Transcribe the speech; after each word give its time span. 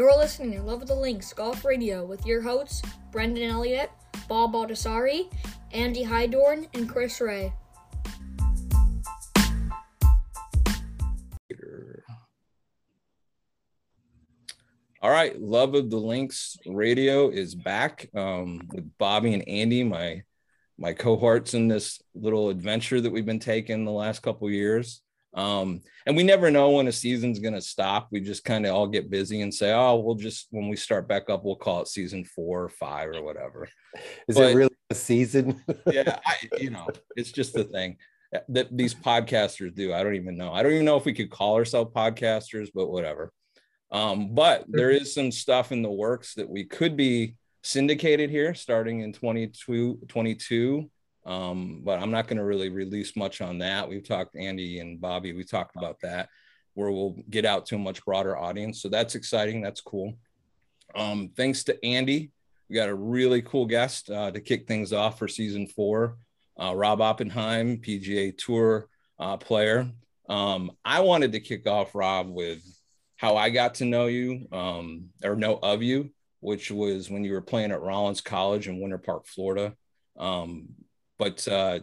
You're 0.00 0.16
listening 0.16 0.52
to 0.52 0.62
Love 0.62 0.80
of 0.80 0.88
the 0.88 0.94
Links 0.94 1.30
Golf 1.34 1.62
Radio 1.62 2.06
with 2.06 2.24
your 2.24 2.40
hosts, 2.40 2.80
Brendan 3.12 3.50
Elliott, 3.50 3.90
Bob 4.30 4.54
Baldessari, 4.54 5.30
Andy 5.72 6.02
Hydorn, 6.02 6.66
and 6.72 6.88
Chris 6.88 7.20
Ray. 7.20 7.52
All 15.02 15.10
right, 15.10 15.38
Love 15.38 15.74
of 15.74 15.90
the 15.90 15.98
Links 15.98 16.56
Radio 16.64 17.28
is 17.28 17.54
back 17.54 18.08
um, 18.14 18.62
with 18.72 18.90
Bobby 18.96 19.34
and 19.34 19.46
Andy, 19.46 19.84
my 19.84 20.22
my 20.78 20.94
cohorts 20.94 21.52
in 21.52 21.68
this 21.68 22.00
little 22.14 22.48
adventure 22.48 23.02
that 23.02 23.10
we've 23.10 23.26
been 23.26 23.38
taking 23.38 23.84
the 23.84 23.90
last 23.90 24.22
couple 24.22 24.50
years. 24.50 25.02
Um, 25.32 25.82
and 26.06 26.16
we 26.16 26.22
never 26.22 26.50
know 26.50 26.70
when 26.70 26.88
a 26.88 26.92
season's 26.92 27.38
going 27.38 27.54
to 27.54 27.60
stop. 27.60 28.08
We 28.10 28.20
just 28.20 28.44
kind 28.44 28.66
of 28.66 28.74
all 28.74 28.86
get 28.86 29.10
busy 29.10 29.42
and 29.42 29.54
say, 29.54 29.72
oh, 29.72 29.96
we'll 29.96 30.16
just, 30.16 30.48
when 30.50 30.68
we 30.68 30.76
start 30.76 31.08
back 31.08 31.30
up, 31.30 31.44
we'll 31.44 31.56
call 31.56 31.82
it 31.82 31.88
season 31.88 32.24
four 32.24 32.64
or 32.64 32.68
five 32.68 33.08
or 33.10 33.22
whatever. 33.22 33.68
Is 34.26 34.36
but, 34.36 34.50
it 34.50 34.54
really 34.54 34.74
a 34.90 34.94
season? 34.94 35.62
yeah. 35.86 36.18
I, 36.26 36.36
you 36.58 36.70
know, 36.70 36.88
it's 37.16 37.32
just 37.32 37.54
the 37.54 37.64
thing 37.64 37.96
that 38.48 38.76
these 38.76 38.94
podcasters 38.94 39.74
do. 39.74 39.92
I 39.92 40.02
don't 40.02 40.16
even 40.16 40.36
know. 40.36 40.52
I 40.52 40.62
don't 40.62 40.72
even 40.72 40.84
know 40.84 40.96
if 40.96 41.04
we 41.04 41.12
could 41.12 41.30
call 41.30 41.56
ourselves 41.56 41.92
podcasters, 41.94 42.68
but 42.74 42.90
whatever. 42.90 43.32
Um, 43.92 44.34
but 44.34 44.64
there 44.68 44.90
is 44.90 45.12
some 45.14 45.32
stuff 45.32 45.72
in 45.72 45.82
the 45.82 45.90
works 45.90 46.34
that 46.34 46.48
we 46.48 46.64
could 46.64 46.96
be 46.96 47.34
syndicated 47.62 48.30
here 48.30 48.54
starting 48.54 49.00
in 49.00 49.12
22, 49.12 49.98
22 50.08 50.90
um, 51.30 51.82
but 51.84 52.00
I'm 52.00 52.10
not 52.10 52.26
going 52.26 52.38
to 52.38 52.44
really 52.44 52.70
release 52.70 53.14
much 53.14 53.40
on 53.40 53.58
that. 53.58 53.88
We've 53.88 54.06
talked, 54.06 54.34
Andy 54.34 54.80
and 54.80 55.00
Bobby, 55.00 55.32
we 55.32 55.44
talked 55.44 55.76
about 55.76 56.00
that 56.02 56.28
where 56.74 56.90
we'll 56.90 57.16
get 57.28 57.44
out 57.44 57.66
to 57.66 57.76
a 57.76 57.78
much 57.78 58.04
broader 58.04 58.36
audience. 58.36 58.82
So 58.82 58.88
that's 58.88 59.14
exciting. 59.14 59.62
That's 59.62 59.80
cool. 59.80 60.14
Um, 60.94 61.30
thanks 61.36 61.62
to 61.64 61.84
Andy. 61.84 62.32
We 62.68 62.74
got 62.74 62.88
a 62.88 62.94
really 62.94 63.42
cool 63.42 63.66
guest 63.66 64.10
uh, 64.10 64.32
to 64.32 64.40
kick 64.40 64.66
things 64.66 64.92
off 64.92 65.18
for 65.18 65.28
season 65.28 65.68
four. 65.68 66.16
Uh, 66.60 66.74
Rob 66.74 67.00
Oppenheim, 67.00 67.78
PGA 67.78 68.36
Tour 68.36 68.88
uh, 69.18 69.36
player. 69.36 69.88
Um, 70.28 70.72
I 70.84 71.00
wanted 71.00 71.32
to 71.32 71.40
kick 71.40 71.66
off, 71.66 71.94
Rob, 71.94 72.28
with 72.28 72.62
how 73.16 73.36
I 73.36 73.50
got 73.50 73.74
to 73.76 73.84
know 73.84 74.06
you 74.06 74.46
um, 74.50 75.10
or 75.22 75.36
know 75.36 75.58
of 75.62 75.82
you, 75.82 76.10
which 76.40 76.70
was 76.70 77.08
when 77.08 77.22
you 77.22 77.32
were 77.32 77.40
playing 77.40 77.70
at 77.70 77.82
Rollins 77.82 78.20
College 78.20 78.66
in 78.66 78.80
Winter 78.80 78.98
Park, 78.98 79.26
Florida. 79.26 79.74
Um, 80.18 80.70
but 81.20 81.46
uh, 81.48 81.80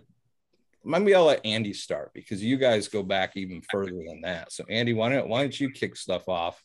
maybe 0.83 1.13
I'll 1.13 1.25
let 1.25 1.45
Andy 1.45 1.71
start 1.71 2.11
because 2.15 2.43
you 2.43 2.57
guys 2.57 2.87
go 2.87 3.03
back 3.03 3.37
even 3.37 3.61
further 3.71 3.91
than 3.91 4.21
that. 4.21 4.51
So 4.51 4.65
Andy, 4.67 4.93
why 4.93 5.09
don't 5.09 5.29
why 5.29 5.41
don't 5.41 5.57
you 5.57 5.69
kick 5.69 5.95
stuff 5.95 6.27
off? 6.27 6.61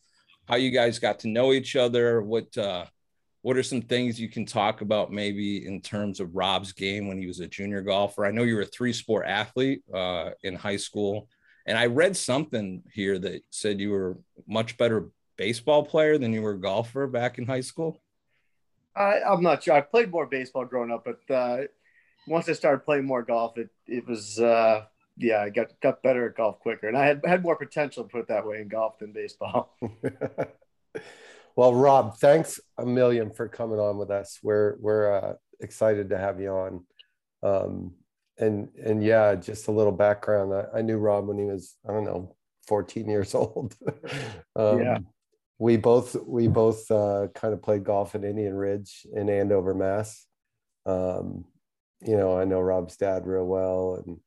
How 0.49 0.57
you 0.57 0.71
guys 0.71 0.99
got 0.99 1.21
to 1.21 1.29
know 1.29 1.53
each 1.53 1.77
other? 1.77 2.23
What 2.23 2.57
uh, 2.57 2.87
what 3.43 3.59
are 3.59 3.63
some 3.63 3.83
things 3.83 4.19
you 4.19 4.31
can 4.31 4.47
talk 4.47 4.81
about 4.81 5.13
maybe 5.13 5.67
in 5.67 5.83
terms 5.83 6.19
of 6.19 6.35
Rob's 6.35 6.73
game 6.73 7.09
when 7.09 7.19
he 7.19 7.27
was 7.27 7.41
a 7.41 7.47
junior 7.47 7.83
golfer? 7.83 8.25
I 8.25 8.31
know 8.31 8.45
you 8.45 8.57
were 8.57 8.63
a 8.63 8.67
three 8.67 8.95
sport 8.95 9.27
athlete 9.27 9.83
uh, 9.93 10.31
in 10.43 10.55
high 10.55 10.77
school, 10.77 11.29
and 11.67 11.77
I 11.77 11.87
read 11.87 12.17
something 12.17 12.83
here 12.91 13.19
that 13.19 13.43
said 13.51 13.81
you 13.81 13.91
were 13.91 14.17
much 14.49 14.79
better 14.79 15.11
baseball 15.37 15.85
player 15.85 16.17
than 16.17 16.33
you 16.33 16.41
were 16.41 16.55
golfer 16.55 17.07
back 17.07 17.37
in 17.37 17.47
high 17.47 17.61
school. 17.61 18.01
I, 18.97 19.21
I'm 19.29 19.43
not 19.43 19.63
sure. 19.63 19.75
I 19.75 19.83
played 19.83 20.11
more 20.11 20.27
baseball 20.27 20.65
growing 20.65 20.91
up, 20.91 21.05
but 21.05 21.35
uh, 21.35 21.65
once 22.27 22.49
I 22.49 22.53
started 22.53 22.85
playing 22.85 23.05
more 23.05 23.23
golf, 23.23 23.59
it 23.59 23.71
it 23.87 24.07
was 24.07 24.39
uh, 24.39 24.85
yeah, 25.17 25.43
I 25.43 25.51
got 25.51 25.69
got 25.81 26.03
better 26.03 26.29
at 26.29 26.37
golf 26.37 26.59
quicker, 26.61 26.89
and 26.89 26.97
I 26.97 27.07
had 27.07 27.23
had 27.25 27.43
more 27.43 27.57
potential, 27.57 28.05
put 28.05 28.29
that 28.29 28.47
way, 28.47 28.61
in 28.61 28.69
golf 28.69 28.99
than 28.99 29.13
baseball. 29.13 29.77
well, 31.57 31.75
Rob, 31.75 32.19
thanks 32.19 32.61
a 32.79 32.87
million 32.87 33.31
for 33.31 33.49
coming 33.49 33.79
on 33.79 33.99
with 33.99 34.11
us. 34.11 34.39
We're 34.43 34.77
we're 34.81 35.13
uh, 35.13 35.35
excited 35.61 36.11
to 36.11 36.19
have 36.19 36.41
you 36.41 36.51
on. 36.51 36.85
Um, 37.43 37.95
and 38.39 38.69
and 38.83 39.03
yeah, 39.03 39.35
just 39.35 39.69
a 39.69 39.73
little 39.73 39.93
background. 39.93 40.55
I, 40.55 40.79
I, 40.79 40.83
knew 40.83 40.97
Rob 40.97 41.27
when 41.27 41.39
he 41.39 41.45
was 41.45 41.77
I 41.89 41.93
don't 41.93 42.05
know 42.05 42.35
14 42.67 43.09
years 43.09 43.35
old. 43.35 43.75
um, 44.57 44.81
yeah. 44.81 44.99
We 45.59 45.77
both 45.77 46.17
we 46.27 46.49
both 46.49 46.91
uh, 46.91 47.29
kind 47.35 47.55
of 47.55 47.63
played 47.63 47.85
golf 47.85 48.15
at 48.15 48.25
Indian 48.25 48.55
Ridge 48.55 49.07
in 49.15 49.29
Andover, 49.29 49.75
Mass. 49.75 50.27
Um, 50.87 51.45
you 52.05 52.17
know, 52.17 52.39
I 52.39 52.45
know 52.45 52.61
Rob's 52.61 52.97
dad 52.97 53.27
real 53.27 53.47
well, 53.47 54.03
and 54.05 54.19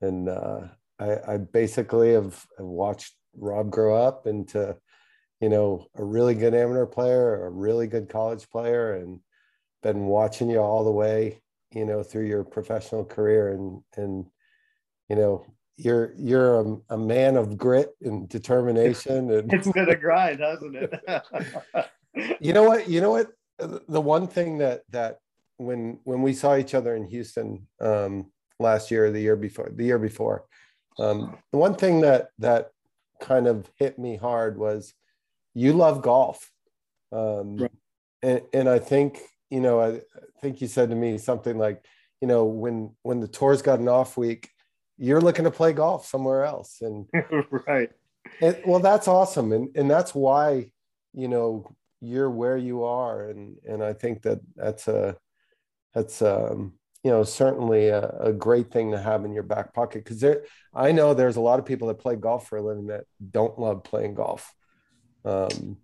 and 0.00 0.28
uh, 0.28 0.60
I, 0.98 1.34
I 1.34 1.36
basically 1.38 2.12
have, 2.12 2.46
have 2.56 2.66
watched 2.66 3.14
Rob 3.36 3.70
grow 3.70 3.94
up 3.94 4.26
into, 4.26 4.76
you 5.40 5.48
know, 5.48 5.86
a 5.94 6.04
really 6.04 6.34
good 6.34 6.54
amateur 6.54 6.86
player, 6.86 7.44
a 7.44 7.50
really 7.50 7.86
good 7.86 8.08
college 8.08 8.48
player, 8.50 8.94
and 8.94 9.20
been 9.82 10.06
watching 10.06 10.50
you 10.50 10.58
all 10.58 10.84
the 10.84 10.90
way, 10.90 11.40
you 11.72 11.84
know, 11.84 12.02
through 12.02 12.26
your 12.26 12.44
professional 12.44 13.04
career, 13.04 13.52
and 13.52 13.82
and 13.96 14.26
you 15.08 15.16
know, 15.16 15.44
you're 15.76 16.12
you're 16.16 16.60
a, 16.60 16.76
a 16.90 16.98
man 16.98 17.36
of 17.36 17.58
grit 17.58 17.90
and 18.02 18.28
determination, 18.28 19.30
and 19.30 19.52
it's 19.52 19.70
been 19.70 19.88
a 19.88 19.96
grind, 19.96 20.40
hasn't 20.40 20.76
it? 20.76 20.92
you 22.40 22.52
know 22.52 22.64
what? 22.64 22.88
You 22.88 23.00
know 23.00 23.10
what? 23.10 23.28
The 23.88 24.00
one 24.00 24.26
thing 24.26 24.58
that 24.58 24.82
that 24.90 25.18
when 25.60 25.98
when 26.04 26.22
we 26.22 26.32
saw 26.32 26.56
each 26.56 26.74
other 26.74 26.96
in 26.96 27.04
Houston 27.04 27.66
um, 27.80 28.32
last 28.58 28.90
year, 28.90 29.10
the 29.10 29.20
year 29.20 29.36
before, 29.36 29.70
the 29.70 29.84
year 29.84 29.98
before, 29.98 30.46
um, 30.98 31.36
the 31.52 31.58
one 31.58 31.74
thing 31.74 32.00
that 32.00 32.30
that 32.38 32.70
kind 33.20 33.46
of 33.46 33.70
hit 33.76 33.98
me 33.98 34.16
hard 34.16 34.56
was 34.56 34.94
you 35.54 35.74
love 35.74 36.00
golf, 36.00 36.50
um, 37.12 37.58
right. 37.58 37.70
and 38.22 38.40
and 38.54 38.68
I 38.68 38.78
think 38.78 39.20
you 39.50 39.60
know 39.60 39.80
I, 39.80 40.00
think 40.40 40.62
you 40.62 40.68
said 40.68 40.88
to 40.88 40.96
me 40.96 41.18
something 41.18 41.58
like 41.58 41.84
you 42.22 42.26
know 42.26 42.46
when 42.46 42.96
when 43.02 43.20
the 43.20 43.28
tour's 43.28 43.60
got 43.60 43.80
an 43.80 43.88
off 43.88 44.16
week, 44.16 44.48
you're 44.96 45.20
looking 45.20 45.44
to 45.44 45.50
play 45.50 45.74
golf 45.74 46.06
somewhere 46.06 46.44
else, 46.44 46.78
and 46.80 47.06
right. 47.66 47.90
And, 48.40 48.56
well, 48.64 48.80
that's 48.80 49.08
awesome, 49.08 49.52
and 49.52 49.68
and 49.76 49.90
that's 49.90 50.14
why 50.14 50.72
you 51.12 51.28
know 51.28 51.70
you're 52.00 52.30
where 52.30 52.56
you 52.56 52.84
are, 52.84 53.28
and 53.28 53.58
and 53.68 53.84
I 53.84 53.92
think 53.92 54.22
that 54.22 54.40
that's 54.56 54.88
a 54.88 55.16
that's 55.94 56.22
um, 56.22 56.74
you 57.04 57.10
know 57.10 57.22
certainly 57.22 57.88
a, 57.88 58.08
a, 58.20 58.32
great 58.32 58.70
thing 58.70 58.92
to 58.92 58.98
have 59.00 59.24
in 59.24 59.32
your 59.32 59.42
back 59.42 59.72
pocket 59.72 60.04
because 60.04 60.20
there 60.20 60.44
i 60.74 60.92
know 60.92 61.14
there's 61.14 61.36
a 61.36 61.40
lot 61.40 61.58
of 61.58 61.64
people 61.64 61.88
that 61.88 61.98
play 61.98 62.16
golf 62.16 62.48
for 62.48 62.58
a 62.58 62.62
living 62.62 62.88
that 62.88 63.04
don't 63.30 63.58
love 63.58 63.84
playing 63.84 64.14
golf. 64.14 64.52
Um, 65.24 65.78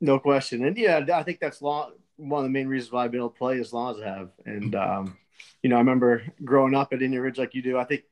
no 0.00 0.18
question. 0.18 0.64
And 0.64 0.76
yeah 0.76 1.04
i 1.14 1.22
think 1.22 1.40
that's 1.40 1.62
long, 1.62 1.92
one 2.16 2.40
of 2.40 2.44
the 2.44 2.50
main 2.52 2.68
reasons 2.68 2.92
why 2.92 3.04
i've 3.04 3.10
been 3.10 3.20
able 3.20 3.30
to 3.30 3.38
play 3.38 3.60
as 3.60 3.72
long 3.72 3.94
as 3.94 4.02
i 4.02 4.06
have. 4.06 4.30
And 4.44 4.74
um, 4.74 5.16
you 5.62 5.70
know 5.70 5.76
i 5.76 5.80
remember 5.80 6.22
growing 6.44 6.74
up 6.74 6.92
at 6.92 7.02
indian 7.02 7.22
ridge 7.22 7.38
like 7.38 7.54
you 7.54 7.62
do 7.62 7.78
i 7.78 7.84
think 7.84 8.02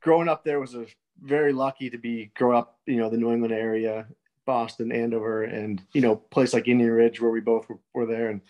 growing 0.00 0.28
up 0.28 0.44
there 0.44 0.60
was 0.60 0.74
a 0.74 0.86
very 1.20 1.52
lucky 1.52 1.90
to 1.90 1.98
be 1.98 2.30
grow 2.34 2.56
up 2.56 2.78
you 2.86 2.96
know 2.96 3.08
the 3.08 3.16
new 3.16 3.32
england 3.32 3.54
area 3.54 4.06
boston 4.44 4.90
andover 4.90 5.44
and 5.44 5.82
you 5.92 6.00
know 6.00 6.16
place 6.16 6.52
like 6.52 6.68
indian 6.68 6.90
ridge 6.90 7.20
where 7.20 7.30
we 7.30 7.40
both 7.40 7.68
were, 7.68 7.78
were 7.94 8.06
there. 8.06 8.28
And 8.28 8.40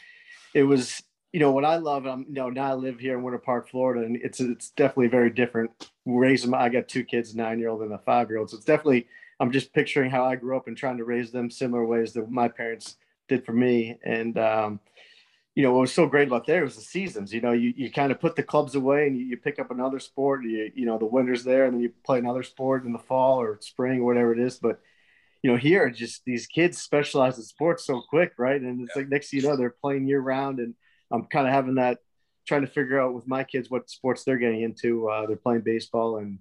it 0.55 0.63
was 0.63 1.03
you 1.33 1.41
know 1.41 1.51
what 1.51 1.65
I 1.65 1.77
love. 1.77 2.07
I'm 2.07 2.27
you 2.29 2.35
know 2.35 2.51
now 2.51 2.71
I 2.71 2.75
live 2.75 3.01
here 3.01 3.17
in 3.17 3.23
Winter 3.23 3.39
Park, 3.39 3.69
Florida, 3.69 4.05
and 4.05 4.17
it's 4.17 4.39
it's 4.41 4.71
definitely 4.71 5.09
very 5.09 5.31
different. 5.31 5.91
Raising 6.05 6.51
my, 6.51 6.63
I 6.63 6.69
got 6.69 6.89
two 6.89 7.05
kids, 7.05 7.35
nine 7.35 7.59
year 7.59 7.71
old 7.71 7.83
and 7.83 7.93
a 7.93 7.99
five 7.99 8.29
year 8.29 8.39
old, 8.39 8.51
so 8.51 8.57
it's 8.57 8.67
definitely 8.67 9.07
I'm 9.41 9.51
just 9.51 9.73
picturing 9.73 10.11
how 10.11 10.25
I 10.25 10.37
grew 10.37 10.57
up 10.57 10.69
and 10.69 10.77
trying 10.77 10.99
to 10.99 11.05
raise 11.05 11.33
them 11.33 11.51
similar 11.51 11.85
ways 11.85 12.13
that 12.13 12.31
my 12.31 12.49
parents 12.49 12.97
did 13.29 13.45
for 13.45 13.53
me. 13.53 13.99
And 14.05 14.39
um, 14.39 14.81
you 15.55 15.63
know 15.63 15.73
what 15.73 15.81
was 15.81 15.93
so 15.93 16.07
great 16.07 16.29
about 16.29 16.47
there 16.47 16.65
was 16.65 16.77
the 16.77 16.83
seasons. 16.83 17.33
You 17.33 17.41
know, 17.41 17.53
you, 17.53 17.73
you 17.77 17.91
kind 17.91 18.13
of 18.13 18.21
put 18.21 18.37
the 18.37 18.43
clubs 18.43 18.75
away 18.75 19.07
and 19.07 19.19
you, 19.19 19.25
you 19.25 19.37
pick 19.39 19.59
up 19.59 19.71
another 19.71 20.01
sport. 20.01 20.45
You 20.45 20.71
you 20.75 20.85
know 20.85 20.99
the 20.99 21.07
winter's 21.07 21.45
there, 21.45 21.65
and 21.65 21.75
then 21.75 21.81
you 21.81 21.93
play 22.05 22.19
another 22.19 22.43
sport 22.43 22.85
in 22.85 22.93
the 22.93 22.99
fall 22.99 23.41
or 23.41 23.59
spring 23.63 24.01
or 24.01 24.05
whatever 24.05 24.35
it 24.35 24.39
is. 24.39 24.59
But 24.59 24.81
you 25.43 25.51
know, 25.51 25.57
here 25.57 25.89
just 25.89 26.25
these 26.27 26.47
kids 26.47 26.77
specialize 26.77 27.39
in 27.39 27.45
sports 27.45 27.87
so 27.87 28.03
quick, 28.09 28.35
right? 28.39 28.61
And 28.61 28.83
it's 28.83 28.95
yeah. 28.95 29.03
like 29.03 29.11
next 29.11 29.31
thing 29.31 29.41
you 29.41 29.49
know, 29.49 29.57
they're 29.57 29.75
playing 29.81 30.07
year 30.07 30.21
round 30.21 30.59
and 30.61 30.75
I'm 31.13 31.27
kind 31.27 31.47
of 31.47 31.53
having 31.53 31.77
that, 31.77 31.99
trying 32.47 32.63
to 32.63 32.67
figure 32.67 33.01
out 33.01 33.15
with 33.15 33.29
my 33.29 33.45
kids 33.45 33.71
what 33.71 33.91
sports 33.91 34.25
they're 34.25 34.39
getting 34.39 34.63
into. 34.63 35.09
Uh, 35.09 35.27
they're 35.27 35.37
playing 35.37 35.63
baseball 35.63 36.17
and 36.17 36.39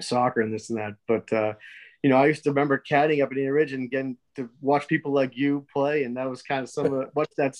soccer 0.00 0.40
and 0.40 0.54
this 0.54 0.70
and 0.70 0.78
that. 0.78 0.94
But 1.08 1.32
uh, 1.32 1.54
you 2.02 2.10
know, 2.10 2.16
I 2.16 2.26
used 2.26 2.44
to 2.44 2.50
remember 2.50 2.82
caddying 2.88 3.22
up 3.22 3.32
in 3.32 3.38
the 3.38 3.48
Ridge 3.48 3.72
and 3.72 3.90
getting 3.90 4.16
to 4.36 4.48
watch 4.60 4.86
people 4.86 5.12
like 5.12 5.36
you 5.36 5.66
play, 5.72 6.04
and 6.04 6.16
that 6.16 6.30
was 6.30 6.42
kind 6.42 6.62
of 6.62 6.68
some 6.68 6.92
of 6.92 7.10
what's 7.14 7.34
that 7.36 7.56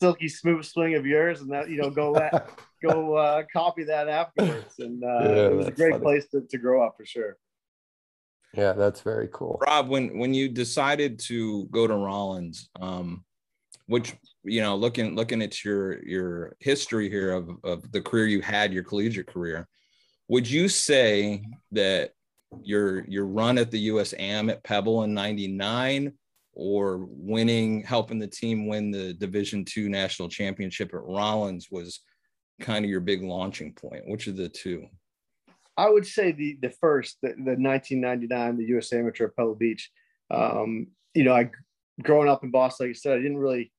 silky 0.00 0.28
smooth 0.28 0.64
swing 0.64 0.94
of 0.94 1.06
yours, 1.06 1.42
and 1.42 1.50
that 1.52 1.68
you 1.68 1.76
know 1.76 1.90
go 1.90 2.14
go 2.82 3.14
uh, 3.14 3.42
copy 3.52 3.84
that 3.84 4.08
afterwards. 4.08 4.74
And 4.78 5.04
uh, 5.04 5.06
yeah, 5.06 5.46
it 5.48 5.56
was 5.56 5.66
a 5.66 5.72
great 5.72 5.92
funny. 5.92 6.02
place 6.02 6.26
to, 6.28 6.40
to 6.40 6.58
grow 6.58 6.86
up 6.86 6.96
for 6.96 7.04
sure. 7.04 7.36
Yeah, 8.54 8.72
that's 8.72 9.02
very 9.02 9.28
cool. 9.30 9.60
Rob, 9.66 9.88
when 9.88 10.18
when 10.18 10.32
you 10.32 10.48
decided 10.48 11.18
to 11.26 11.66
go 11.66 11.86
to 11.86 11.94
Rollins, 11.94 12.70
um, 12.80 13.25
which 13.86 14.14
you 14.44 14.60
know 14.60 14.76
looking 14.76 15.14
looking 15.14 15.42
at 15.42 15.64
your 15.64 16.04
your 16.04 16.56
history 16.60 17.08
here 17.08 17.32
of, 17.32 17.50
of 17.64 17.90
the 17.92 18.00
career 18.00 18.26
you 18.26 18.40
had 18.40 18.72
your 18.72 18.82
collegiate 18.82 19.26
career 19.26 19.68
would 20.28 20.48
you 20.48 20.68
say 20.68 21.42
that 21.72 22.10
your 22.62 23.06
your 23.08 23.26
run 23.26 23.58
at 23.58 23.70
the 23.70 23.78
US 23.80 24.14
Am 24.18 24.50
at 24.50 24.62
Pebble 24.62 25.02
in 25.04 25.14
99 25.14 26.12
or 26.52 27.06
winning, 27.10 27.82
helping 27.82 28.18
the 28.18 28.26
team 28.26 28.66
win 28.66 28.90
the 28.90 29.12
Division 29.14 29.64
two 29.64 29.88
national 29.88 30.28
championship 30.28 30.94
at 30.94 31.02
Rollins 31.02 31.68
was 31.70 32.00
kind 32.60 32.84
of 32.84 32.90
your 32.90 33.00
big 33.00 33.22
launching 33.22 33.72
point? 33.74 34.04
Which 34.06 34.26
of 34.26 34.36
the 34.36 34.48
two? 34.48 34.86
I 35.76 35.90
would 35.90 36.06
say 36.06 36.32
the 36.32 36.58
the 36.62 36.70
first, 36.70 37.18
the, 37.22 37.28
the 37.28 37.56
1999, 37.56 38.56
the 38.56 38.64
U.S. 38.68 38.92
Amateur 38.92 39.26
at 39.26 39.36
Pebble 39.36 39.54
Beach. 39.54 39.90
Um, 40.30 40.88
you 41.14 41.24
know, 41.24 41.34
I 41.34 41.50
growing 42.02 42.28
up 42.28 42.42
in 42.42 42.50
Boston, 42.50 42.86
like 42.86 42.96
I 42.96 42.98
said, 42.98 43.12
I 43.12 43.22
didn't 43.22 43.38
really, 43.38 43.72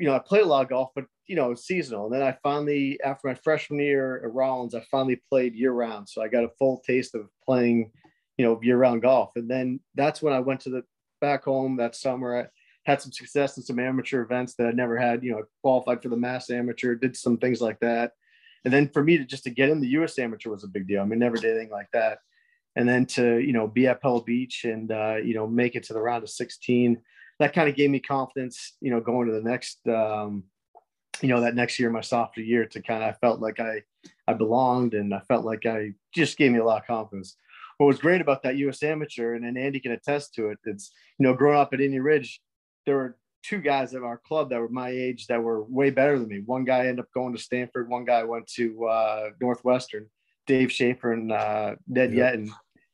you 0.00 0.06
know, 0.06 0.14
I 0.14 0.18
played 0.18 0.42
a 0.42 0.46
lot 0.46 0.62
of 0.62 0.70
golf, 0.70 0.90
but 0.94 1.04
you 1.26 1.36
know, 1.36 1.54
seasonal. 1.54 2.06
And 2.06 2.14
then 2.14 2.22
I 2.22 2.36
finally, 2.42 2.98
after 3.04 3.28
my 3.28 3.34
freshman 3.34 3.80
year 3.80 4.24
at 4.24 4.32
Rollins, 4.32 4.74
I 4.74 4.82
finally 4.90 5.20
played 5.28 5.54
year 5.54 5.72
round. 5.72 6.08
So 6.08 6.22
I 6.22 6.28
got 6.28 6.42
a 6.42 6.50
full 6.58 6.82
taste 6.86 7.14
of 7.14 7.28
playing, 7.44 7.92
you 8.38 8.44
know, 8.44 8.58
year 8.62 8.78
round 8.78 9.02
golf. 9.02 9.32
And 9.36 9.48
then 9.48 9.78
that's 9.94 10.22
when 10.22 10.32
I 10.32 10.40
went 10.40 10.60
to 10.60 10.70
the 10.70 10.82
back 11.20 11.44
home 11.44 11.76
that 11.76 11.94
summer. 11.94 12.36
I 12.40 12.46
had 12.90 13.02
some 13.02 13.12
success 13.12 13.58
in 13.58 13.62
some 13.62 13.78
amateur 13.78 14.22
events 14.22 14.54
that 14.54 14.66
I 14.66 14.72
never 14.72 14.96
had, 14.96 15.22
you 15.22 15.32
know, 15.32 15.42
qualified 15.60 16.02
for 16.02 16.08
the 16.08 16.16
mass 16.16 16.48
amateur, 16.48 16.94
did 16.94 17.14
some 17.14 17.36
things 17.36 17.60
like 17.60 17.78
that. 17.80 18.12
And 18.64 18.72
then 18.72 18.88
for 18.88 19.04
me 19.04 19.18
to 19.18 19.24
just 19.24 19.44
to 19.44 19.50
get 19.50 19.68
in 19.68 19.80
the 19.80 19.88
US 19.88 20.18
amateur 20.18 20.50
was 20.50 20.64
a 20.64 20.68
big 20.68 20.88
deal. 20.88 21.02
I 21.02 21.04
mean, 21.04 21.18
never 21.18 21.36
did 21.36 21.50
anything 21.50 21.70
like 21.70 21.90
that. 21.92 22.20
And 22.74 22.88
then 22.88 23.04
to, 23.06 23.38
you 23.38 23.52
know, 23.52 23.66
be 23.66 23.86
at 23.86 24.00
Pebble 24.00 24.22
Beach 24.22 24.64
and, 24.64 24.90
uh, 24.90 25.16
you 25.22 25.34
know, 25.34 25.46
make 25.46 25.76
it 25.76 25.82
to 25.84 25.92
the 25.92 26.00
round 26.00 26.22
of 26.22 26.30
16, 26.30 27.00
that 27.40 27.52
kind 27.52 27.68
of 27.68 27.74
gave 27.74 27.90
me 27.90 27.98
confidence, 27.98 28.76
you 28.80 28.90
know, 28.90 29.00
going 29.00 29.26
to 29.26 29.34
the 29.34 29.42
next, 29.42 29.80
um, 29.88 30.44
you 31.20 31.28
know, 31.28 31.40
that 31.40 31.56
next 31.56 31.78
year, 31.78 31.90
my 31.90 32.00
sophomore 32.00 32.44
year 32.44 32.64
to 32.66 32.80
kind 32.80 33.02
of, 33.02 33.08
I 33.10 33.12
felt 33.14 33.40
like 33.40 33.58
I, 33.58 33.82
I 34.28 34.34
belonged 34.34 34.94
and 34.94 35.12
I 35.12 35.20
felt 35.26 35.44
like 35.44 35.66
I 35.66 35.94
just 36.14 36.38
gave 36.38 36.52
me 36.52 36.60
a 36.60 36.64
lot 36.64 36.82
of 36.82 36.86
confidence 36.86 37.36
what 37.80 37.86
was 37.86 37.98
great 37.98 38.20
about 38.20 38.42
that 38.42 38.58
U.S. 38.58 38.82
Amateur, 38.82 39.36
and 39.36 39.42
then 39.42 39.56
Andy 39.56 39.80
can 39.80 39.92
attest 39.92 40.34
to 40.34 40.50
it. 40.50 40.58
It's 40.66 40.92
you 41.18 41.26
know, 41.26 41.32
growing 41.32 41.56
up 41.56 41.72
at 41.72 41.80
Indian 41.80 42.02
Ridge, 42.02 42.42
there 42.84 42.94
were 42.94 43.16
two 43.42 43.62
guys 43.62 43.94
at 43.94 44.02
our 44.02 44.18
club 44.18 44.50
that 44.50 44.60
were 44.60 44.68
my 44.68 44.90
age 44.90 45.26
that 45.28 45.42
were 45.42 45.64
way 45.64 45.88
better 45.88 46.18
than 46.18 46.28
me. 46.28 46.42
One 46.44 46.64
guy 46.64 46.80
ended 46.80 47.00
up 47.00 47.06
going 47.14 47.34
to 47.34 47.40
Stanford. 47.40 47.88
One 47.88 48.04
guy 48.04 48.22
went 48.22 48.46
to 48.56 48.84
uh, 48.84 49.30
Northwestern. 49.40 50.10
Dave 50.46 50.70
Schaefer 50.70 51.12
and 51.12 51.32
uh, 51.32 51.76
Ned 51.88 52.12
yep. 52.12 52.34
Yetten, 52.34 52.50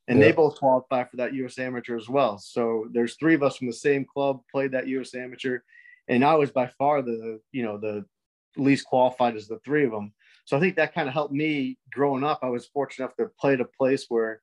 and 0.09 0.19
yep. 0.19 0.29
they 0.29 0.33
both 0.33 0.59
qualified 0.59 1.11
for 1.11 1.17
that 1.17 1.35
U.S. 1.35 1.59
Amateur 1.59 1.97
as 1.97 2.09
well. 2.09 2.39
So 2.39 2.87
there's 2.93 3.17
three 3.17 3.35
of 3.35 3.43
us 3.43 3.57
from 3.57 3.67
the 3.67 3.73
same 3.73 4.05
club 4.05 4.41
played 4.51 4.73
that 4.73 4.87
U.S. 4.89 5.15
Amateur, 5.15 5.61
and 6.09 6.25
I 6.25 6.35
was 6.35 6.51
by 6.51 6.71
far 6.79 7.03
the 7.03 7.41
you 7.53 7.63
know 7.63 7.79
the 7.79 8.05
least 8.57 8.87
qualified 8.87 9.37
as 9.37 9.49
the 9.49 9.59
three 9.65 9.85
of 9.85 9.91
them. 9.91 10.13
So 10.45 10.57
I 10.57 10.61
think 10.61 10.77
that 10.77 10.95
kind 10.95 11.09
of 11.09 11.15
helped 11.15 11.35
me 11.35 11.79
growing 11.93 12.25
up. 12.25 12.41
I 12.43 12.49
was 12.49 12.67
fortunate 12.67 13.07
enough 13.07 13.17
to 13.17 13.27
play 13.39 13.55
at 13.55 13.61
a 13.61 13.65
place 13.65 14.07
where 14.09 14.41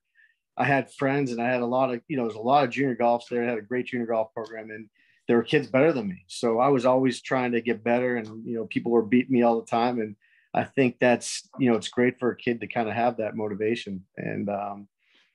I 0.56 0.64
had 0.64 0.92
friends 0.92 1.32
and 1.32 1.40
I 1.40 1.50
had 1.50 1.62
a 1.62 1.66
lot 1.66 1.92
of, 1.92 2.00
you 2.08 2.16
know, 2.16 2.24
there's 2.24 2.36
a 2.36 2.40
lot 2.40 2.64
of 2.64 2.70
junior 2.70 2.94
golfs 2.94 3.28
there. 3.28 3.42
I 3.42 3.48
had 3.48 3.58
a 3.58 3.62
great 3.62 3.86
junior 3.86 4.06
golf 4.06 4.32
program 4.34 4.70
and 4.70 4.88
there 5.26 5.36
were 5.36 5.42
kids 5.42 5.66
better 5.66 5.92
than 5.92 6.08
me. 6.08 6.24
So 6.28 6.58
I 6.58 6.68
was 6.68 6.84
always 6.84 7.22
trying 7.22 7.52
to 7.52 7.60
get 7.60 7.82
better 7.82 8.16
and, 8.16 8.46
you 8.46 8.54
know, 8.54 8.66
people 8.66 8.92
were 8.92 9.02
beating 9.02 9.32
me 9.32 9.42
all 9.42 9.60
the 9.60 9.66
time. 9.66 9.98
And 10.00 10.14
I 10.52 10.64
think 10.64 10.96
that's, 11.00 11.48
you 11.58 11.70
know, 11.70 11.76
it's 11.76 11.88
great 11.88 12.18
for 12.20 12.30
a 12.30 12.36
kid 12.36 12.60
to 12.60 12.66
kind 12.66 12.88
of 12.88 12.94
have 12.94 13.16
that 13.16 13.34
motivation. 13.34 14.04
And, 14.16 14.48
um, 14.48 14.88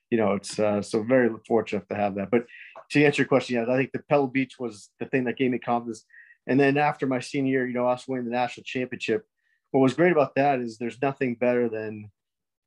you 0.09 0.17
know, 0.17 0.33
it's 0.33 0.59
uh, 0.59 0.81
so 0.81 1.03
very 1.03 1.29
fortunate 1.47 1.87
to 1.89 1.95
have 1.95 2.15
that. 2.15 2.31
But 2.31 2.45
to 2.91 3.03
answer 3.03 3.21
your 3.21 3.27
question, 3.27 3.55
yes, 3.55 3.67
I 3.69 3.77
think 3.77 3.91
the 3.91 4.03
Pebble 4.09 4.27
Beach 4.27 4.59
was 4.59 4.89
the 4.99 5.05
thing 5.05 5.25
that 5.25 5.37
gave 5.37 5.51
me 5.51 5.59
confidence. 5.59 6.05
And 6.47 6.59
then 6.59 6.77
after 6.77 7.05
my 7.05 7.19
senior 7.19 7.51
year, 7.51 7.67
you 7.67 7.73
know, 7.73 7.87
us 7.87 8.07
winning 8.07 8.25
the 8.25 8.31
national 8.31 8.63
championship, 8.63 9.25
what 9.71 9.81
was 9.81 9.93
great 9.93 10.11
about 10.11 10.35
that 10.35 10.59
is 10.59 10.77
there's 10.77 11.01
nothing 11.01 11.35
better 11.35 11.69
than 11.69 12.09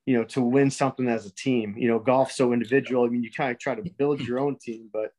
you 0.07 0.17
know, 0.17 0.25
to 0.25 0.43
win 0.43 0.71
something 0.71 1.09
as 1.09 1.27
a 1.27 1.35
team. 1.35 1.75
You 1.79 1.89
know, 1.89 1.99
golf 1.99 2.33
so 2.33 2.53
individual. 2.53 3.05
I 3.05 3.09
mean, 3.09 3.23
you 3.23 3.31
kind 3.31 3.53
of 3.53 3.59
try 3.59 3.75
to 3.75 3.91
build 3.99 4.21
your 4.21 4.41
own 4.41 4.57
team, 4.57 4.89
but 4.93 5.13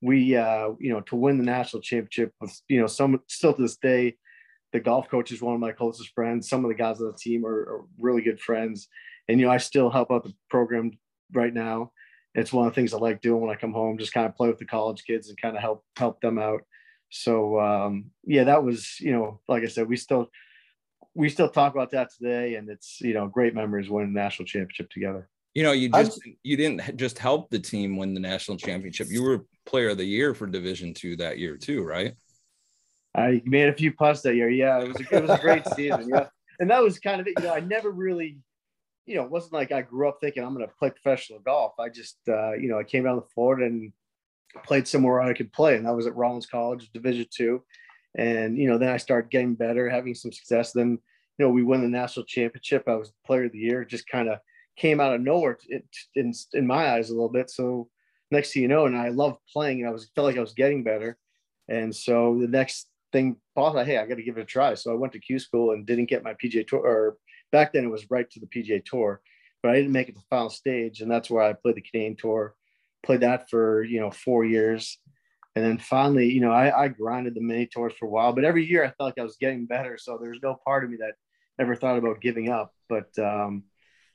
we, 0.00 0.36
uh, 0.36 0.70
you 0.78 0.92
know, 0.92 1.00
to 1.02 1.16
win 1.16 1.38
the 1.38 1.44
national 1.44 1.82
championship 1.82 2.32
was, 2.40 2.62
you 2.68 2.80
know, 2.80 2.86
some 2.86 3.20
still 3.26 3.52
to 3.52 3.62
this 3.62 3.76
day, 3.76 4.16
the 4.72 4.80
golf 4.80 5.08
coach 5.08 5.30
is 5.30 5.42
one 5.42 5.54
of 5.54 5.60
my 5.60 5.72
closest 5.72 6.14
friends. 6.14 6.48
Some 6.48 6.64
of 6.64 6.70
the 6.70 6.76
guys 6.76 7.00
on 7.00 7.08
the 7.08 7.18
team 7.18 7.44
are, 7.44 7.60
are 7.60 7.84
really 7.98 8.22
good 8.22 8.40
friends, 8.40 8.88
and 9.28 9.38
you 9.38 9.46
know, 9.46 9.52
I 9.52 9.58
still 9.58 9.90
help 9.90 10.10
out 10.10 10.24
the 10.24 10.34
program 10.48 10.92
right 11.32 11.52
now. 11.52 11.92
It's 12.34 12.52
one 12.52 12.66
of 12.66 12.72
the 12.72 12.80
things 12.80 12.94
I 12.94 12.98
like 12.98 13.20
doing 13.20 13.40
when 13.40 13.50
I 13.50 13.58
come 13.58 13.72
home, 13.72 13.98
just 13.98 14.12
kind 14.12 14.26
of 14.26 14.36
play 14.36 14.48
with 14.48 14.58
the 14.58 14.64
college 14.64 15.04
kids 15.04 15.28
and 15.28 15.40
kind 15.40 15.56
of 15.56 15.62
help 15.62 15.84
help 15.96 16.20
them 16.20 16.38
out. 16.38 16.62
So 17.10 17.58
um, 17.60 18.10
yeah, 18.24 18.44
that 18.44 18.62
was 18.62 19.00
you 19.00 19.12
know, 19.12 19.40
like 19.48 19.62
I 19.62 19.66
said, 19.66 19.88
we 19.88 19.96
still 19.96 20.30
we 21.14 21.28
still 21.28 21.48
talk 21.48 21.74
about 21.74 21.90
that 21.90 22.10
today, 22.16 22.54
and 22.54 22.68
it's 22.68 23.00
you 23.00 23.14
know 23.14 23.26
great 23.26 23.54
memories 23.54 23.90
winning 23.90 24.14
the 24.14 24.20
national 24.20 24.46
championship 24.46 24.90
together. 24.90 25.28
You 25.54 25.64
know, 25.64 25.72
you 25.72 25.88
just 25.88 26.20
I'm, 26.24 26.36
you 26.44 26.56
didn't 26.56 26.96
just 26.96 27.18
help 27.18 27.50
the 27.50 27.58
team 27.58 27.96
win 27.96 28.14
the 28.14 28.20
national 28.20 28.56
championship. 28.56 29.08
You 29.10 29.24
were 29.24 29.44
player 29.66 29.90
of 29.90 29.98
the 29.98 30.04
year 30.04 30.34
for 30.34 30.46
Division 30.46 30.94
two 30.94 31.16
that 31.16 31.38
year 31.38 31.56
too, 31.56 31.82
right? 31.82 32.14
I 33.14 33.42
made 33.44 33.68
a 33.68 33.74
few 33.74 33.92
putts 33.92 34.22
that 34.22 34.36
year. 34.36 34.48
Yeah, 34.48 34.80
it 34.80 34.88
was 34.88 34.96
a, 35.00 35.16
it 35.16 35.22
was 35.22 35.30
a 35.30 35.42
great 35.42 35.66
season. 35.74 36.08
Yeah, 36.08 36.28
and 36.60 36.70
that 36.70 36.82
was 36.82 37.00
kind 37.00 37.20
of 37.20 37.26
it. 37.26 37.34
You 37.38 37.46
know, 37.46 37.54
I 37.54 37.60
never 37.60 37.90
really, 37.90 38.38
you 39.10 39.16
know, 39.16 39.24
it 39.24 39.30
wasn't 39.30 39.54
like 39.54 39.72
I 39.72 39.82
grew 39.82 40.08
up 40.08 40.18
thinking 40.20 40.44
I'm 40.44 40.54
going 40.54 40.64
to 40.64 40.72
play 40.78 40.90
professional 40.90 41.40
golf. 41.40 41.72
I 41.80 41.88
just, 41.88 42.18
uh, 42.28 42.52
you 42.52 42.68
know, 42.68 42.78
I 42.78 42.84
came 42.84 43.04
down 43.04 43.16
to 43.16 43.28
Florida 43.34 43.66
and 43.66 43.92
played 44.64 44.86
somewhere 44.86 45.20
I 45.20 45.34
could 45.34 45.52
play, 45.52 45.76
and 45.76 45.84
that 45.84 45.96
was 45.96 46.06
at 46.06 46.14
Rollins 46.14 46.46
College, 46.46 46.90
Division 46.92 47.26
two. 47.28 47.64
And, 48.16 48.56
you 48.56 48.68
know, 48.68 48.78
then 48.78 48.90
I 48.90 48.98
started 48.98 49.30
getting 49.30 49.56
better, 49.56 49.90
having 49.90 50.14
some 50.14 50.30
success. 50.30 50.72
Then, 50.72 50.90
you 51.38 51.44
know, 51.44 51.50
we 51.50 51.64
won 51.64 51.82
the 51.82 51.88
national 51.88 52.26
championship. 52.26 52.84
I 52.86 52.94
was 52.94 53.12
player 53.26 53.46
of 53.46 53.52
the 53.52 53.58
year, 53.58 53.84
just 53.84 54.06
kind 54.08 54.28
of 54.28 54.38
came 54.76 55.00
out 55.00 55.14
of 55.14 55.20
nowhere 55.20 55.58
in, 56.14 56.32
in 56.54 56.66
my 56.66 56.92
eyes 56.92 57.10
a 57.10 57.12
little 57.12 57.28
bit. 57.28 57.50
So 57.50 57.88
next 58.30 58.52
thing 58.52 58.62
you 58.62 58.68
know, 58.68 58.86
and 58.86 58.96
I 58.96 59.08
love 59.08 59.38
playing 59.52 59.80
and 59.80 59.88
I 59.88 59.92
was 59.92 60.08
felt 60.14 60.26
like 60.26 60.36
I 60.36 60.40
was 60.40 60.54
getting 60.54 60.84
better. 60.84 61.18
And 61.68 61.94
so 61.94 62.38
the 62.40 62.48
next 62.48 62.88
thing, 63.12 63.36
thought, 63.56 63.86
hey, 63.86 63.98
I 63.98 64.06
got 64.06 64.16
to 64.16 64.22
give 64.22 64.38
it 64.38 64.42
a 64.42 64.44
try. 64.44 64.74
So 64.74 64.92
I 64.92 64.94
went 64.94 65.12
to 65.14 65.18
Q 65.18 65.38
school 65.38 65.72
and 65.72 65.84
didn't 65.84 66.08
get 66.08 66.24
my 66.24 66.34
PGA 66.34 66.66
tour 66.66 66.80
or 66.80 67.16
back 67.52 67.72
then 67.72 67.84
it 67.84 67.90
was 67.90 68.10
right 68.10 68.28
to 68.30 68.40
the 68.40 68.46
PGA 68.46 68.84
tour, 68.84 69.20
but 69.62 69.70
I 69.70 69.76
didn't 69.76 69.92
make 69.92 70.08
it 70.08 70.12
to 70.12 70.20
the 70.20 70.26
final 70.30 70.50
stage. 70.50 71.00
And 71.00 71.10
that's 71.10 71.30
where 71.30 71.42
I 71.42 71.52
played 71.52 71.76
the 71.76 71.82
Canadian 71.82 72.16
tour, 72.16 72.54
played 73.04 73.20
that 73.20 73.50
for, 73.50 73.82
you 73.82 74.00
know, 74.00 74.10
four 74.10 74.44
years. 74.44 74.98
And 75.56 75.64
then 75.64 75.78
finally, 75.78 76.30
you 76.30 76.40
know, 76.40 76.52
I, 76.52 76.84
I 76.84 76.88
grinded 76.88 77.34
the 77.34 77.40
mini 77.40 77.66
tours 77.66 77.92
for 77.98 78.06
a 78.06 78.10
while, 78.10 78.32
but 78.32 78.44
every 78.44 78.64
year 78.64 78.84
I 78.84 78.88
felt 78.88 79.08
like 79.08 79.18
I 79.18 79.24
was 79.24 79.36
getting 79.40 79.66
better. 79.66 79.98
So 79.98 80.18
there's 80.20 80.38
no 80.42 80.56
part 80.64 80.84
of 80.84 80.90
me 80.90 80.98
that 80.98 81.14
ever 81.58 81.74
thought 81.74 81.98
about 81.98 82.20
giving 82.20 82.48
up. 82.48 82.72
But 82.88 83.18
um, 83.18 83.64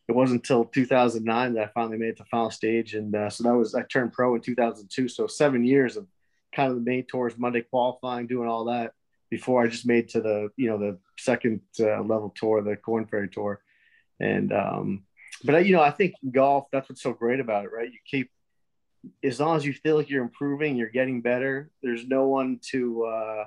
it 0.08 0.14
wasn't 0.14 0.42
until 0.42 0.66
2009 0.66 1.54
that 1.54 1.64
I 1.64 1.72
finally 1.74 1.98
made 1.98 2.10
it 2.10 2.18
to 2.18 2.26
final 2.26 2.52
stage. 2.52 2.96
And 2.96 3.14
uh, 3.14 3.30
so 3.30 3.44
that 3.44 3.56
was, 3.56 3.76
I 3.76 3.84
turned 3.84 4.14
pro 4.14 4.36
in 4.36 4.42
2002. 4.42 5.10
So 5.10 5.28
seven 5.28 5.66
years 5.66 5.98
of 5.98 6.08
kind 6.54 6.70
of 6.70 6.78
the 6.78 6.90
main 6.90 7.06
tours, 7.06 7.38
Monday 7.38 7.62
qualifying, 7.62 8.28
doing 8.28 8.48
all 8.48 8.66
that 8.66 8.94
before 9.36 9.60
I 9.62 9.68
just 9.76 9.86
made 9.86 10.06
to 10.10 10.20
the, 10.28 10.38
you 10.62 10.68
know, 10.70 10.80
the 10.86 10.94
second 11.18 11.62
uh, 11.80 12.02
level 12.14 12.30
tour, 12.40 12.62
the 12.62 12.78
Korn 12.86 13.06
Ferry 13.06 13.30
tour. 13.30 13.54
And, 14.20 14.54
um, 14.54 14.88
but, 15.44 15.66
you 15.66 15.74
know, 15.76 15.82
I 15.90 15.92
think 15.92 16.14
golf, 16.32 16.64
that's 16.72 16.88
what's 16.88 17.04
so 17.08 17.14
great 17.14 17.42
about 17.42 17.66
it, 17.66 17.72
right? 17.78 17.92
You 17.96 18.00
keep, 18.12 18.28
as 19.22 19.40
long 19.42 19.58
as 19.58 19.66
you 19.66 19.74
feel 19.74 19.96
like 19.98 20.10
you're 20.10 20.24
improving, 20.30 20.78
you're 20.78 20.98
getting 21.00 21.22
better. 21.22 21.70
There's 21.84 22.06
no 22.08 22.24
one 22.28 22.60
to, 22.72 23.06
uh, 23.16 23.44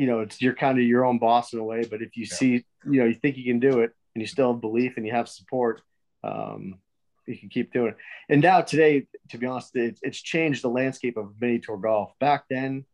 you 0.00 0.06
know, 0.08 0.18
it's 0.24 0.42
you're 0.42 0.54
kind 0.66 0.76
of 0.78 0.84
your 0.84 1.04
own 1.04 1.18
boss 1.18 1.52
in 1.52 1.60
a 1.60 1.64
way. 1.72 1.84
But 1.90 2.02
if 2.02 2.16
you 2.16 2.26
yeah. 2.28 2.36
see, 2.36 2.52
you 2.92 2.98
know, 3.00 3.06
you 3.10 3.14
think 3.14 3.36
you 3.36 3.44
can 3.44 3.60
do 3.60 3.74
it, 3.84 3.92
and 4.14 4.22
you 4.22 4.26
still 4.26 4.52
have 4.52 4.60
belief 4.60 4.92
and 4.96 5.06
you 5.06 5.12
have 5.12 5.28
support, 5.28 5.82
um, 6.22 6.78
you 7.26 7.36
can 7.38 7.48
keep 7.48 7.72
doing 7.72 7.90
it. 7.92 7.96
And 8.28 8.42
now 8.42 8.60
today, 8.60 9.06
to 9.30 9.38
be 9.38 9.46
honest, 9.46 9.74
it, 9.76 9.98
it's 10.02 10.20
changed 10.20 10.62
the 10.62 10.68
landscape 10.80 11.16
of 11.16 11.34
mini 11.40 11.58
tour 11.58 11.78
golf. 11.78 12.10
Back 12.18 12.44
then, 12.50 12.84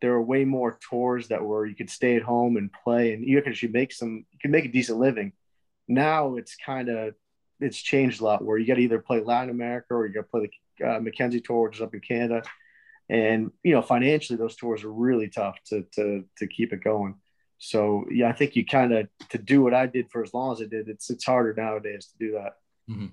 there 0.00 0.12
were 0.12 0.22
way 0.22 0.44
more 0.44 0.78
tours 0.88 1.28
that 1.28 1.42
were 1.42 1.66
you 1.66 1.74
could 1.74 1.90
stay 1.90 2.16
at 2.16 2.22
home 2.22 2.56
and 2.56 2.72
play, 2.72 3.12
and 3.12 3.24
you 3.24 3.40
could 3.40 3.52
actually 3.52 3.72
make 3.72 3.92
some, 3.92 4.24
you 4.30 4.38
can 4.40 4.50
make 4.50 4.64
a 4.64 4.68
decent 4.68 4.98
living. 4.98 5.32
Now 5.88 6.36
it's 6.36 6.56
kind 6.56 6.88
of 6.88 7.14
it's 7.60 7.76
changed 7.76 8.20
a 8.20 8.24
lot 8.24 8.44
where 8.44 8.56
you 8.56 8.66
got 8.66 8.74
to 8.74 8.82
either 8.82 8.98
play 8.98 9.20
Latin 9.20 9.50
America 9.50 9.94
or 9.94 10.06
you 10.06 10.14
got 10.14 10.22
to 10.22 10.28
play 10.28 10.50
the 10.78 10.88
uh, 10.88 11.00
Mackenzie 11.00 11.40
Tour, 11.40 11.68
which 11.68 11.76
is 11.76 11.82
up 11.82 11.94
in 11.94 12.00
Canada. 12.00 12.42
And 13.08 13.50
you 13.62 13.72
know, 13.72 13.82
financially, 13.82 14.36
those 14.36 14.56
tours 14.56 14.84
are 14.84 14.92
really 14.92 15.28
tough 15.28 15.58
to 15.66 15.84
to 15.94 16.24
to 16.38 16.46
keep 16.46 16.72
it 16.72 16.82
going. 16.82 17.16
So 17.58 18.06
yeah, 18.10 18.28
I 18.28 18.32
think 18.32 18.56
you 18.56 18.64
kind 18.64 18.92
of 18.92 19.08
to 19.30 19.38
do 19.38 19.62
what 19.62 19.74
I 19.74 19.86
did 19.86 20.10
for 20.10 20.22
as 20.22 20.32
long 20.32 20.52
as 20.52 20.62
I 20.62 20.66
did. 20.66 20.88
It's 20.88 21.10
it's 21.10 21.26
harder 21.26 21.52
nowadays 21.54 22.06
to 22.06 22.18
do 22.18 22.32
that. 22.32 22.54
Mm-hmm. 22.88 23.06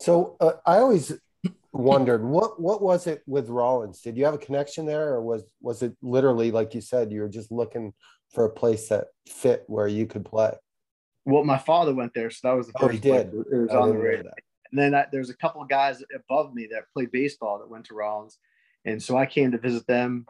So 0.00 0.36
uh, 0.40 0.52
I 0.64 0.78
always 0.78 1.12
wondered 1.72 2.24
what 2.24 2.60
what 2.60 2.82
was 2.82 3.06
it 3.06 3.22
with 3.26 3.48
Rollins? 3.48 4.00
Did 4.00 4.16
you 4.16 4.24
have 4.24 4.34
a 4.34 4.38
connection 4.38 4.86
there, 4.86 5.14
or 5.14 5.22
was 5.22 5.44
was 5.60 5.82
it 5.82 5.96
literally 6.02 6.50
like 6.50 6.74
you 6.74 6.80
said 6.80 7.12
you 7.12 7.20
were 7.20 7.28
just 7.28 7.52
looking 7.52 7.92
for 8.32 8.44
a 8.44 8.50
place 8.50 8.88
that 8.88 9.06
fit 9.28 9.64
where 9.66 9.88
you 9.88 10.06
could 10.06 10.24
play? 10.24 10.52
Well, 11.24 11.44
my 11.44 11.58
father 11.58 11.94
went 11.94 12.14
there, 12.14 12.30
so 12.30 12.48
that 12.48 12.56
was 12.56 12.66
the 12.66 12.72
first. 12.72 12.84
Oh, 12.84 12.88
he 12.88 12.98
did. 12.98 13.32
It 13.52 13.56
was 13.56 13.70
I 13.70 13.76
on 13.76 13.88
the 13.90 13.98
radar. 13.98 14.32
And 14.72 14.78
then 14.80 14.94
I, 14.94 15.06
there's 15.10 15.30
a 15.30 15.36
couple 15.36 15.62
of 15.62 15.68
guys 15.68 16.02
above 16.14 16.54
me 16.54 16.68
that 16.72 16.84
played 16.92 17.10
baseball 17.10 17.58
that 17.58 17.68
went 17.68 17.86
to 17.86 17.94
Rollins. 17.94 18.38
And 18.84 19.02
so 19.02 19.16
I 19.16 19.26
came 19.26 19.52
to 19.52 19.58
visit 19.58 19.86
them, 19.86 20.26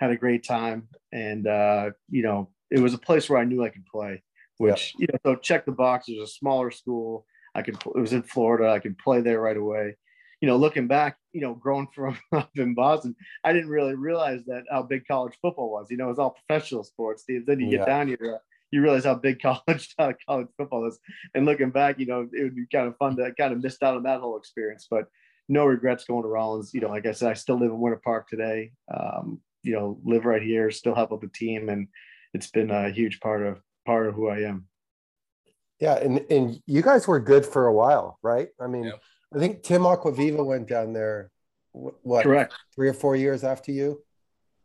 had 0.00 0.10
a 0.10 0.16
great 0.16 0.44
time. 0.44 0.88
And, 1.12 1.46
uh, 1.46 1.90
you 2.10 2.22
know, 2.22 2.50
it 2.70 2.80
was 2.80 2.94
a 2.94 2.98
place 2.98 3.30
where 3.30 3.38
I 3.38 3.44
knew 3.44 3.64
I 3.64 3.68
could 3.68 3.86
play, 3.86 4.22
which, 4.58 4.94
yeah. 4.98 5.06
you 5.06 5.06
know, 5.12 5.34
so 5.34 5.40
check 5.40 5.64
the 5.64 5.72
box. 5.72 6.08
It 6.08 6.18
was 6.18 6.30
a 6.30 6.32
smaller 6.32 6.70
school. 6.70 7.24
I 7.54 7.62
could, 7.62 7.76
it 7.76 8.00
was 8.00 8.12
in 8.12 8.22
Florida. 8.22 8.70
I 8.70 8.80
could 8.80 8.98
play 8.98 9.20
there 9.20 9.40
right 9.40 9.56
away. 9.56 9.96
You 10.44 10.50
know, 10.50 10.58
looking 10.58 10.86
back, 10.86 11.16
you 11.32 11.40
know, 11.40 11.54
growing 11.54 11.88
from 11.94 12.18
up 12.32 12.50
in 12.56 12.74
Boston, 12.74 13.16
I 13.44 13.54
didn't 13.54 13.70
really 13.70 13.94
realize 13.94 14.44
that 14.44 14.64
how 14.70 14.82
big 14.82 15.06
college 15.08 15.32
football 15.40 15.70
was. 15.70 15.86
You 15.88 15.96
know, 15.96 16.10
it's 16.10 16.18
all 16.18 16.36
professional 16.46 16.84
sports. 16.84 17.24
Then 17.26 17.60
you 17.60 17.70
get 17.70 17.80
yeah. 17.80 17.86
down 17.86 18.08
here, 18.08 18.40
you 18.70 18.82
realize 18.82 19.04
how 19.06 19.14
big 19.14 19.40
college 19.66 19.94
uh, 19.98 20.12
college 20.28 20.48
football 20.58 20.86
is. 20.86 20.98
And 21.34 21.46
looking 21.46 21.70
back, 21.70 21.98
you 21.98 22.04
know, 22.04 22.28
it 22.30 22.42
would 22.42 22.54
be 22.54 22.66
kind 22.70 22.88
of 22.88 22.96
fun 22.98 23.16
to 23.16 23.32
kind 23.40 23.54
of 23.54 23.62
missed 23.62 23.82
out 23.82 23.96
on 23.96 24.02
that 24.02 24.20
whole 24.20 24.36
experience. 24.36 24.86
But 24.90 25.06
no 25.48 25.64
regrets 25.64 26.04
going 26.04 26.24
to 26.24 26.28
Rollins. 26.28 26.74
You 26.74 26.82
know, 26.82 26.90
like 26.90 27.06
I 27.06 27.12
said, 27.12 27.30
I 27.30 27.34
still 27.34 27.58
live 27.58 27.70
in 27.70 27.80
Winter 27.80 28.02
Park 28.04 28.28
today. 28.28 28.72
Um, 28.94 29.40
you 29.62 29.72
know, 29.72 29.98
live 30.04 30.26
right 30.26 30.42
here, 30.42 30.70
still 30.70 30.94
help 30.94 31.10
with 31.10 31.22
the 31.22 31.28
team, 31.28 31.70
and 31.70 31.88
it's 32.34 32.50
been 32.50 32.70
a 32.70 32.90
huge 32.90 33.18
part 33.20 33.46
of 33.46 33.62
part 33.86 34.08
of 34.08 34.14
who 34.14 34.28
I 34.28 34.40
am. 34.40 34.68
Yeah, 35.80 35.94
and 35.94 36.22
and 36.28 36.60
you 36.66 36.82
guys 36.82 37.08
were 37.08 37.18
good 37.18 37.46
for 37.46 37.66
a 37.66 37.72
while, 37.72 38.18
right? 38.22 38.48
I 38.60 38.66
mean, 38.66 38.84
yep. 38.84 39.00
I 39.34 39.38
think 39.38 39.62
Tim 39.62 39.82
Aquaviva 39.82 40.44
went 40.44 40.68
down 40.68 40.92
there. 40.92 41.30
What? 41.72 42.24
Correct. 42.24 42.54
Three 42.74 42.88
or 42.88 42.94
four 42.94 43.16
years 43.16 43.44
after 43.44 43.72
you. 43.72 44.02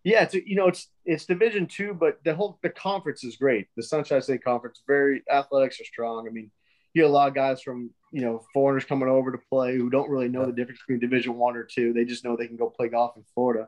Yeah, 0.04 0.24
it's 0.24 0.34
you 0.34 0.56
know 0.56 0.68
it's 0.68 0.88
it's 1.06 1.26
Division 1.26 1.68
two, 1.68 1.94
but 1.94 2.24
the 2.24 2.34
whole 2.34 2.58
the 2.64 2.70
conference 2.70 3.24
is 3.24 3.36
great. 3.36 3.68
The 3.76 3.84
Sunshine 3.84 4.22
State 4.22 4.44
Conference, 4.44 4.82
very 4.88 5.24
athletics 5.30 5.82
are 5.82 5.86
strong. 5.86 6.28
I 6.28 6.32
mean, 6.32 6.52
you 6.94 7.02
get 7.02 7.10
a 7.10 7.14
lot 7.14 7.28
of 7.28 7.36
guys 7.36 7.62
from 7.62 7.92
you 8.12 8.22
know 8.22 8.46
foreigners 8.54 8.86
coming 8.86 9.10
over 9.10 9.32
to 9.32 9.40
play 9.50 9.76
who 9.76 9.90
don't 9.90 10.10
really 10.10 10.30
know 10.30 10.46
the 10.46 10.54
difference 10.54 10.80
between 10.80 11.00
Division 11.00 11.36
one 11.36 11.58
or 11.58 11.64
two. 11.64 11.94
They 11.94 12.06
just 12.06 12.24
know 12.24 12.38
they 12.38 12.48
can 12.48 12.56
go 12.56 12.70
play 12.70 12.88
golf 12.88 13.18
in 13.18 13.24
Florida, 13.34 13.68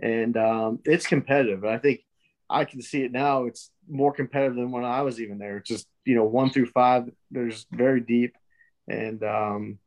and 0.00 0.36
um, 0.36 0.80
it's 0.84 1.06
competitive. 1.06 1.64
I 1.64 1.78
think 1.78 2.00
I 2.50 2.64
can 2.64 2.82
see 2.82 3.02
it 3.02 3.12
now. 3.12 3.46
It's 3.46 3.70
more 3.88 4.12
competitive 4.12 4.56
than 4.56 4.72
when 4.72 4.84
I 4.84 5.02
was 5.02 5.20
even 5.20 5.38
there. 5.38 5.58
It's 5.58 5.68
just 5.68 5.86
you 6.04 6.14
know 6.14 6.24
one 6.24 6.50
through 6.50 6.66
five. 6.66 7.08
There's 7.30 7.66
very 7.72 8.00
deep, 8.00 8.36
and 8.86 9.22
um, 9.22 9.78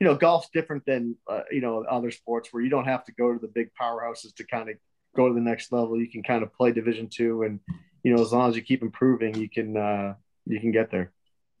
you 0.00 0.06
know 0.06 0.14
golf's 0.14 0.48
different 0.52 0.84
than 0.86 1.14
uh, 1.28 1.42
you 1.50 1.60
know 1.60 1.84
other 1.88 2.10
sports 2.10 2.48
where 2.50 2.62
you 2.62 2.70
don't 2.70 2.86
have 2.86 3.04
to 3.04 3.12
go 3.12 3.32
to 3.32 3.38
the 3.38 3.48
big 3.48 3.70
powerhouses 3.80 4.34
to 4.36 4.44
kind 4.44 4.70
of 4.70 4.76
go 5.14 5.28
to 5.28 5.34
the 5.34 5.40
next 5.40 5.72
level. 5.72 6.00
You 6.00 6.10
can 6.10 6.22
kind 6.22 6.42
of 6.42 6.52
play 6.54 6.72
Division 6.72 7.08
two, 7.08 7.42
and 7.42 7.60
you 8.02 8.14
know 8.14 8.22
as 8.22 8.32
long 8.32 8.48
as 8.48 8.56
you 8.56 8.62
keep 8.62 8.82
improving, 8.82 9.34
you 9.34 9.48
can 9.48 9.76
uh, 9.76 10.14
you 10.46 10.58
can 10.58 10.72
get 10.72 10.90
there. 10.90 11.12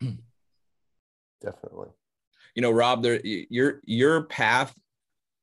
Definitely. 1.42 1.88
You 2.54 2.62
know, 2.62 2.70
Rob, 2.70 3.02
there 3.02 3.20
your 3.24 3.80
your 3.84 4.24
path 4.24 4.74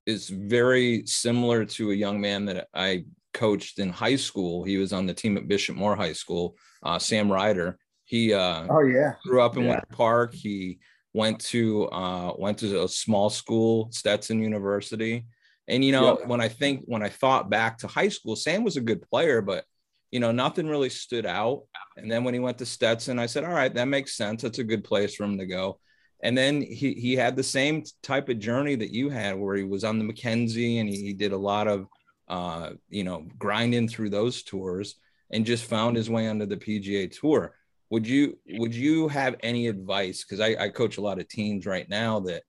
is 0.07 0.29
very 0.29 1.03
similar 1.05 1.65
to 1.65 1.91
a 1.91 1.95
young 1.95 2.19
man 2.19 2.45
that 2.45 2.67
I 2.73 3.05
coached 3.33 3.77
in 3.77 3.89
high 3.89 4.15
school. 4.15 4.63
He 4.63 4.77
was 4.77 4.91
on 4.91 5.05
the 5.05 5.13
team 5.13 5.37
at 5.37 5.47
Bishop 5.47 5.75
Moore 5.75 5.95
High 5.95 6.13
School. 6.13 6.55
Uh, 6.81 6.97
Sam 6.97 7.31
Ryder. 7.31 7.77
He 8.05 8.33
uh, 8.33 8.65
oh 8.69 8.83
yeah 8.83 9.13
grew 9.23 9.41
up 9.41 9.55
in 9.57 9.63
yeah. 9.63 9.69
Winter 9.69 9.87
Park. 9.91 10.33
He 10.33 10.79
went 11.17 11.39
to 11.39 11.85
uh, 11.89 12.33
went 12.37 12.59
to 12.59 12.83
a 12.83 12.87
small 12.87 13.29
school, 13.29 13.89
Stetson 13.91 14.39
University, 14.39 15.25
and 15.67 15.83
you 15.83 15.91
know, 15.91 16.19
when 16.25 16.39
I 16.41 16.47
think 16.47 16.83
when 16.85 17.03
I 17.03 17.09
thought 17.09 17.49
back 17.49 17.79
to 17.79 17.87
high 17.87 18.09
school, 18.09 18.35
Sam 18.35 18.63
was 18.63 18.77
a 18.77 18.81
good 18.81 19.01
player, 19.09 19.41
but 19.41 19.65
you 20.11 20.19
know, 20.21 20.31
nothing 20.31 20.67
really 20.67 20.89
stood 20.89 21.25
out. 21.25 21.63
And 21.97 22.09
then 22.11 22.23
when 22.23 22.33
he 22.33 22.39
went 22.39 22.59
to 22.59 22.65
Stetson, 22.65 23.19
I 23.19 23.25
said, 23.25 23.43
"All 23.43 23.51
right, 23.51 23.73
that 23.73 23.87
makes 23.87 24.15
sense. 24.15 24.43
That's 24.43 24.59
a 24.59 24.63
good 24.63 24.83
place 24.83 25.15
for 25.15 25.23
him 25.25 25.37
to 25.39 25.45
go." 25.47 25.79
And 26.23 26.37
then 26.37 26.61
he 26.61 26.93
he 26.93 27.15
had 27.15 27.35
the 27.35 27.43
same 27.43 27.83
type 28.03 28.29
of 28.29 28.39
journey 28.39 28.75
that 28.75 28.93
you 28.93 29.09
had, 29.09 29.37
where 29.37 29.55
he 29.55 29.63
was 29.63 29.83
on 29.83 29.97
the 29.97 30.05
Mackenzie 30.05 30.79
and 30.79 30.89
he, 30.89 30.97
he 31.03 31.13
did 31.13 31.33
a 31.33 31.37
lot 31.37 31.67
of, 31.67 31.87
uh, 32.27 32.71
you 32.89 33.03
know, 33.03 33.25
grinding 33.37 33.87
through 33.87 34.11
those 34.11 34.43
tours 34.43 34.95
and 35.31 35.45
just 35.45 35.65
found 35.65 35.97
his 35.97 36.09
way 36.09 36.27
onto 36.27 36.45
the 36.45 36.57
PGA 36.57 37.07
Tour. 37.11 37.53
Would 37.89 38.07
you 38.07 38.37
would 38.49 38.75
you 38.75 39.07
have 39.07 39.35
any 39.41 39.67
advice? 39.67 40.23
Because 40.23 40.41
I, 40.41 40.65
I 40.65 40.69
coach 40.69 40.97
a 40.97 41.01
lot 41.01 41.19
of 41.19 41.27
teams 41.27 41.65
right 41.65 41.87
now 41.89 42.19
that 42.21 42.43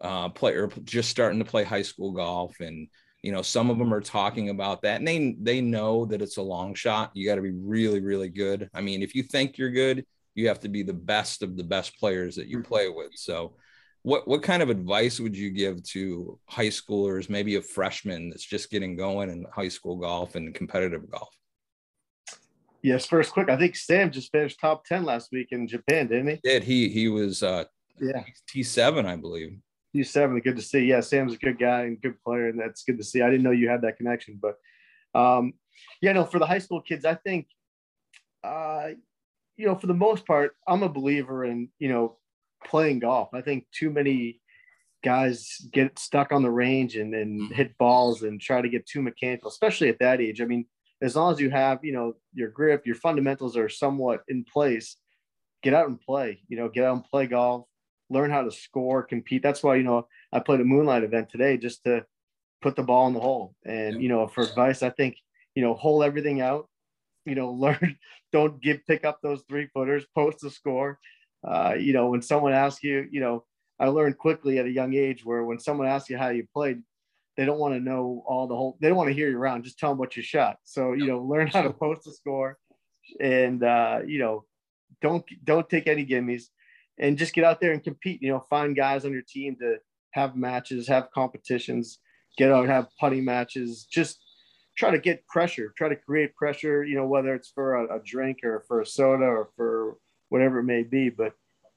uh, 0.00 0.28
play 0.30 0.54
or 0.54 0.68
just 0.84 1.08
starting 1.08 1.38
to 1.38 1.44
play 1.44 1.62
high 1.62 1.82
school 1.82 2.12
golf, 2.12 2.58
and 2.60 2.88
you 3.22 3.30
know 3.30 3.42
some 3.42 3.70
of 3.70 3.78
them 3.78 3.94
are 3.94 4.00
talking 4.00 4.50
about 4.50 4.82
that, 4.82 4.98
and 4.98 5.06
they 5.06 5.36
they 5.40 5.60
know 5.60 6.04
that 6.06 6.20
it's 6.20 6.36
a 6.36 6.42
long 6.42 6.74
shot. 6.74 7.12
You 7.14 7.26
got 7.26 7.36
to 7.36 7.42
be 7.42 7.52
really 7.52 8.00
really 8.00 8.28
good. 8.28 8.68
I 8.74 8.80
mean, 8.80 9.02
if 9.02 9.14
you 9.14 9.22
think 9.22 9.56
you're 9.56 9.70
good, 9.70 10.04
you 10.34 10.48
have 10.48 10.60
to 10.60 10.68
be 10.68 10.82
the 10.82 10.92
best 10.92 11.42
of 11.42 11.56
the 11.56 11.64
best 11.64 11.98
players 11.98 12.34
that 12.36 12.48
you 12.48 12.58
mm-hmm. 12.58 12.68
play 12.68 12.88
with. 12.88 13.12
So, 13.14 13.54
what 14.02 14.26
what 14.26 14.42
kind 14.42 14.62
of 14.62 14.70
advice 14.70 15.20
would 15.20 15.36
you 15.36 15.50
give 15.50 15.82
to 15.90 16.40
high 16.46 16.68
schoolers, 16.68 17.30
maybe 17.30 17.54
a 17.54 17.62
freshman 17.62 18.30
that's 18.30 18.44
just 18.44 18.70
getting 18.70 18.96
going 18.96 19.30
in 19.30 19.46
high 19.54 19.68
school 19.68 19.96
golf 19.96 20.34
and 20.34 20.52
competitive 20.52 21.08
golf? 21.08 21.32
Yes, 22.82 23.06
first 23.06 23.32
quick. 23.32 23.48
I 23.48 23.56
think 23.56 23.76
Sam 23.76 24.10
just 24.10 24.32
finished 24.32 24.58
top 24.60 24.84
ten 24.84 25.04
last 25.04 25.30
week 25.30 25.48
in 25.52 25.68
Japan, 25.68 26.08
didn't 26.08 26.28
he? 26.28 26.40
Did 26.42 26.64
he? 26.64 26.88
He 26.88 27.08
was 27.08 27.42
uh, 27.42 27.64
yeah 28.00 28.24
T 28.48 28.62
seven, 28.62 29.06
I 29.06 29.16
believe. 29.16 29.56
T 29.94 30.02
seven. 30.02 30.40
Good 30.40 30.56
to 30.56 30.62
see. 30.62 30.80
Yeah, 30.86 31.00
Sam's 31.00 31.34
a 31.34 31.38
good 31.38 31.58
guy 31.58 31.82
and 31.82 32.00
good 32.00 32.20
player, 32.22 32.48
and 32.48 32.58
that's 32.58 32.82
good 32.82 32.98
to 32.98 33.04
see. 33.04 33.22
I 33.22 33.30
didn't 33.30 33.44
know 33.44 33.52
you 33.52 33.68
had 33.68 33.82
that 33.82 33.98
connection, 33.98 34.40
but 34.42 34.56
um, 35.18 35.54
yeah, 36.00 36.12
no. 36.12 36.24
For 36.24 36.40
the 36.40 36.46
high 36.46 36.58
school 36.58 36.80
kids, 36.80 37.04
I 37.04 37.14
think, 37.14 37.46
uh, 38.42 38.88
you 39.56 39.66
know, 39.66 39.76
for 39.76 39.86
the 39.86 39.94
most 39.94 40.26
part, 40.26 40.56
I'm 40.66 40.82
a 40.82 40.88
believer 40.88 41.44
in 41.44 41.68
you 41.78 41.88
know 41.88 42.16
playing 42.64 42.98
golf. 42.98 43.28
I 43.32 43.42
think 43.42 43.66
too 43.72 43.90
many 43.90 44.40
guys 45.04 45.58
get 45.72 45.98
stuck 45.98 46.32
on 46.32 46.42
the 46.42 46.50
range 46.50 46.96
and, 46.96 47.14
and 47.14 47.52
hit 47.52 47.76
balls 47.78 48.22
and 48.22 48.40
try 48.40 48.60
to 48.60 48.68
get 48.68 48.86
too 48.86 49.02
mechanical, 49.02 49.48
especially 49.48 49.88
at 49.88 49.98
that 49.98 50.20
age. 50.20 50.40
I 50.40 50.44
mean, 50.44 50.64
as 51.02 51.16
long 51.16 51.32
as 51.32 51.40
you 51.40 51.50
have, 51.50 51.84
you 51.84 51.92
know, 51.92 52.14
your 52.32 52.48
grip, 52.48 52.86
your 52.86 52.94
fundamentals 52.94 53.56
are 53.56 53.68
somewhat 53.68 54.22
in 54.28 54.44
place, 54.44 54.96
get 55.62 55.74
out 55.74 55.88
and 55.88 56.00
play, 56.00 56.40
you 56.48 56.56
know, 56.56 56.68
get 56.68 56.84
out 56.84 56.94
and 56.94 57.04
play 57.04 57.26
golf, 57.26 57.66
learn 58.08 58.30
how 58.30 58.42
to 58.42 58.52
score, 58.52 59.02
compete. 59.02 59.42
That's 59.42 59.62
why, 59.62 59.76
you 59.76 59.82
know, 59.82 60.06
I 60.32 60.38
played 60.38 60.60
a 60.60 60.64
moonlight 60.64 61.02
event 61.02 61.28
today 61.28 61.56
just 61.56 61.82
to 61.84 62.04
put 62.60 62.76
the 62.76 62.82
ball 62.82 63.08
in 63.08 63.14
the 63.14 63.20
hole. 63.20 63.54
And, 63.64 64.00
you 64.00 64.08
know, 64.08 64.28
for 64.28 64.44
advice, 64.44 64.82
I 64.82 64.90
think, 64.90 65.16
you 65.54 65.62
know, 65.62 65.74
hold 65.74 66.04
everything 66.04 66.40
out, 66.40 66.68
you 67.26 67.34
know, 67.34 67.50
learn, 67.52 67.98
don't 68.32 68.62
give, 68.62 68.86
pick 68.86 69.04
up 69.04 69.18
those 69.22 69.42
three 69.48 69.66
footers, 69.74 70.04
post 70.14 70.38
the 70.40 70.50
score. 70.50 70.98
Uh, 71.46 71.74
you 71.76 71.92
know, 71.92 72.08
when 72.08 72.22
someone 72.22 72.52
asks 72.52 72.84
you, 72.84 73.08
you 73.10 73.20
know, 73.20 73.44
I 73.80 73.88
learned 73.88 74.18
quickly 74.18 74.58
at 74.58 74.66
a 74.66 74.70
young 74.70 74.94
age 74.94 75.24
where 75.24 75.42
when 75.44 75.58
someone 75.58 75.88
asks 75.88 76.08
you 76.08 76.16
how 76.16 76.28
you 76.28 76.46
played, 76.54 76.80
they 77.36 77.44
don't 77.44 77.58
want 77.58 77.74
to 77.74 77.80
know 77.80 78.22
all 78.26 78.46
the 78.46 78.56
whole 78.56 78.76
they 78.80 78.88
don't 78.88 78.96
want 78.96 79.08
to 79.08 79.14
hear 79.14 79.28
you 79.28 79.38
around 79.38 79.64
just 79.64 79.78
tell 79.78 79.90
them 79.90 79.98
what 79.98 80.16
you 80.16 80.22
shot. 80.22 80.56
So 80.64 80.92
you 80.92 81.06
know 81.06 81.18
learn 81.18 81.46
how 81.46 81.62
to 81.62 81.72
post 81.72 82.06
a 82.06 82.12
score 82.12 82.58
and 83.20 83.62
uh, 83.62 84.00
you 84.06 84.18
know 84.18 84.44
don't 85.00 85.24
don't 85.44 85.68
take 85.68 85.86
any 85.86 86.06
gimmies 86.06 86.44
and 86.98 87.18
just 87.18 87.34
get 87.34 87.44
out 87.44 87.60
there 87.60 87.72
and 87.72 87.82
compete 87.82 88.22
you 88.22 88.30
know 88.30 88.44
find 88.50 88.76
guys 88.76 89.04
on 89.04 89.12
your 89.12 89.22
team 89.26 89.56
to 89.60 89.76
have 90.12 90.36
matches 90.36 90.86
have 90.88 91.10
competitions 91.14 91.98
get 92.36 92.50
out 92.50 92.68
have 92.68 92.86
putting 93.00 93.24
matches 93.24 93.86
just 93.90 94.18
try 94.76 94.90
to 94.90 94.98
get 94.98 95.26
pressure 95.26 95.72
try 95.76 95.88
to 95.88 95.96
create 95.96 96.34
pressure 96.36 96.84
you 96.84 96.94
know 96.94 97.06
whether 97.06 97.34
it's 97.34 97.50
for 97.50 97.74
a, 97.74 97.96
a 97.96 98.02
drink 98.04 98.38
or 98.44 98.64
for 98.68 98.80
a 98.80 98.86
soda 98.86 99.24
or 99.24 99.50
for 99.56 99.96
whatever 100.28 100.60
it 100.60 100.64
may 100.64 100.82
be 100.82 101.08
but 101.08 101.32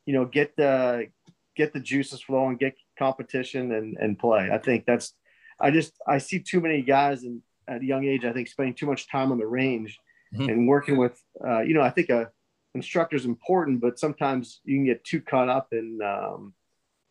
you 0.05 0.13
know 0.13 0.25
get 0.25 0.55
the 0.57 1.07
get 1.55 1.73
the 1.73 1.79
juices 1.79 2.21
flowing 2.21 2.57
get 2.57 2.75
competition 2.97 3.71
and 3.73 3.97
and 3.97 4.17
play. 4.19 4.49
I 4.51 4.57
think 4.57 4.85
that's 4.85 5.13
I 5.59 5.71
just 5.71 5.93
I 6.07 6.17
see 6.17 6.39
too 6.39 6.61
many 6.61 6.81
guys 6.81 7.23
in, 7.23 7.41
at 7.67 7.81
a 7.81 7.85
young 7.85 8.05
age. 8.05 8.25
I 8.25 8.33
think 8.33 8.47
spending 8.47 8.75
too 8.75 8.85
much 8.85 9.09
time 9.09 9.31
on 9.31 9.37
the 9.37 9.47
range 9.47 9.99
mm-hmm. 10.33 10.49
and 10.49 10.67
working 10.67 10.97
with. 10.97 11.21
Uh, 11.45 11.61
you 11.61 11.73
know, 11.73 11.81
I 11.81 11.89
think 11.89 12.09
a 12.09 12.29
instructor 12.73 13.15
is 13.15 13.25
important, 13.25 13.81
but 13.81 13.99
sometimes 13.99 14.61
you 14.65 14.75
can 14.75 14.85
get 14.85 15.03
too 15.03 15.21
caught 15.21 15.49
up 15.49 15.67
in. 15.71 15.99
Um, 16.03 16.53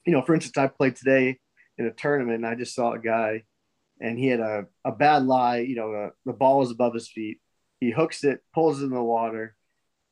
you 0.07 0.13
know, 0.13 0.23
for 0.23 0.35
instance, 0.35 0.59
I 0.59 0.67
played 0.67 0.97
today 0.97 1.39
in 1.79 1.87
a 1.87 1.91
tournament, 1.91 2.37
and 2.37 2.47
I 2.47 2.55
just 2.55 2.75
saw 2.75 2.93
a 2.93 2.99
guy, 2.99 3.45
and 4.01 4.19
he 4.19 4.27
had 4.27 4.41
a, 4.41 4.67
a 4.85 4.93
bad 4.93 5.25
lie. 5.25 5.59
You 5.59 5.77
know, 5.77 5.93
a, 5.93 6.11
the 6.27 6.35
ball 6.35 6.59
was 6.59 6.71
above 6.71 6.95
his 6.95 7.09
feet. 7.09 7.39
He 7.81 7.91
hooks 7.91 8.25
it, 8.25 8.41
pulls 8.55 8.81
it 8.81 8.85
in 8.85 8.91
the 8.91 9.03
water, 9.03 9.57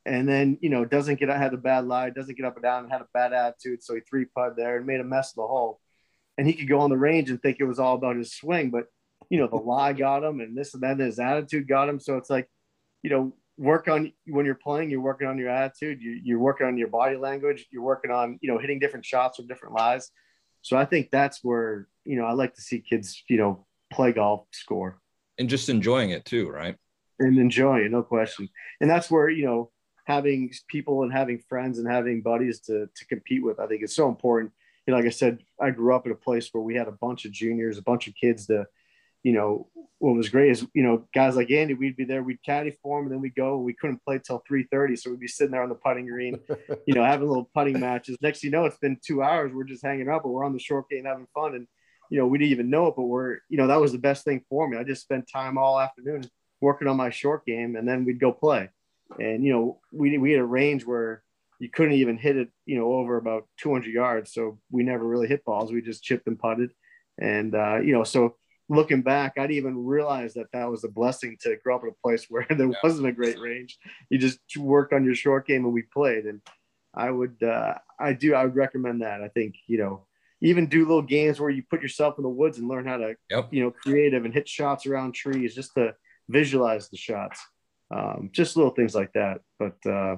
and 0.07 0.27
then 0.27 0.59
you 0.63 0.71
know 0.71 0.87
doesn't 0.87 1.21
get 1.21 1.29
had 1.29 1.53
a 1.53 1.59
bad 1.59 1.85
lie, 1.85 2.11
doesn't 2.11 2.37
get 2.37 2.47
up 2.47 2.57
and 2.57 2.63
down, 2.63 2.89
had 2.89 3.03
a 3.03 3.09
bad 3.13 3.35
attitude, 3.35 3.83
so 3.83 3.95
he 3.95 4.01
three 4.01 4.25
putt 4.25 4.57
there 4.57 4.79
and 4.79 4.87
made 4.87 5.01
a 5.01 5.05
mess 5.05 5.33
of 5.33 5.37
the 5.37 5.47
hole 5.47 5.82
and 6.39 6.47
he 6.47 6.55
could 6.55 6.69
go 6.69 6.81
on 6.81 6.91
the 6.91 6.97
range 6.97 7.31
and 7.31 7.41
think 7.41 7.59
it 7.61 7.65
was 7.65 7.79
all 7.79 7.95
about 7.95 8.17
his 8.17 8.35
swing, 8.35 8.71
but 8.71 8.87
you 9.31 9.39
know, 9.39 9.47
the 9.47 9.57
lie 9.71 9.93
got 9.93 10.25
him 10.25 10.41
and 10.41 10.57
this 10.57 10.75
and 10.75 10.83
that, 10.83 10.93
and 10.93 11.01
his 11.01 11.19
attitude 11.19 11.69
got 11.69 11.89
him. 11.89 12.01
So 12.01 12.17
it's 12.17 12.31
like, 12.31 12.49
you 13.03 13.11
know, 13.11 13.35
work 13.59 13.89
on 13.89 14.13
when 14.27 14.47
you're 14.47 14.55
playing, 14.55 14.91
you're 14.91 15.01
working 15.01 15.29
on 15.29 15.39
your 15.39 15.51
attitude, 15.51 16.01
you, 16.01 16.21
you're 16.23 16.39
working 16.39 16.67
on 16.67 16.79
your 16.79 16.89
body 16.89 17.17
language, 17.17 17.67
you're 17.71 17.83
working 17.83 18.11
on, 18.11 18.39
you 18.41 18.51
know, 18.51 18.59
hitting 18.59 18.79
different 18.79 19.05
shots 19.05 19.39
with 19.39 19.49
different 19.49 19.75
lies. 19.75 20.11
So 20.63 20.77
I 20.77 20.85
think 20.85 21.11
that's 21.11 21.41
where, 21.43 21.89
you 22.05 22.17
know, 22.17 22.25
I 22.25 22.33
like 22.33 22.55
to 22.55 22.63
see 22.63 22.81
kids, 22.81 23.23
you 23.29 23.37
know, 23.37 23.67
play 23.93 24.13
golf, 24.13 24.47
score. 24.53 24.99
And 25.39 25.49
just 25.49 25.69
enjoying 25.69 26.11
it 26.11 26.25
too, 26.25 26.49
right? 26.49 26.77
And 27.19 27.39
enjoying 27.39 27.85
it, 27.85 27.91
no 27.91 28.03
question. 28.03 28.49
And 28.81 28.89
that's 28.89 29.11
where, 29.11 29.29
you 29.29 29.45
know, 29.45 29.71
having 30.07 30.53
people 30.69 31.03
and 31.03 31.13
having 31.13 31.41
friends 31.49 31.79
and 31.79 31.91
having 31.91 32.23
buddies 32.23 32.61
to, 32.61 32.89
to 32.95 33.07
compete 33.07 33.43
with, 33.43 33.61
I 33.61 33.67
think 33.67 33.83
is 33.83 33.95
so 33.95 34.09
important 34.09 34.53
you 34.87 34.93
know, 34.93 34.97
like 34.99 35.07
I 35.07 35.11
said, 35.11 35.39
I 35.61 35.71
grew 35.71 35.95
up 35.95 36.07
in 36.07 36.13
a 36.13 36.17
place 36.17 36.49
where 36.53 36.63
we 36.63 36.75
had 36.75 36.89
a 36.89 36.93
bunch 36.93 37.25
of 37.25 37.33
juniors, 37.33 37.79
a 37.79 37.83
bunch 37.83 38.09
of 38.09 38.15
kids 38.15 38.47
to, 38.47 38.67
you 39.23 39.33
know, 39.33 39.69
what 39.99 40.17
was 40.17 40.29
great 40.29 40.51
is, 40.51 40.67
you 40.75 40.83
know, 40.83 41.07
guys 41.15 41.37
like 41.37 41.51
Andy, 41.51 41.75
we'd 41.75 41.97
be 41.97 42.05
there, 42.05 42.25
we'd 42.25 42.43
caddy 42.45 42.77
for 42.83 42.99
him, 42.99 43.07
and 43.07 43.13
then 43.13 43.21
we'd 43.21 43.37
go. 43.37 43.59
We 43.59 43.75
couldn't 43.75 44.03
play 44.05 44.19
till 44.19 44.43
3:30, 44.51 44.99
so 44.99 45.11
we'd 45.11 45.21
be 45.21 45.29
sitting 45.29 45.53
there 45.53 45.63
on 45.63 45.69
the 45.69 45.77
putting 45.77 46.07
green, 46.07 46.41
you 46.87 46.95
know, 46.95 47.05
having 47.05 47.29
little 47.29 47.49
putting 47.55 47.79
matches. 47.79 48.17
Next, 48.21 48.43
you 48.43 48.51
know, 48.51 48.65
it's 48.65 48.79
been 48.79 48.99
two 49.07 49.23
hours. 49.23 49.53
We're 49.55 49.63
just 49.63 49.85
hanging 49.85 50.09
out, 50.09 50.25
but 50.25 50.31
we're 50.31 50.45
on 50.45 50.53
the 50.53 50.59
short 50.59 50.91
game 50.91 51.05
having 51.05 51.29
fun. 51.35 51.55
And 51.55 51.69
you 52.13 52.19
know, 52.19 52.27
we 52.27 52.37
didn't 52.37 52.51
even 52.51 52.69
know 52.69 52.89
it, 52.89 52.95
but 52.95 53.05
we're, 53.05 53.39
you 53.49 53.57
know, 53.57 53.69
that 53.69 53.81
was 53.81 53.91
the 53.91 53.99
best 53.99 54.23
thing 54.23 54.45
for 54.51 54.69
me. 54.69 54.77
I 54.77 54.85
just 54.85 55.01
spent 55.01 55.31
time 55.33 55.57
all 55.57 55.81
afternoon 55.81 56.29
working 56.61 56.87
on 56.87 56.99
my 56.99 57.09
short 57.09 57.47
game 57.47 57.75
and 57.75 57.89
then 57.89 58.05
we'd 58.05 58.21
go 58.21 58.33
play. 58.33 58.69
And, 59.19 59.43
you 59.43 59.51
know, 59.51 59.81
we, 59.93 60.19
we 60.19 60.33
had 60.33 60.43
a 60.43 60.45
range 60.45 60.85
where 60.85 61.23
you 61.63 61.71
couldn't 61.71 61.95
even 61.95 62.19
hit 62.19 62.37
it, 62.37 62.49
you 62.67 62.77
know, 62.77 62.93
over 62.93 63.17
about 63.17 63.47
200 63.61 63.89
yards. 63.95 64.33
So 64.33 64.59
we 64.73 64.83
never 64.83 65.07
really 65.07 65.29
hit 65.29 65.45
balls. 65.45 65.71
We 65.71 65.81
just 65.81 66.03
chipped 66.03 66.27
and 66.27 66.37
putted. 66.37 66.73
And, 67.21 67.55
uh, 67.55 67.79
you 67.81 67.93
know, 67.93 68.03
so 68.03 68.35
looking 68.69 69.03
back, 69.03 69.35
I 69.37 69.43
didn't 69.43 69.59
even 69.59 69.85
realize 69.85 70.35
that 70.35 70.51
that 70.53 70.69
was 70.69 70.83
a 70.83 70.89
blessing 70.89 71.37
to 71.43 71.57
grow 71.63 71.77
up 71.77 71.85
in 71.85 71.91
a 71.91 72.03
place 72.03 72.27
where 72.29 72.45
there 72.51 72.73
wasn't 72.83 73.07
a 73.07 73.13
great 73.13 73.39
range. 73.39 73.79
You 74.11 74.19
just 74.19 74.41
worked 74.57 74.93
on 74.93 75.05
your 75.05 75.15
short 75.15 75.47
game 75.47 75.65
and 75.65 75.73
we 75.73 75.83
played. 75.83 76.25
And 76.25 76.41
I 76.95 77.13
would, 77.13 77.41
uh, 77.45 77.75
I 77.97 78.13
do, 78.13 78.35
I 78.35 78.43
would 78.45 78.57
recommend 78.57 79.03
that. 79.03 79.23
I 79.23 79.29
think, 79.29 79.55
you 79.69 79.79
know, 79.79 80.05
even 80.41 80.67
do 80.67 80.81
little 80.81 81.01
games 81.01 81.39
where 81.39 81.49
you 81.51 81.63
put 81.71 81.81
yourself 81.81 82.17
in 82.19 82.25
the 82.25 82.29
woods 82.29 82.59
and 82.59 82.67
learn 82.67 82.89
how 82.89 82.97
to, 82.97 83.15
Yep. 83.31 83.51
you 83.53 83.63
know, 83.63 83.71
creative 83.71 84.25
and 84.25 84.35
hit 84.35 84.49
shots 84.49 84.85
around 84.85 85.13
trees 85.13 85.55
just 85.55 85.75
to 85.75 85.95
visualize 86.29 86.89
the 86.89 86.97
shots. 86.97 87.41
Um, 87.95 88.31
just 88.33 88.57
little 88.57 88.73
things 88.73 88.97
like 88.97 89.13
that. 89.13 89.43
But 89.61 89.77
uh, 89.87 90.17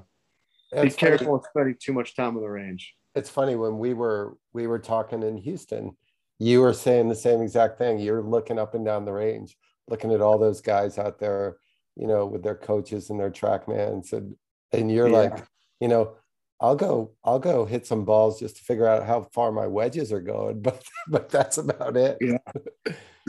be 0.82 0.88
It's 0.88 0.96
funny- 0.96 1.18
careful 1.18 1.36
of 1.36 1.44
spending 1.48 1.76
too 1.80 1.92
much 1.92 2.16
time 2.16 2.36
on 2.36 2.42
the 2.42 2.48
range. 2.48 2.94
it's 3.14 3.30
funny 3.30 3.54
when 3.56 3.78
we 3.78 3.94
were 3.94 4.36
we 4.52 4.66
were 4.66 4.78
talking 4.78 5.22
in 5.22 5.36
Houston, 5.36 5.96
you 6.38 6.60
were 6.60 6.72
saying 6.72 7.08
the 7.08 7.14
same 7.14 7.40
exact 7.42 7.78
thing. 7.78 7.98
You're 7.98 8.22
looking 8.22 8.58
up 8.58 8.74
and 8.74 8.84
down 8.84 9.04
the 9.04 9.12
range, 9.12 9.56
looking 9.88 10.12
at 10.12 10.20
all 10.20 10.38
those 10.38 10.60
guys 10.60 10.98
out 10.98 11.18
there, 11.18 11.58
you 11.96 12.06
know, 12.08 12.26
with 12.26 12.42
their 12.42 12.56
coaches 12.56 13.10
and 13.10 13.20
their 13.20 13.30
trackmans, 13.30 13.92
and 13.92 14.06
said 14.06 14.34
and 14.72 14.90
you're 14.90 15.08
Yeah. 15.08 15.18
like, 15.18 15.44
you 15.80 15.86
know, 15.88 16.16
I'll 16.60 16.74
go, 16.76 17.12
I'll 17.22 17.38
go 17.38 17.64
hit 17.64 17.86
some 17.86 18.04
balls 18.04 18.40
just 18.40 18.56
to 18.56 18.62
figure 18.64 18.86
out 18.88 19.04
how 19.06 19.22
far 19.32 19.52
my 19.52 19.66
wedges 19.68 20.12
are 20.12 20.20
going, 20.20 20.60
but 20.68 20.82
but 21.08 21.28
that's 21.28 21.58
about 21.58 21.96
it. 21.96 22.18
Yeah. 22.20 22.38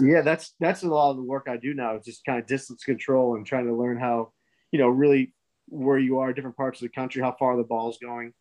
Yeah, 0.01 0.21
that's 0.21 0.55
that's 0.59 0.81
a 0.83 0.87
lot 0.87 1.11
of 1.11 1.17
the 1.17 1.23
work 1.23 1.45
I 1.47 1.57
do 1.57 1.73
now. 1.75 1.99
Just 2.03 2.25
kind 2.25 2.39
of 2.39 2.47
distance 2.47 2.83
control 2.83 3.35
and 3.35 3.45
trying 3.45 3.67
to 3.67 3.75
learn 3.75 3.97
how, 3.99 4.33
you 4.71 4.79
know, 4.79 4.87
really 4.89 5.33
where 5.67 5.97
you 5.97 6.19
are, 6.19 6.33
different 6.33 6.57
parts 6.57 6.81
of 6.81 6.85
the 6.85 6.93
country, 6.93 7.21
how 7.21 7.35
far 7.37 7.57
the 7.57 7.63
ball's 7.63 7.97
going. 7.97 8.33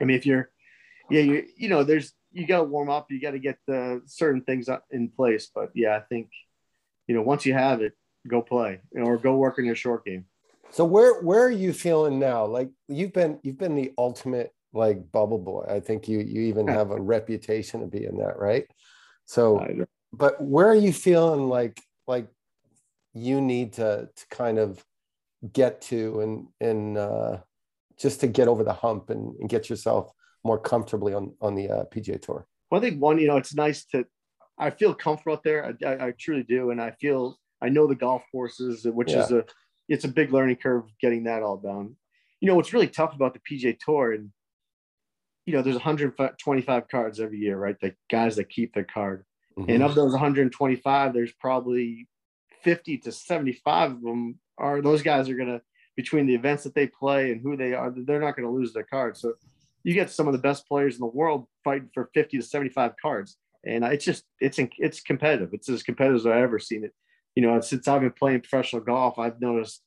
I 0.00 0.04
mean, 0.04 0.16
if 0.16 0.26
you're, 0.26 0.50
yeah, 1.10 1.20
you 1.20 1.44
you 1.56 1.68
know, 1.68 1.84
there's 1.84 2.12
you 2.32 2.46
got 2.46 2.58
to 2.58 2.64
warm 2.64 2.90
up, 2.90 3.10
you 3.10 3.20
got 3.20 3.32
to 3.32 3.38
get 3.38 3.58
the 3.66 4.02
certain 4.06 4.42
things 4.42 4.68
in 4.90 5.08
place. 5.08 5.50
But 5.54 5.70
yeah, 5.74 5.96
I 5.96 6.00
think, 6.00 6.30
you 7.06 7.14
know, 7.14 7.22
once 7.22 7.46
you 7.46 7.54
have 7.54 7.80
it, 7.80 7.94
go 8.26 8.42
play 8.42 8.80
you 8.92 9.00
know, 9.00 9.06
or 9.06 9.16
go 9.16 9.36
work 9.36 9.58
on 9.58 9.64
your 9.64 9.74
short 9.74 10.04
game. 10.04 10.26
So 10.70 10.84
where 10.84 11.20
where 11.22 11.42
are 11.42 11.50
you 11.50 11.72
feeling 11.72 12.18
now? 12.18 12.44
Like 12.44 12.70
you've 12.88 13.12
been 13.12 13.40
you've 13.42 13.58
been 13.58 13.74
the 13.74 13.92
ultimate 13.96 14.52
like 14.72 15.10
bubble 15.10 15.38
boy. 15.38 15.64
I 15.68 15.80
think 15.80 16.08
you 16.08 16.18
you 16.18 16.42
even 16.42 16.68
have 16.68 16.90
a 16.90 17.00
reputation 17.00 17.82
of 17.82 17.90
being 17.90 18.18
that, 18.18 18.38
right? 18.38 18.66
So 19.24 19.86
but 20.12 20.42
where 20.42 20.68
are 20.68 20.74
you 20.74 20.92
feeling 20.92 21.48
like 21.48 21.80
like 22.06 22.28
you 23.14 23.40
need 23.40 23.74
to 23.74 24.08
to 24.14 24.26
kind 24.30 24.58
of 24.58 24.84
get 25.52 25.80
to 25.80 26.20
and 26.20 26.46
and 26.60 26.98
uh 26.98 27.38
just 27.98 28.20
to 28.20 28.26
get 28.26 28.48
over 28.48 28.62
the 28.64 28.72
hump 28.72 29.10
and, 29.10 29.34
and 29.40 29.48
get 29.48 29.68
yourself 29.68 30.12
more 30.44 30.58
comfortably 30.58 31.14
on 31.14 31.34
on 31.40 31.54
the 31.54 31.68
uh, 31.68 31.84
PGA 31.84 32.20
tour 32.20 32.46
Well, 32.70 32.80
I 32.80 32.84
think 32.84 33.00
one, 33.00 33.18
you 33.18 33.26
know, 33.26 33.36
it's 33.36 33.54
nice 33.54 33.84
to. 33.86 34.04
I 34.60 34.70
feel 34.70 34.92
comfortable 34.94 35.34
out 35.34 35.44
there. 35.44 35.64
I, 35.64 35.86
I, 35.86 36.06
I 36.06 36.12
truly 36.18 36.42
do, 36.42 36.70
and 36.70 36.80
I 36.80 36.90
feel 36.92 37.38
I 37.62 37.68
know 37.68 37.86
the 37.86 37.94
golf 37.94 38.22
courses, 38.32 38.84
which 38.84 39.12
is 39.12 39.30
a 39.32 39.44
it's 39.88 40.04
a 40.04 40.08
big 40.08 40.32
learning 40.32 40.56
curve 40.56 40.84
getting 41.00 41.24
that 41.24 41.42
all 41.42 41.56
done. 41.56 41.96
You 42.40 42.48
know, 42.48 42.54
what's 42.56 42.72
really 42.72 42.88
tough 42.88 43.14
about 43.14 43.34
the 43.34 43.40
PGA 43.40 43.76
Tour, 43.78 44.12
and 44.12 44.30
you 45.46 45.52
know, 45.54 45.62
there's 45.62 45.76
125 45.76 46.88
cards 46.88 47.20
every 47.20 47.38
year, 47.38 47.56
right? 47.56 47.76
The 47.80 47.94
guys 48.10 48.36
that 48.36 48.48
keep 48.50 48.74
their 48.74 48.84
card, 48.84 49.24
Mm-hmm. 49.58 49.70
and 49.70 49.82
of 49.82 49.96
those 49.96 50.12
125, 50.12 51.12
there's 51.12 51.32
probably 51.32 52.06
50 52.62 52.98
to 52.98 53.10
75 53.10 53.90
of 53.90 54.02
them 54.02 54.38
are 54.58 54.82
those 54.82 55.02
guys 55.02 55.28
are 55.28 55.36
gonna 55.36 55.60
between 55.96 56.26
the 56.26 56.34
events 56.34 56.62
that 56.64 56.74
they 56.74 56.86
play 56.86 57.32
and 57.32 57.40
who 57.40 57.56
they 57.56 57.74
are, 57.74 57.90
they're 57.90 58.20
not 58.20 58.36
gonna 58.36 58.50
lose 58.50 58.72
their 58.72 58.84
cards. 58.84 59.20
So 59.20 59.34
you 59.82 59.94
get 59.94 60.10
some 60.10 60.26
of 60.26 60.32
the 60.32 60.38
best 60.38 60.66
players 60.68 60.94
in 60.94 61.00
the 61.00 61.06
world 61.06 61.46
fighting 61.64 61.90
for 61.92 62.10
50 62.14 62.38
to 62.38 62.42
75 62.42 62.92
cards. 63.00 63.36
And 63.64 63.84
it's 63.84 64.04
just 64.04 64.24
it's 64.40 64.58
it's 64.78 65.00
competitive. 65.00 65.50
It's 65.52 65.68
as 65.68 65.82
competitive 65.82 66.20
as 66.20 66.26
i've 66.26 66.42
ever 66.42 66.58
seen 66.58 66.84
it. 66.84 66.92
You 67.34 67.42
know 67.42 67.60
since 67.60 67.88
i've 67.88 68.00
been 68.00 68.12
playing 68.12 68.40
professional 68.40 68.82
golf 68.82 69.18
i've 69.18 69.40
noticed 69.40 69.82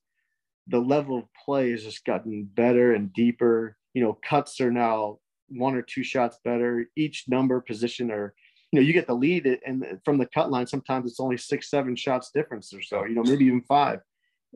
the 0.68 0.80
level 0.80 1.18
of 1.18 1.26
play 1.46 1.72
has 1.72 1.84
just 1.84 2.06
gotten 2.06 2.44
better 2.44 2.94
and 2.94 3.14
deeper. 3.14 3.78
You 3.94 4.04
know 4.04 4.18
cuts 4.24 4.60
are 4.62 4.72
now 4.72 5.20
one 5.50 5.76
or 5.76 5.82
two 5.82 6.04
shots 6.04 6.38
better. 6.44 6.88
Each 6.96 7.26
number 7.28 7.60
position 7.62 8.12
or 8.12 8.34
you 8.72 8.80
know 8.80 8.86
you 8.86 8.94
get 8.94 9.08
the 9.08 9.14
lead 9.14 9.60
and 9.66 10.00
from 10.06 10.18
the 10.18 10.26
cut 10.26 10.50
line 10.50 10.68
sometimes 10.68 11.10
it's 11.10 11.20
only 11.20 11.38
six 11.38 11.70
seven 11.70 11.96
shots 11.96 12.32
difference 12.34 12.74
or 12.74 12.82
so 12.82 13.04
you 13.04 13.16
know 13.16 13.24
maybe 13.24 13.46
even 13.46 13.62
five 13.62 14.00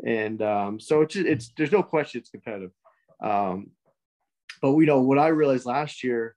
and 0.04 0.42
um, 0.42 0.80
so 0.80 1.02
it's 1.02 1.16
it's 1.16 1.52
there's 1.58 1.72
no 1.72 1.84
question 1.84 2.20
it's 2.20 2.30
competitive 2.30 2.72
um, 3.22 3.72
but 4.62 4.74
we 4.74 4.86
know 4.86 5.02
what 5.02 5.20
I 5.20 5.28
realized 5.28 5.66
last 5.66 6.04
year 6.04 6.36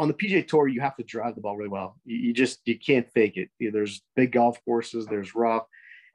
on 0.00 0.08
the 0.08 0.14
PGA 0.14 0.48
Tour, 0.48 0.66
you 0.66 0.80
have 0.80 0.96
to 0.96 1.02
drive 1.02 1.34
the 1.34 1.42
ball 1.42 1.58
really 1.58 1.68
well. 1.68 1.96
You, 2.06 2.16
you 2.16 2.32
just 2.32 2.60
you 2.64 2.78
can't 2.78 3.06
fake 3.12 3.36
it. 3.36 3.50
You 3.58 3.68
know, 3.68 3.72
there's 3.74 4.02
big 4.16 4.32
golf 4.32 4.58
courses, 4.64 5.06
there's 5.06 5.34
rough, 5.34 5.64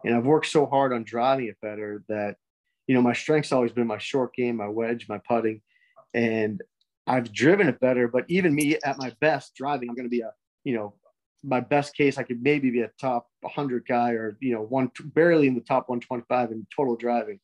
and 0.03 0.15
I've 0.15 0.25
worked 0.25 0.47
so 0.47 0.65
hard 0.65 0.91
on 0.91 1.03
driving 1.03 1.47
it 1.47 1.58
better 1.62 2.03
that 2.10 2.38
you 2.88 2.95
know 2.95 3.01
my 3.01 3.13
strength's 3.13 3.51
always 3.51 3.71
been 3.71 3.86
my 3.86 3.99
short 3.99 4.34
game, 4.34 4.58
my 4.58 4.67
wedge, 4.67 5.08
my 5.08 5.19
putting, 5.19 5.62
and 6.15 6.62
I've 7.05 7.31
driven 7.31 7.67
it 7.67 7.79
better. 7.79 8.08
But 8.08 8.25
even 8.27 8.55
me 8.55 8.75
at 8.84 8.97
my 8.97 9.13
best 9.21 9.53
driving, 9.55 9.89
I'm 9.89 9.95
going 9.95 10.08
to 10.08 10.10
be 10.10 10.21
a 10.21 10.31
you 10.63 10.75
know 10.75 10.95
my 11.45 11.60
best 11.60 11.95
case, 11.95 12.17
I 12.17 12.23
could 12.23 12.41
maybe 12.41 12.71
be 12.71 12.81
a 12.81 12.91
top 12.99 13.27
100 13.41 13.86
guy 13.88 14.12
or 14.12 14.38
you 14.41 14.53
know 14.53 14.62
one 14.62 14.91
barely 15.13 15.47
in 15.47 15.55
the 15.55 15.62
top 15.62 15.89
125 15.89 16.51
in 16.51 16.65
total 16.75 16.95
driving. 16.95 17.39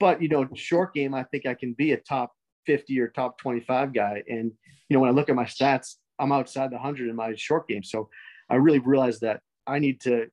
But 0.00 0.22
you 0.22 0.28
know, 0.28 0.48
short 0.54 0.94
game, 0.94 1.14
I 1.14 1.24
think 1.24 1.46
I 1.46 1.54
can 1.54 1.72
be 1.72 1.92
a 1.92 1.96
top 1.96 2.32
50 2.66 3.00
or 3.00 3.08
top 3.08 3.38
25 3.38 3.94
guy. 3.94 4.22
And, 4.28 4.52
you 4.88 4.94
know, 4.94 5.00
when 5.00 5.08
I 5.08 5.12
look 5.12 5.28
at 5.28 5.36
my 5.36 5.44
stats, 5.44 5.94
I'm 6.18 6.32
outside 6.32 6.70
the 6.70 6.76
100 6.76 7.08
in 7.08 7.16
my 7.16 7.34
short 7.36 7.68
game. 7.68 7.82
So 7.82 8.08
I 8.50 8.56
really 8.56 8.80
realized 8.80 9.22
that 9.22 9.40
I 9.66 9.78
need 9.78 10.00
to, 10.02 10.26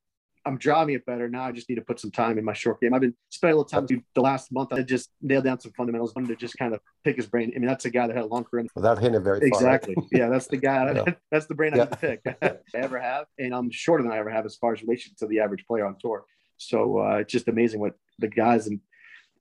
I'm 0.46 0.58
driving 0.58 0.96
it 0.96 1.06
better. 1.06 1.30
Now 1.30 1.44
I 1.44 1.52
just 1.54 1.70
need 1.70 1.76
to 1.76 1.82
put 1.82 2.00
some 2.00 2.12
time 2.12 2.38
in 2.38 2.44
my 2.44 2.52
short 2.54 2.82
game. 2.82 2.94
I've 2.94 3.00
been 3.02 3.16
spending 3.30 3.54
a 3.54 3.58
little 3.62 3.70
time 3.70 3.88
the 4.14 4.22
last 4.22 4.52
month. 4.52 4.74
I 4.74 4.82
just 4.82 5.10
nailed 5.22 5.46
down 5.46 5.60
some 5.62 5.72
fundamentals. 5.72 6.14
wanted 6.16 6.28
to 6.28 6.36
just 6.36 6.58
kind 6.58 6.74
of 6.74 6.82
pick 7.06 7.16
his 7.16 7.28
brain. 7.28 7.54
I 7.56 7.60
mean, 7.60 7.68
that's 7.68 7.86
a 7.86 7.90
guy 7.90 8.08
that 8.08 8.16
had 8.16 8.26
a 8.26 8.28
long 8.28 8.44
career. 8.44 8.66
without 8.76 9.00
hitting 9.00 9.16
it 9.16 9.22
very 9.22 9.40
far. 9.40 9.48
Exactly. 9.48 9.96
yeah, 10.12 10.28
that's 10.30 10.48
the 10.48 10.58
guy. 10.58 10.84
Yeah. 10.94 11.14
That's 11.32 11.46
the 11.46 11.56
brain 11.56 11.74
I 11.74 11.78
Yeah. 11.78 11.84
need 11.86 11.92
to 11.92 11.98
pick. 11.98 12.38
I 12.76 12.78
ever 12.78 13.00
have, 13.00 13.26
and 13.40 13.56
I'm 13.56 13.72
shorter 13.72 14.04
than 14.04 14.12
I 14.12 14.18
ever 14.18 14.30
have 14.30 14.46
as 14.46 14.56
far 14.58 14.74
as 14.74 14.82
relation 14.82 15.14
to 15.20 15.28
the 15.28 15.40
average 15.40 15.66
player 15.66 15.86
on 15.86 15.96
tour. 16.00 16.26
So 16.58 17.00
uh, 17.00 17.16
it's 17.22 17.32
just 17.32 17.48
amazing 17.48 17.80
what 17.80 17.94
the 18.20 18.28
guys 18.28 18.68
and 18.68 18.80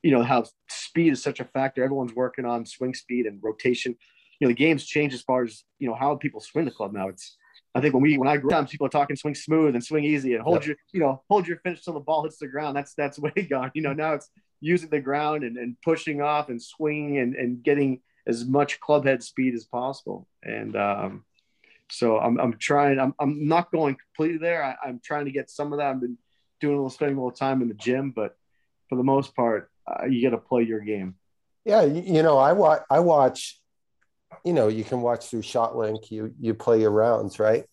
you 0.03 0.11
know 0.13 0.23
how 0.23 0.45
speed 0.69 1.13
is 1.13 1.23
such 1.23 1.41
a 1.41 1.45
factor. 1.45 1.83
Everyone's 1.85 2.15
working 2.15 2.45
on 2.45 2.65
swing 2.65 2.95
speed 2.95 3.27
and 3.27 3.39
rotation. 3.43 3.97
You 4.41 4.47
know, 4.47 4.51
the 4.51 4.55
game's 4.57 4.85
changed 4.87 5.15
as 5.15 5.23
far 5.23 5.43
as 5.45 5.65
you 5.79 5.89
know 5.89 5.95
how 5.95 6.17
people 6.17 6.41
swing 6.41 6.65
the 6.65 6.71
club 6.71 6.93
now. 6.93 7.09
It's 7.09 7.37
I 7.75 7.81
think 7.81 7.95
when 7.95 8.03
we 8.03 8.19
when 8.19 8.29
I 8.29 8.37
grew 8.37 8.53
up, 8.53 8.69
people 8.69 8.87
are 8.87 8.91
talking 8.91 9.17
swing 9.17 9.35
smooth 9.35 9.75
and 9.75 9.83
swing 9.83 10.05
easy 10.05 10.35
and 10.35 10.43
hold 10.43 10.57
Yep. 10.57 10.67
your 10.67 10.77
you 10.93 11.01
know 11.01 11.23
hold 11.29 11.47
your 11.49 11.59
finish 11.59 11.83
till 11.85 11.95
the 11.95 12.01
ball 12.01 12.25
hits 12.25 12.39
the 12.39 12.47
ground. 12.49 12.77
That's 12.77 12.95
that's 12.95 13.19
way 13.25 13.33
gone. 13.49 13.71
You 13.75 13.83
know 13.83 13.93
now 13.93 14.15
it's 14.15 14.29
using 14.61 14.91
the 14.91 15.01
ground 15.01 15.43
and, 15.43 15.57
and 15.57 15.77
pushing 15.83 16.23
off 16.23 16.49
and 16.49 16.63
swinging 16.63 17.19
and, 17.19 17.35
and 17.35 17.63
getting 17.63 18.01
as 18.27 18.45
much 18.45 18.79
club 18.79 19.05
head 19.05 19.23
speed 19.23 19.55
as 19.55 19.65
possible. 19.65 20.29
And 20.45 20.77
um, 20.77 21.25
so 21.91 22.19
I'm, 22.19 22.39
I'm 22.39 22.57
trying, 22.59 23.01
I'm, 23.01 23.13
I'm 23.19 23.49
not 23.49 23.73
going 23.73 23.97
completely 23.97 24.39
there. 24.39 24.63
I, 24.65 24.77
I'm 24.89 25.01
trying 25.05 25.25
to 25.25 25.33
get 25.33 25.51
some 25.51 25.73
of 25.73 25.79
that. 25.81 25.91
I've 25.91 26.01
been 26.01 26.17
doing 26.61 26.75
a 26.75 26.77
little, 26.77 26.91
spending 26.91 27.17
a 27.17 27.21
little 27.21 27.37
time 27.37 27.61
in 27.61 27.67
the 27.69 27.75
gym, 27.75 28.13
but 28.13 28.37
for 28.89 28.95
the 28.95 29.03
most 29.03 29.35
part, 29.35 29.69
uh, 29.87 30.07
you 30.07 30.23
got 30.23 30.31
to 30.37 30.41
play 30.41 30.63
your 30.63 30.81
game. 30.81 31.17
Yeah, 31.65 31.83
you, 31.83 32.03
you 32.03 32.23
know, 32.23 32.39
I 32.39 32.53
watch. 32.53 32.83
I 32.89 33.01
watch. 33.01 33.61
You 34.45 34.53
know, 34.53 34.69
you 34.69 34.85
can 34.85 35.01
watch 35.01 35.27
through 35.27 35.43
ShotLink. 35.43 36.11
You 36.11 36.35
you 36.41 36.55
play 36.55 36.81
your 36.81 36.91
rounds, 36.91 37.39
right? 37.39 37.65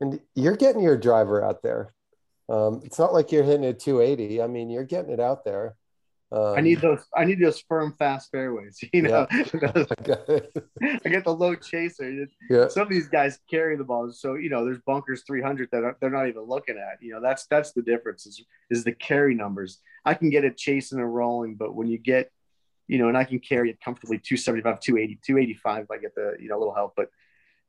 And 0.00 0.20
you're 0.34 0.56
getting 0.56 0.82
your 0.82 0.96
driver 0.96 1.44
out 1.44 1.62
there. 1.62 1.94
Um, 2.48 2.80
it's 2.84 2.98
not 2.98 3.12
like 3.12 3.32
you're 3.32 3.42
hitting 3.42 3.64
it 3.64 3.78
280. 3.80 4.42
I 4.42 4.46
mean, 4.46 4.70
you're 4.70 4.84
getting 4.84 5.12
it 5.12 5.20
out 5.20 5.44
there. 5.44 5.76
Um, 6.30 6.54
I 6.58 6.60
need 6.60 6.82
those, 6.82 7.00
I 7.16 7.24
need 7.24 7.40
those 7.40 7.60
firm, 7.68 7.94
fast 7.98 8.30
fairways, 8.30 8.78
you 8.92 9.02
know, 9.02 9.26
I 9.30 11.08
get 11.08 11.24
the 11.24 11.34
low 11.34 11.54
chaser. 11.54 12.26
yeah, 12.50 12.68
Some 12.68 12.82
of 12.82 12.90
these 12.90 13.08
guys 13.08 13.38
carry 13.48 13.76
the 13.76 13.84
ball. 13.84 14.10
So, 14.12 14.34
you 14.34 14.50
know, 14.50 14.64
there's 14.64 14.80
bunkers 14.86 15.22
300 15.26 15.70
that 15.72 15.84
are, 15.84 15.96
they're 16.00 16.10
not 16.10 16.28
even 16.28 16.42
looking 16.42 16.76
at, 16.76 17.02
you 17.02 17.12
know, 17.12 17.20
that's, 17.22 17.46
that's 17.46 17.72
the 17.72 17.80
difference 17.80 18.26
is, 18.26 18.44
is 18.70 18.84
the 18.84 18.92
carry 18.92 19.34
numbers. 19.34 19.80
I 20.04 20.14
can 20.14 20.28
get 20.28 20.44
it 20.44 20.58
chasing 20.58 20.98
and 20.98 21.14
rolling, 21.14 21.54
but 21.54 21.74
when 21.74 21.88
you 21.88 21.98
get, 21.98 22.30
you 22.88 22.98
know, 22.98 23.08
and 23.08 23.16
I 23.16 23.24
can 23.24 23.38
carry 23.38 23.70
it 23.70 23.80
comfortably 23.80 24.18
275, 24.18 24.80
280, 24.80 25.20
285 25.24 25.84
if 25.84 25.90
I 25.90 25.98
get 25.98 26.14
the, 26.14 26.36
you 26.40 26.48
know, 26.48 26.56
a 26.56 26.58
little 26.58 26.74
help. 26.74 26.94
But 26.96 27.10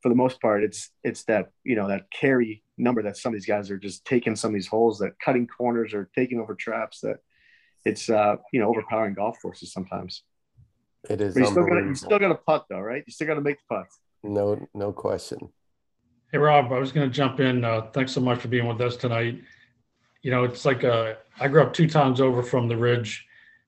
for 0.01 0.09
the 0.09 0.15
most 0.15 0.41
part, 0.41 0.63
it's, 0.63 0.89
it's 1.03 1.23
that, 1.25 1.51
you 1.63 1.75
know, 1.75 1.89
that 1.89 2.09
carry 2.09 2.63
number 2.77 3.03
that 3.03 3.17
some 3.17 3.33
of 3.33 3.35
these 3.35 3.45
guys 3.45 3.69
are 3.69 3.77
just 3.77 4.05
taking 4.05 4.35
some 4.35 4.51
of 4.51 4.53
these 4.53 4.67
holes 4.67 4.99
that 4.99 5.19
cutting 5.19 5.45
corners 5.45 5.93
or 5.93 6.09
taking 6.15 6.39
over 6.39 6.55
traps 6.55 7.01
that 7.01 7.17
it's, 7.85 8.09
uh, 8.09 8.37
you 8.53 8.61
know, 8.61 8.69
overpowering 8.69 9.13
golf 9.13 9.37
courses 9.41 9.73
sometimes. 9.73 10.23
it 11.09 11.19
is 11.19 11.33
But 11.33 11.41
you 11.41 11.45
still 11.47 11.65
got 11.65 11.75
to, 11.75 11.85
you 11.85 11.95
still 11.95 12.19
got 12.19 12.29
to 12.29 12.35
putt 12.35 12.65
though, 12.69 12.79
right? 12.79 13.03
You 13.05 13.11
still 13.11 13.27
got 13.27 13.35
to 13.35 13.41
make 13.41 13.57
the 13.57 13.75
putts. 13.75 13.99
no, 14.23 14.67
no 14.73 14.93
question. 14.93 15.49
Hey, 16.31 16.37
Rob, 16.37 16.71
I 16.71 16.77
was 16.77 16.91
going 16.91 17.09
to 17.09 17.13
jump 17.13 17.39
in. 17.39 17.65
Uh, 17.65 17.81
thanks 17.91 18.11
so 18.11 18.21
much 18.21 18.39
for 18.39 18.49
being 18.49 18.67
with 18.67 18.79
us 18.81 18.95
tonight. 18.95 19.41
You 20.21 20.29
know, 20.29 20.43
it's 20.43 20.63
like 20.63 20.83
uh, 20.83 21.15
I 21.39 21.47
grew 21.47 21.63
up 21.63 21.73
two 21.73 21.89
times 21.89 22.21
over 22.21 22.43
from 22.43 22.67
the 22.67 22.77
Ridge, 22.77 23.25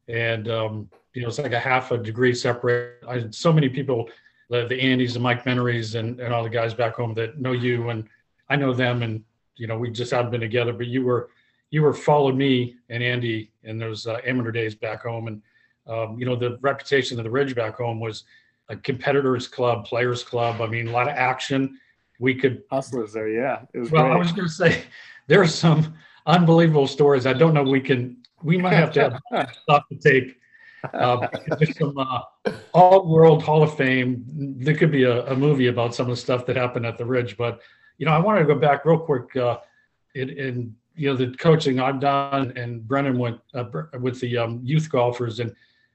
and 0.08 0.48
um, 0.48 0.90
you 1.14 1.22
know, 1.22 1.28
it's 1.28 1.40
like 1.40 1.54
a 1.54 1.60
half 1.60 1.92
a 1.92 1.98
degree 1.98 2.34
separate. 2.34 3.04
I 3.08 3.16
had 3.16 3.36
so 3.36 3.52
many 3.52 3.70
people, 3.70 4.10
the, 4.50 4.66
the 4.66 4.80
Andys 4.80 5.16
and 5.16 5.24
Mike 5.24 5.44
Menerys 5.44 6.00
and, 6.00 6.20
and 6.20 6.34
all 6.34 6.44
the 6.44 6.50
guys 6.50 6.74
back 6.74 6.96
home 6.96 7.14
that 7.16 7.40
know 7.40 7.52
you, 7.52 7.90
and 7.90 8.08
I 8.50 8.56
know 8.56 8.74
them, 8.74 9.04
and 9.04 9.24
you 9.56 9.68
know, 9.68 9.78
we 9.78 9.92
just 9.92 10.12
haven't 10.12 10.32
been 10.32 10.42
together. 10.42 10.74
But 10.74 10.88
you 10.88 11.04
were 11.04 11.30
you 11.70 11.82
were 11.82 11.94
followed 11.94 12.36
me 12.36 12.76
and 12.90 13.04
Andy 13.04 13.52
in 13.64 13.78
those 13.78 14.08
uh, 14.08 14.20
amateur 14.26 14.52
days 14.52 14.76
back 14.76 15.04
home, 15.04 15.28
and 15.28 15.42
um, 15.88 16.18
you 16.20 16.26
know, 16.26 16.36
the 16.36 16.58
reputation 16.62 17.18
of 17.18 17.24
the 17.24 17.30
Ridge 17.30 17.56
back 17.56 17.78
home 17.78 18.00
was 18.00 18.24
a 18.70 18.76
competitors 18.76 19.48
club, 19.48 19.86
players 19.86 20.24
club. 20.24 20.62
I 20.62 20.68
mean, 20.68 20.88
a 20.88 20.92
lot 20.92 21.08
of 21.08 21.16
action. 21.16 21.78
We 22.20 22.36
could 22.36 22.64
hustlers 22.72 23.14
there, 23.14 23.30
yeah. 23.30 23.64
It 23.74 23.80
was 23.80 23.92
well, 23.92 24.04
great. 24.04 24.14
I 24.14 24.18
was 24.18 24.32
going 24.32 24.48
to 24.48 24.54
say 24.54 24.84
there 25.28 25.42
are 25.42 25.48
some 25.48 25.96
unbelievable 26.26 26.88
stories. 26.88 27.26
I 27.26 27.34
don't 27.34 27.54
know. 27.54 27.64
We 27.64 27.82
can. 27.82 28.18
We 28.44 28.58
might 28.58 28.74
have 28.74 28.92
to 28.94 29.20
have 29.32 29.52
to 29.90 29.96
tape. 30.02 30.38
Uh, 30.94 31.28
there's 31.60 31.78
some 31.78 31.98
uh, 31.98 32.22
all 32.74 33.08
world 33.08 33.44
Hall 33.44 33.62
of 33.62 33.76
Fame. 33.78 34.24
There 34.28 34.76
could 34.76 34.92
be 34.92 35.04
a, 35.04 35.26
a, 35.28 35.36
movie 35.36 35.68
about 35.68 35.94
some 35.94 36.08
of 36.08 36.12
the 36.12 36.22
stuff 36.22 36.46
that 36.48 36.56
happened 36.56 36.86
at 36.86 36.98
the 36.98 37.06
Ridge. 37.06 37.38
But 37.38 37.62
you 37.98 38.06
know, 38.06 38.14
I 38.14 38.20
wanted 38.20 38.40
to 38.40 38.46
go 38.46 38.56
back 38.56 38.86
real 38.86 38.98
quick. 38.98 39.36
Uh, 39.36 39.60
in, 40.16 40.30
in 40.30 40.76
you 40.96 41.10
know 41.10 41.16
the 41.16 41.36
coaching 41.38 41.80
I've 41.80 42.00
done, 42.00 42.54
and 42.56 42.86
Brennan 42.88 43.18
went 43.18 43.40
uh, 43.54 43.66
with 44.00 44.20
the 44.20 44.38
um, 44.38 44.60
youth 44.64 44.90
golfers, 44.90 45.40
and 45.40 45.54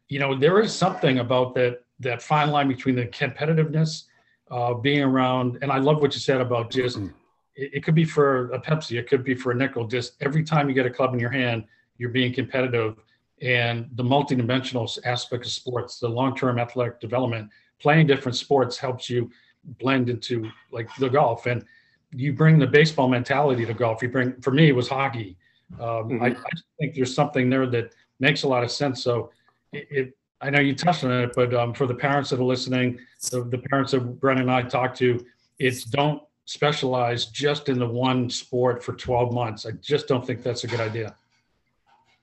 you 0.08 0.18
know 0.18 0.38
there 0.38 0.60
is 0.60 0.74
something 0.74 1.18
about 1.18 1.54
that 1.54 1.84
that 2.00 2.22
fine 2.22 2.50
line 2.50 2.68
between 2.68 2.94
the 2.94 3.06
competitiveness, 3.06 4.04
uh, 4.50 4.74
being 4.74 5.02
around, 5.02 5.58
and 5.62 5.70
I 5.70 5.78
love 5.78 6.00
what 6.00 6.14
you 6.14 6.20
said 6.20 6.40
about 6.40 6.70
just 6.70 6.98
mm-hmm. 6.98 7.08
it, 7.54 7.70
it, 7.74 7.84
could 7.84 7.94
be 7.94 8.04
for 8.04 8.50
a 8.52 8.60
Pepsi, 8.60 8.98
it 8.98 9.08
could 9.08 9.24
be 9.24 9.34
for 9.34 9.52
a 9.52 9.54
nickel. 9.54 9.86
Just 9.86 10.14
every 10.20 10.44
time 10.44 10.68
you 10.68 10.74
get 10.74 10.86
a 10.86 10.90
club 10.90 11.14
in 11.14 11.20
your 11.20 11.30
hand, 11.30 11.64
you're 11.98 12.10
being 12.10 12.32
competitive, 12.32 12.96
and 13.42 13.88
the 13.94 14.02
multidimensional 14.02 14.98
aspect 15.04 15.44
of 15.44 15.52
sports, 15.52 15.98
the 15.98 16.08
long-term 16.08 16.58
athletic 16.58 17.00
development, 17.00 17.50
playing 17.80 18.06
different 18.06 18.36
sports 18.36 18.78
helps 18.78 19.10
you 19.10 19.30
blend 19.78 20.08
into 20.08 20.50
like 20.70 20.88
the 20.96 21.08
golf, 21.08 21.46
and 21.46 21.64
you 22.12 22.32
bring 22.32 22.58
the 22.58 22.66
baseball 22.66 23.08
mentality 23.08 23.66
to 23.66 23.74
golf. 23.74 24.02
You 24.02 24.08
bring 24.08 24.40
for 24.40 24.52
me 24.52 24.68
it 24.68 24.76
was 24.76 24.88
hockey. 24.88 25.36
Um, 25.74 26.08
mm-hmm. 26.08 26.22
I, 26.22 26.28
I 26.28 26.52
think 26.78 26.94
there's 26.94 27.14
something 27.14 27.50
there 27.50 27.66
that 27.66 27.92
makes 28.20 28.44
a 28.44 28.48
lot 28.48 28.64
of 28.64 28.70
sense. 28.70 29.02
So 29.02 29.30
it, 29.72 29.88
it 29.90 30.16
I 30.40 30.50
know 30.50 30.60
you 30.60 30.74
touched 30.74 31.04
on 31.04 31.12
it, 31.12 31.32
but 31.34 31.54
um, 31.54 31.74
for 31.74 31.86
the 31.86 31.94
parents 31.94 32.30
that 32.30 32.40
are 32.40 32.44
listening, 32.44 32.98
the, 33.30 33.44
the 33.44 33.58
parents 33.58 33.92
that 33.92 34.00
Brennan 34.00 34.42
and 34.42 34.50
I 34.50 34.62
talked 34.62 34.98
to, 34.98 35.24
it's 35.58 35.84
don't 35.84 36.22
specialize 36.44 37.26
just 37.26 37.68
in 37.68 37.78
the 37.78 37.86
one 37.86 38.30
sport 38.30 38.82
for 38.82 38.92
12 38.92 39.32
months. 39.32 39.66
I 39.66 39.72
just 39.80 40.06
don't 40.06 40.24
think 40.24 40.42
that's 40.42 40.64
a 40.64 40.66
good 40.66 40.80
idea. 40.80 41.16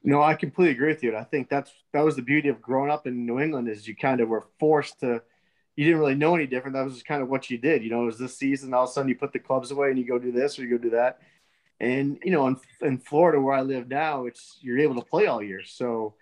No, 0.03 0.21
I 0.21 0.33
completely 0.33 0.73
agree 0.73 0.89
with 0.89 1.03
you. 1.03 1.15
I 1.15 1.23
think 1.23 1.49
that's 1.49 1.71
that 1.93 2.03
was 2.03 2.15
the 2.15 2.21
beauty 2.21 2.49
of 2.49 2.61
growing 2.61 2.91
up 2.91 3.07
in 3.07 3.25
New 3.25 3.39
England 3.39 3.69
is 3.69 3.87
you 3.87 3.95
kind 3.95 4.19
of 4.19 4.27
were 4.27 4.45
forced 4.59 4.99
to. 4.99 5.21
You 5.75 5.85
didn't 5.85 5.99
really 5.99 6.15
know 6.15 6.35
any 6.35 6.45
different. 6.45 6.75
That 6.75 6.83
was 6.83 6.93
just 6.93 7.05
kind 7.07 7.21
of 7.21 7.29
what 7.29 7.49
you 7.49 7.57
did. 7.57 7.83
You 7.83 7.89
know, 7.89 8.03
it 8.03 8.07
was 8.07 8.19
this 8.19 8.37
season. 8.37 8.73
All 8.73 8.83
of 8.83 8.89
a 8.89 8.91
sudden, 8.91 9.09
you 9.09 9.15
put 9.15 9.31
the 9.31 9.39
clubs 9.39 9.71
away 9.71 9.89
and 9.89 9.97
you 9.97 10.05
go 10.05 10.19
do 10.19 10.31
this 10.31 10.59
or 10.59 10.63
you 10.63 10.77
go 10.77 10.77
do 10.77 10.91
that. 10.91 11.19
And 11.79 12.19
you 12.23 12.31
know, 12.31 12.47
in, 12.47 12.57
in 12.81 12.97
Florida 12.97 13.39
where 13.39 13.55
I 13.55 13.61
live 13.61 13.87
now, 13.87 14.25
it's 14.25 14.57
you're 14.61 14.79
able 14.79 14.95
to 14.95 15.05
play 15.05 15.25
all 15.25 15.41
year. 15.41 15.63
So 15.63 16.15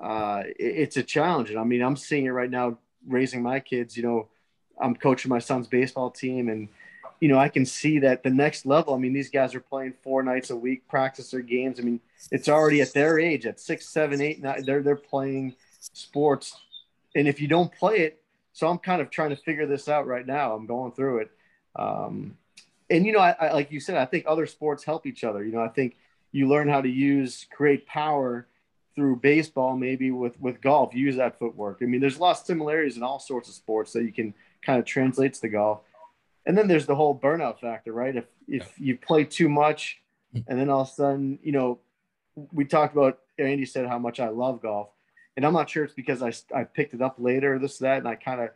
uh, 0.00 0.42
it, 0.46 0.54
it's 0.58 0.96
a 0.96 1.02
challenge. 1.02 1.50
And 1.50 1.58
I 1.58 1.64
mean, 1.64 1.82
I'm 1.82 1.96
seeing 1.96 2.24
it 2.24 2.30
right 2.30 2.50
now 2.50 2.78
raising 3.06 3.42
my 3.42 3.60
kids. 3.60 3.96
You 3.96 4.04
know, 4.04 4.28
I'm 4.80 4.94
coaching 4.94 5.28
my 5.28 5.38
son's 5.38 5.66
baseball 5.66 6.10
team, 6.10 6.48
and 6.48 6.68
you 7.20 7.28
know, 7.28 7.38
I 7.38 7.48
can 7.48 7.66
see 7.66 7.98
that 8.00 8.22
the 8.22 8.30
next 8.30 8.66
level. 8.66 8.94
I 8.94 8.98
mean, 8.98 9.12
these 9.12 9.30
guys 9.30 9.54
are 9.54 9.60
playing 9.60 9.94
four 10.02 10.22
nights 10.22 10.50
a 10.50 10.56
week, 10.56 10.86
practice 10.88 11.30
their 11.30 11.40
games. 11.40 11.80
I 11.80 11.82
mean, 11.82 12.00
it's 12.30 12.48
already 12.48 12.80
at 12.80 12.92
their 12.92 13.18
age, 13.18 13.46
at 13.46 13.60
six, 13.60 13.88
seven, 13.88 14.20
eight, 14.20 14.42
nine, 14.42 14.64
they're 14.64 14.82
they're 14.82 14.96
playing 14.96 15.54
sports. 15.80 16.54
And 17.14 17.26
if 17.26 17.40
you 17.40 17.48
don't 17.48 17.72
play 17.72 18.00
it, 18.00 18.22
so 18.52 18.68
I'm 18.68 18.78
kind 18.78 19.00
of 19.00 19.10
trying 19.10 19.30
to 19.30 19.36
figure 19.36 19.66
this 19.66 19.88
out 19.88 20.06
right 20.06 20.26
now. 20.26 20.54
I'm 20.54 20.66
going 20.66 20.92
through 20.92 21.18
it. 21.18 21.30
Um, 21.76 22.36
and 22.90 23.04
you 23.04 23.12
know, 23.12 23.20
I, 23.20 23.30
I, 23.40 23.52
like 23.52 23.70
you 23.70 23.80
said, 23.80 23.96
I 23.96 24.04
think 24.04 24.24
other 24.26 24.46
sports 24.46 24.84
help 24.84 25.06
each 25.06 25.24
other. 25.24 25.44
You 25.44 25.52
know, 25.52 25.62
I 25.62 25.68
think 25.68 25.96
you 26.32 26.48
learn 26.48 26.68
how 26.68 26.80
to 26.80 26.88
use 26.88 27.46
create 27.50 27.86
power 27.86 28.46
through 28.94 29.16
baseball, 29.16 29.76
maybe 29.76 30.10
with 30.10 30.40
with 30.40 30.60
golf, 30.60 30.94
use 30.94 31.16
that 31.16 31.38
footwork. 31.38 31.78
I 31.82 31.86
mean, 31.86 32.00
there's 32.00 32.16
a 32.16 32.20
lot 32.20 32.38
of 32.38 32.46
similarities 32.46 32.96
in 32.96 33.02
all 33.02 33.18
sorts 33.18 33.48
of 33.48 33.54
sports 33.54 33.92
that 33.92 34.04
you 34.04 34.12
can 34.12 34.34
kind 34.62 34.78
of 34.78 34.84
translate 34.84 35.34
to 35.34 35.40
the 35.40 35.48
golf. 35.48 35.80
And 36.48 36.56
then 36.56 36.66
there's 36.66 36.86
the 36.86 36.96
whole 36.96 37.16
burnout 37.16 37.60
factor, 37.60 37.92
right? 37.92 38.16
If 38.16 38.24
if 38.48 38.72
you 38.80 38.96
play 38.96 39.24
too 39.24 39.48
much, 39.48 40.00
mm. 40.34 40.42
and 40.48 40.58
then 40.58 40.70
all 40.70 40.80
of 40.80 40.88
a 40.88 40.90
sudden, 40.90 41.38
you 41.42 41.52
know, 41.52 41.78
we 42.52 42.64
talked 42.64 42.96
about 42.96 43.18
Andy 43.38 43.66
said 43.66 43.86
how 43.86 43.98
much 43.98 44.18
I 44.18 44.30
love 44.30 44.62
golf, 44.62 44.88
and 45.36 45.44
I'm 45.44 45.52
not 45.52 45.68
sure 45.68 45.84
it's 45.84 45.92
because 45.92 46.22
I 46.22 46.32
I 46.58 46.64
picked 46.64 46.94
it 46.94 47.02
up 47.02 47.16
later, 47.18 47.58
this 47.58 47.78
that, 47.78 47.98
and 47.98 48.08
I 48.08 48.14
kind 48.14 48.40
of 48.40 48.48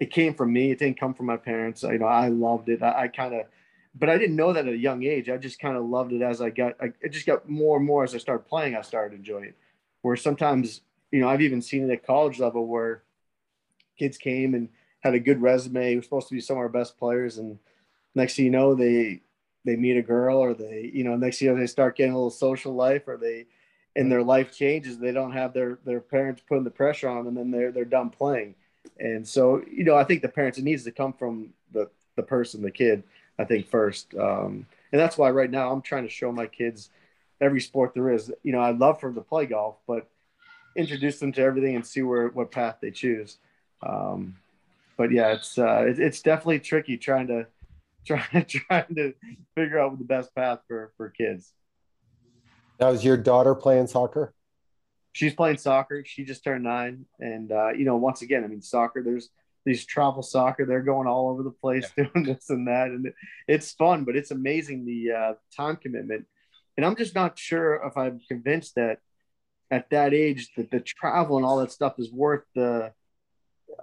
it 0.00 0.10
came 0.10 0.34
from 0.34 0.52
me. 0.52 0.72
It 0.72 0.80
didn't 0.80 0.98
come 0.98 1.14
from 1.14 1.26
my 1.26 1.36
parents. 1.36 1.84
You 1.84 1.98
know, 1.98 2.06
I 2.06 2.28
loved 2.28 2.68
it. 2.68 2.82
I, 2.82 3.04
I 3.04 3.08
kind 3.08 3.34
of, 3.34 3.46
but 3.94 4.10
I 4.10 4.18
didn't 4.18 4.36
know 4.36 4.52
that 4.52 4.66
at 4.66 4.74
a 4.74 4.76
young 4.76 5.04
age. 5.04 5.28
I 5.30 5.36
just 5.36 5.60
kind 5.60 5.76
of 5.76 5.84
loved 5.84 6.12
it 6.12 6.22
as 6.22 6.42
I 6.42 6.50
got. 6.50 6.74
I, 6.80 6.92
it 7.00 7.10
just 7.10 7.26
got 7.26 7.48
more 7.48 7.76
and 7.76 7.86
more 7.86 8.02
as 8.02 8.16
I 8.16 8.18
started 8.18 8.48
playing. 8.48 8.74
I 8.74 8.82
started 8.82 9.16
enjoying 9.16 9.44
it 9.44 9.56
where 10.02 10.16
sometimes 10.16 10.80
you 11.12 11.20
know 11.20 11.28
I've 11.28 11.42
even 11.42 11.62
seen 11.62 11.88
it 11.88 11.92
at 11.92 12.04
college 12.04 12.40
level 12.40 12.66
where 12.66 13.04
kids 13.96 14.18
came 14.18 14.54
and 14.54 14.68
had 15.00 15.14
a 15.14 15.20
good 15.20 15.40
resume, 15.40 15.96
were 15.96 16.02
supposed 16.02 16.28
to 16.28 16.34
be 16.34 16.40
some 16.40 16.56
of 16.56 16.60
our 16.60 16.68
best 16.68 16.98
players, 16.98 17.38
and 17.38 17.58
next 18.14 18.36
thing 18.36 18.44
you 18.46 18.50
know 18.50 18.74
they 18.74 19.20
they 19.64 19.76
meet 19.76 19.96
a 19.96 20.02
girl 20.02 20.38
or 20.38 20.54
they 20.54 20.90
you 20.92 21.04
know 21.04 21.16
next 21.16 21.38
thing 21.38 21.46
you 21.48 21.54
know 21.54 21.60
they 21.60 21.66
start 21.66 21.96
getting 21.96 22.12
a 22.12 22.16
little 22.16 22.30
social 22.30 22.74
life 22.74 23.06
or 23.06 23.16
they 23.16 23.46
and 23.96 24.10
their 24.10 24.22
life 24.22 24.56
changes 24.56 24.98
they 24.98 25.12
don't 25.12 25.32
have 25.32 25.52
their 25.52 25.78
their 25.84 26.00
parents 26.00 26.42
putting 26.48 26.64
the 26.64 26.70
pressure 26.70 27.08
on 27.08 27.24
them 27.24 27.36
and 27.36 27.36
then 27.36 27.50
they're 27.50 27.70
they're 27.70 27.84
done 27.84 28.08
playing 28.08 28.54
and 28.98 29.26
so 29.26 29.62
you 29.70 29.84
know 29.84 29.96
i 29.96 30.04
think 30.04 30.22
the 30.22 30.28
parents 30.28 30.58
it 30.58 30.64
needs 30.64 30.84
to 30.84 30.90
come 30.90 31.12
from 31.12 31.50
the 31.72 31.88
the 32.16 32.22
person 32.22 32.62
the 32.62 32.70
kid 32.70 33.02
i 33.38 33.44
think 33.44 33.68
first 33.68 34.14
um, 34.14 34.66
and 34.92 35.00
that's 35.00 35.18
why 35.18 35.30
right 35.30 35.50
now 35.50 35.70
i'm 35.70 35.82
trying 35.82 36.04
to 36.04 36.08
show 36.08 36.32
my 36.32 36.46
kids 36.46 36.90
every 37.40 37.60
sport 37.60 37.94
there 37.94 38.10
is. 38.10 38.32
You 38.42 38.52
know, 38.52 38.60
I'd 38.60 38.78
love 38.78 39.00
for 39.00 39.08
them 39.08 39.16
to 39.16 39.20
play 39.22 39.46
golf, 39.46 39.76
but 39.86 40.08
introduce 40.76 41.18
them 41.18 41.32
to 41.32 41.42
everything 41.42 41.76
and 41.76 41.86
see 41.86 42.02
where 42.02 42.28
what 42.28 42.50
path 42.50 42.76
they 42.80 42.90
choose. 42.90 43.38
Um, 43.82 44.36
but 44.98 45.10
yeah, 45.10 45.32
it's 45.32 45.56
uh, 45.56 45.86
it, 45.88 45.98
it's 45.98 46.20
definitely 46.20 46.60
tricky 46.60 46.98
trying 46.98 47.28
to 47.28 47.46
trying 48.06 48.44
trying 48.44 48.94
to 48.94 49.14
figure 49.54 49.78
out 49.78 49.98
the 49.98 50.04
best 50.04 50.34
path 50.34 50.60
for 50.68 50.92
for 50.96 51.08
kids. 51.08 51.52
Now, 52.78 52.90
is 52.90 53.04
your 53.04 53.16
daughter 53.16 53.54
playing 53.54 53.86
soccer? 53.86 54.34
She's 55.12 55.34
playing 55.34 55.56
soccer. 55.56 56.04
She 56.04 56.24
just 56.24 56.44
turned 56.44 56.64
nine, 56.64 57.06
and 57.18 57.50
uh, 57.50 57.70
you 57.70 57.84
know, 57.84 57.96
once 57.96 58.22
again, 58.22 58.44
I 58.44 58.48
mean, 58.48 58.60
soccer. 58.60 59.02
There's 59.02 59.30
these 59.64 59.86
travel 59.86 60.22
soccer. 60.22 60.66
They're 60.66 60.82
going 60.82 61.06
all 61.06 61.30
over 61.30 61.42
the 61.42 61.50
place 61.50 61.90
yeah. 61.96 62.04
doing 62.04 62.26
this 62.26 62.50
and 62.50 62.68
that, 62.68 62.88
and 62.88 63.06
it, 63.06 63.14
it's 63.46 63.72
fun, 63.72 64.04
but 64.04 64.16
it's 64.16 64.30
amazing 64.30 64.84
the 64.84 65.12
uh, 65.12 65.32
time 65.56 65.76
commitment 65.76 66.26
and 66.78 66.86
I'm 66.86 66.94
just 66.94 67.16
not 67.16 67.36
sure 67.36 67.82
if 67.84 67.96
I'm 67.96 68.20
convinced 68.28 68.76
that 68.76 69.00
at 69.68 69.90
that 69.90 70.14
age 70.14 70.52
that 70.56 70.70
the 70.70 70.78
travel 70.78 71.36
and 71.36 71.44
all 71.44 71.58
that 71.58 71.72
stuff 71.72 71.94
is 71.98 72.10
worth 72.10 72.44
the. 72.54 72.92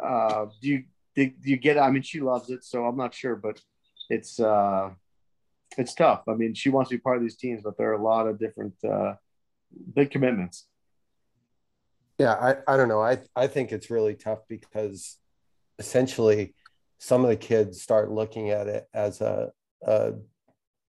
Uh, 0.02 0.46
do 0.62 0.70
you 0.70 0.84
do, 1.16 1.32
you 1.44 1.58
get 1.58 1.78
it? 1.78 1.80
I 1.80 1.90
mean, 1.92 2.04
she 2.04 2.20
loves 2.20 2.50
it, 2.50 2.64
so 2.64 2.86
I'm 2.86 2.98
not 2.98 3.14
sure, 3.14 3.36
but 3.36 3.60
it's 4.10 4.40
uh, 4.40 4.90
it's 5.78 5.94
tough. 5.94 6.24
I 6.28 6.34
mean, 6.34 6.54
she 6.54 6.70
wants 6.70 6.90
to 6.90 6.98
be 6.98 7.02
part 7.02 7.18
of 7.18 7.24
these 7.24 7.38
teams, 7.38 7.62
but 7.64 7.78
there 7.78 7.90
are 7.90 7.96
a 7.96 8.04
lot 8.04 8.28
of 8.28 8.40
different 8.40 8.74
uh, 8.84 9.14
big 9.94 10.12
commitments. 10.12 10.68
Yeah, 12.18 12.34
I, 12.34 12.74
I 12.74 12.78
don't 12.78 12.88
know. 12.88 13.02
I, 13.02 13.20
I 13.36 13.48
think 13.48 13.72
it's 13.72 13.90
really 13.90 14.16
tough 14.16 14.40
because 14.48 15.18
essentially 15.80 16.56
some 16.98 17.24
of 17.24 17.30
the 17.30 17.36
kids 17.36 17.82
start 17.82 18.10
looking 18.10 18.52
at 18.52 18.68
it 18.68 18.88
as 18.94 19.20
a, 19.20 19.52
a 19.86 20.14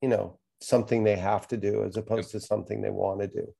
you 0.01 0.09
know, 0.09 0.37
something 0.59 1.03
they 1.03 1.15
have 1.15 1.47
to 1.47 1.57
do 1.57 1.83
as 1.85 1.95
opposed 1.95 2.31
to 2.31 2.39
something 2.41 2.81
they 2.81 2.89
want 2.89 3.21
to 3.21 3.27
do. 3.27 3.53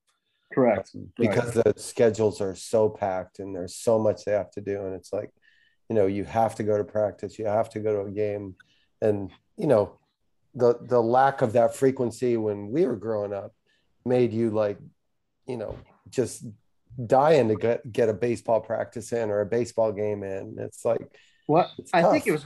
Correct. 0.53 0.91
Um, 0.93 1.09
because 1.17 1.53
the 1.53 1.73
schedules 1.77 2.41
are 2.41 2.55
so 2.55 2.89
packed 2.89 3.39
and 3.39 3.55
there's 3.55 3.75
so 3.75 3.97
much 3.97 4.25
they 4.25 4.33
have 4.33 4.51
to 4.51 4.61
do. 4.61 4.85
And 4.85 4.93
it's 4.93 5.13
like, 5.13 5.31
you 5.93 5.99
know, 5.99 6.07
you 6.07 6.23
have 6.23 6.55
to 6.55 6.63
go 6.63 6.75
to 6.75 6.83
practice, 6.83 7.37
you 7.37 7.45
have 7.45 7.69
to 7.69 7.79
go 7.79 7.93
to 7.93 8.09
a 8.09 8.11
game. 8.11 8.55
And, 8.99 9.29
you 9.57 9.67
know, 9.67 9.99
the 10.55 10.79
the 10.81 10.99
lack 10.99 11.43
of 11.43 11.53
that 11.53 11.75
frequency 11.75 12.35
when 12.35 12.71
we 12.71 12.87
were 12.87 12.95
growing 12.95 13.31
up 13.31 13.53
made 14.03 14.33
you 14.33 14.49
like, 14.49 14.79
you 15.47 15.55
know, 15.55 15.77
just 16.09 16.45
dying 17.05 17.47
to 17.49 17.55
get, 17.55 17.91
get 17.91 18.09
a 18.09 18.13
baseball 18.13 18.59
practice 18.59 19.13
in 19.13 19.29
or 19.29 19.41
a 19.41 19.45
baseball 19.45 19.91
game 19.91 20.23
in. 20.23 20.55
It's 20.57 20.83
like 20.83 21.07
what 21.45 21.69
I 21.93 22.01
think 22.11 22.25
it 22.25 22.31
was 22.31 22.45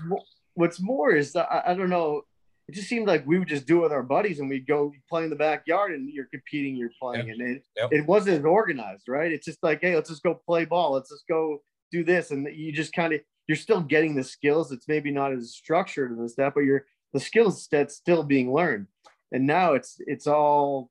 what's 0.55 0.81
more 0.81 1.11
is 1.11 1.33
I, 1.33 1.63
I 1.67 1.73
don't 1.73 1.89
know 1.89 2.23
it 2.67 2.75
just 2.75 2.89
seemed 2.89 3.07
like 3.07 3.25
we 3.25 3.39
would 3.39 3.47
just 3.47 3.65
do 3.65 3.79
it 3.79 3.83
with 3.83 3.93
our 3.93 4.03
buddies 4.03 4.41
and 4.41 4.49
we'd 4.49 4.67
go 4.67 4.91
play 5.07 5.23
in 5.23 5.29
the 5.29 5.37
backyard 5.37 5.93
and 5.93 6.09
you're 6.09 6.25
competing, 6.25 6.75
you're 6.75 6.91
playing. 7.01 7.29
And 7.29 7.41
it, 7.41 7.63
yep. 7.77 7.93
it 7.93 8.05
wasn't 8.05 8.45
organized, 8.45 9.07
right? 9.07 9.31
It's 9.31 9.45
just 9.45 9.63
like, 9.63 9.79
hey, 9.79 9.95
let's 9.95 10.09
just 10.09 10.21
go 10.21 10.33
play 10.45 10.65
ball. 10.65 10.91
Let's 10.91 11.09
just 11.09 11.25
go 11.29 11.61
do 11.93 12.03
this. 12.03 12.31
And 12.31 12.45
you 12.53 12.73
just 12.73 12.91
kind 12.91 13.13
of, 13.13 13.21
you're 13.47 13.55
still 13.55 13.81
getting 13.81 14.15
the 14.15 14.23
skills. 14.23 14.71
It's 14.71 14.87
maybe 14.87 15.11
not 15.11 15.33
as 15.33 15.53
structured 15.53 16.19
as 16.19 16.35
that, 16.35 16.53
but 16.53 16.61
you're, 16.61 16.85
the 17.13 17.19
skills 17.19 17.67
that's 17.71 17.95
still 17.95 18.23
being 18.23 18.53
learned. 18.53 18.87
And 19.31 19.47
now 19.47 19.73
it's 19.73 19.99
it's 20.05 20.27
all 20.27 20.89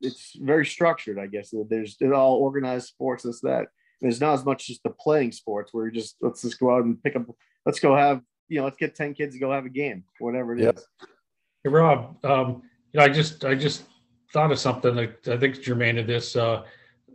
it's 0.00 0.32
very 0.36 0.66
structured, 0.66 1.18
I 1.18 1.26
guess. 1.26 1.54
There's 1.68 1.96
it 2.00 2.12
all 2.12 2.36
organized 2.36 2.88
sports, 2.88 3.24
this, 3.24 3.40
that. 3.40 3.68
There's 4.00 4.20
not 4.20 4.34
as 4.34 4.44
much 4.44 4.66
just 4.66 4.82
the 4.82 4.90
playing 4.90 5.32
sports 5.32 5.72
where 5.72 5.86
you 5.86 5.92
just 5.92 6.16
let's 6.20 6.42
just 6.42 6.58
go 6.58 6.74
out 6.74 6.84
and 6.84 7.02
pick 7.02 7.16
up 7.16 7.26
let's 7.64 7.78
go 7.78 7.96
have 7.96 8.20
you 8.52 8.58
know, 8.58 8.64
let's 8.64 8.76
get 8.76 8.94
10 8.94 9.14
kids 9.14 9.34
to 9.34 9.40
go 9.40 9.50
have 9.50 9.64
a 9.64 9.70
game, 9.70 10.04
whatever 10.18 10.54
it 10.54 10.62
yep. 10.62 10.76
is. 10.76 10.86
Hey 11.64 11.70
Rob, 11.70 12.22
um, 12.24 12.62
you 12.92 13.00
know, 13.00 13.04
I 13.04 13.08
just 13.08 13.44
I 13.46 13.54
just 13.54 13.84
thought 14.32 14.52
of 14.52 14.58
something 14.58 14.94
that 14.94 15.28
I 15.28 15.38
think 15.38 15.56
is 15.56 15.64
germane 15.64 15.96
to 15.96 16.02
this. 16.02 16.36
Uh, 16.36 16.64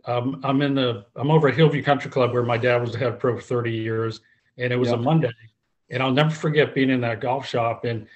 um, 0.06 0.40
I'm 0.42 0.62
in 0.62 0.74
the 0.74 1.04
I'm 1.14 1.30
over 1.30 1.48
at 1.48 1.54
Hillview 1.54 1.82
Country 1.82 2.10
Club 2.10 2.32
where 2.32 2.42
my 2.42 2.58
dad 2.58 2.80
was 2.80 2.92
the 2.92 2.98
head 2.98 3.20
pro 3.20 3.36
for 3.36 3.42
30 3.42 3.70
years, 3.70 4.20
and 4.58 4.72
it 4.72 4.76
was 4.76 4.90
yep. 4.90 4.98
a 4.98 5.02
Monday, 5.02 5.32
and 5.90 6.02
I'll 6.02 6.12
never 6.12 6.30
forget 6.30 6.74
being 6.74 6.90
in 6.90 7.00
that 7.02 7.20
golf 7.20 7.46
shop 7.46 7.84
and 7.84 8.06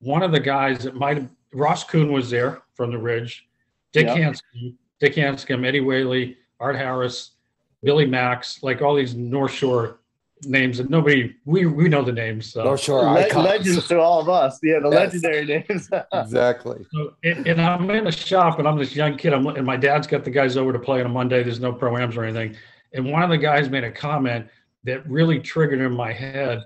one 0.00 0.22
of 0.22 0.32
the 0.32 0.40
guys 0.40 0.84
that 0.84 0.94
might 0.94 1.18
have 1.18 1.30
Ross 1.52 1.84
Kuhn 1.84 2.12
was 2.12 2.30
there 2.30 2.62
from 2.74 2.90
the 2.90 2.98
Ridge, 2.98 3.46
Dick 3.92 4.06
yep. 4.06 4.16
Hanscom, 4.16 4.74
Dick 4.98 5.14
Hanscom, 5.14 5.66
Eddie 5.66 5.80
Whaley, 5.80 6.36
Art 6.58 6.76
Harris, 6.76 7.32
Billy 7.82 8.06
Max, 8.06 8.62
like 8.62 8.82
all 8.82 8.94
these 8.94 9.14
North 9.14 9.52
Shore 9.52 10.00
names 10.44 10.78
that 10.78 10.88
nobody 10.88 11.34
we 11.44 11.66
we 11.66 11.88
know 11.88 12.02
the 12.02 12.12
names. 12.12 12.52
So. 12.52 12.64
North 12.64 12.80
Shore 12.80 13.02
Le- 13.02 13.40
legends 13.40 13.88
to 13.88 14.00
all 14.00 14.20
of 14.20 14.28
us. 14.28 14.58
Yeah, 14.62 14.78
the 14.80 14.88
yes. 14.90 15.12
legendary 15.12 15.44
names. 15.44 15.90
exactly. 16.12 16.84
So, 16.92 17.14
and, 17.24 17.46
and, 17.46 17.60
I'm 17.60 17.90
in 17.90 18.04
the 18.04 18.12
shop, 18.12 18.58
and 18.58 18.66
I'm 18.66 18.78
this 18.78 18.94
young 18.94 19.16
kid. 19.16 19.34
I'm 19.34 19.46
and 19.48 19.66
my 19.66 19.76
dad's 19.76 20.06
got 20.06 20.24
the 20.24 20.30
guys 20.30 20.56
over 20.56 20.72
to 20.72 20.78
play 20.78 21.00
on 21.00 21.06
a 21.06 21.10
Monday. 21.10 21.42
There's 21.42 21.60
no 21.60 21.72
proams 21.72 22.16
or 22.16 22.24
anything. 22.24 22.56
And 22.92 23.10
one 23.10 23.22
of 23.22 23.30
the 23.30 23.38
guys 23.38 23.68
made 23.68 23.84
a 23.84 23.90
comment 23.90 24.46
that 24.84 25.08
really 25.08 25.38
triggered 25.40 25.80
in 25.80 25.92
my 25.92 26.12
head. 26.12 26.64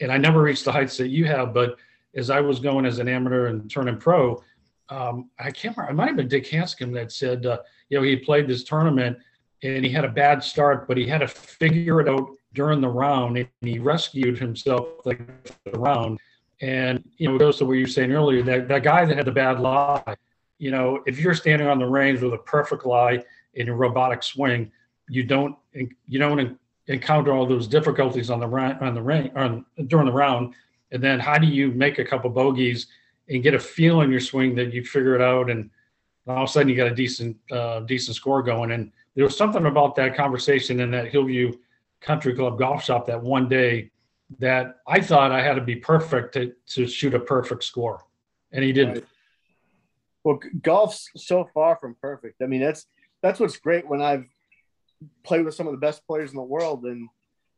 And 0.00 0.12
I 0.12 0.18
never 0.18 0.42
reached 0.42 0.64
the 0.64 0.72
heights 0.72 0.96
that 0.98 1.08
you 1.08 1.24
have, 1.26 1.54
but 1.54 1.76
as 2.16 2.30
I 2.30 2.40
was 2.40 2.60
going 2.60 2.86
as 2.86 2.98
an 2.98 3.08
amateur 3.08 3.46
and 3.46 3.70
turning 3.70 3.96
pro, 3.96 4.42
um, 4.88 5.30
I 5.38 5.50
can't 5.50 5.76
remember. 5.76 5.92
It 5.92 5.94
might 5.94 6.08
have 6.08 6.16
been 6.16 6.28
Dick 6.28 6.46
Hanscom 6.46 6.92
that 6.94 7.10
said, 7.10 7.46
uh, 7.46 7.58
you 7.88 7.98
know, 7.98 8.04
he 8.04 8.16
played 8.16 8.46
this 8.46 8.64
tournament 8.64 9.16
and 9.62 9.84
he 9.84 9.90
had 9.90 10.04
a 10.04 10.10
bad 10.10 10.42
start, 10.42 10.86
but 10.86 10.96
he 10.96 11.06
had 11.06 11.18
to 11.18 11.28
figure 11.28 12.00
it 12.00 12.08
out 12.08 12.28
during 12.52 12.80
the 12.80 12.88
round 12.88 13.38
and 13.38 13.48
he 13.62 13.78
rescued 13.78 14.38
himself 14.38 14.86
like 15.04 15.20
the 15.64 15.78
round. 15.78 16.18
And, 16.60 17.02
you 17.16 17.28
know, 17.28 17.36
it 17.36 17.38
goes 17.38 17.58
to 17.58 17.64
what 17.64 17.74
you 17.74 17.82
were 17.82 17.88
saying 17.88 18.12
earlier, 18.12 18.42
that, 18.42 18.68
that 18.68 18.82
guy 18.82 19.04
that 19.04 19.16
had 19.16 19.26
the 19.26 19.32
bad 19.32 19.58
lie, 19.58 20.16
you 20.58 20.70
know, 20.70 21.02
if 21.06 21.18
you're 21.18 21.34
standing 21.34 21.66
on 21.66 21.78
the 21.78 21.86
range 21.86 22.20
with 22.20 22.32
a 22.32 22.38
perfect 22.38 22.86
lie 22.86 23.22
in 23.54 23.68
a 23.68 23.74
robotic 23.74 24.22
swing, 24.22 24.70
you 25.08 25.24
don't, 25.24 25.56
you 25.72 26.18
don't 26.18 26.58
encounter 26.86 27.32
all 27.32 27.46
those 27.46 27.66
difficulties 27.66 28.30
on 28.30 28.40
the 28.40 28.46
round, 28.46 28.80
on 28.80 28.94
the 28.94 29.02
ring 29.02 29.30
on 29.36 29.64
during 29.86 30.06
the 30.06 30.12
round. 30.12 30.54
And 30.92 31.02
then 31.02 31.18
how 31.18 31.38
do 31.38 31.46
you 31.46 31.70
make 31.72 31.98
a 31.98 32.04
couple 32.04 32.30
bogeys 32.30 32.86
and 33.28 33.42
get 33.42 33.54
a 33.54 33.58
feel 33.58 34.02
in 34.02 34.10
your 34.10 34.20
swing 34.20 34.54
that 34.56 34.72
you 34.72 34.84
figure 34.84 35.14
it 35.14 35.22
out 35.22 35.50
and 35.50 35.70
all 36.26 36.44
of 36.44 36.48
a 36.48 36.52
sudden 36.52 36.68
you 36.68 36.76
got 36.76 36.86
a 36.86 36.94
decent 36.94 37.36
uh, 37.50 37.80
decent 37.80 38.16
score 38.16 38.42
going. 38.42 38.72
And 38.72 38.92
there 39.14 39.24
was 39.24 39.36
something 39.36 39.66
about 39.66 39.94
that 39.96 40.16
conversation 40.16 40.80
in 40.80 40.90
that 40.92 41.08
Hillview 41.08 41.52
Country 42.00 42.34
Club 42.34 42.58
golf 42.58 42.84
shop 42.84 43.06
that 43.06 43.22
one 43.22 43.48
day 43.48 43.90
that 44.38 44.76
I 44.86 45.00
thought 45.00 45.32
I 45.32 45.42
had 45.42 45.54
to 45.54 45.60
be 45.60 45.76
perfect 45.76 46.34
to, 46.34 46.52
to 46.68 46.86
shoot 46.86 47.14
a 47.14 47.20
perfect 47.20 47.64
score, 47.64 48.04
and 48.52 48.64
he 48.64 48.72
didn't. 48.72 48.94
Right. 48.94 49.06
Well, 50.24 50.40
golf's 50.62 51.10
so 51.16 51.48
far 51.52 51.76
from 51.76 51.96
perfect. 52.00 52.40
I 52.42 52.46
mean, 52.46 52.60
that's 52.60 52.86
that's 53.22 53.38
what's 53.38 53.58
great 53.58 53.86
when 53.86 54.00
I've 54.00 54.26
played 55.24 55.44
with 55.44 55.54
some 55.54 55.66
of 55.66 55.72
the 55.72 55.78
best 55.78 56.06
players 56.06 56.30
in 56.30 56.36
the 56.36 56.42
world, 56.42 56.84
and 56.84 57.08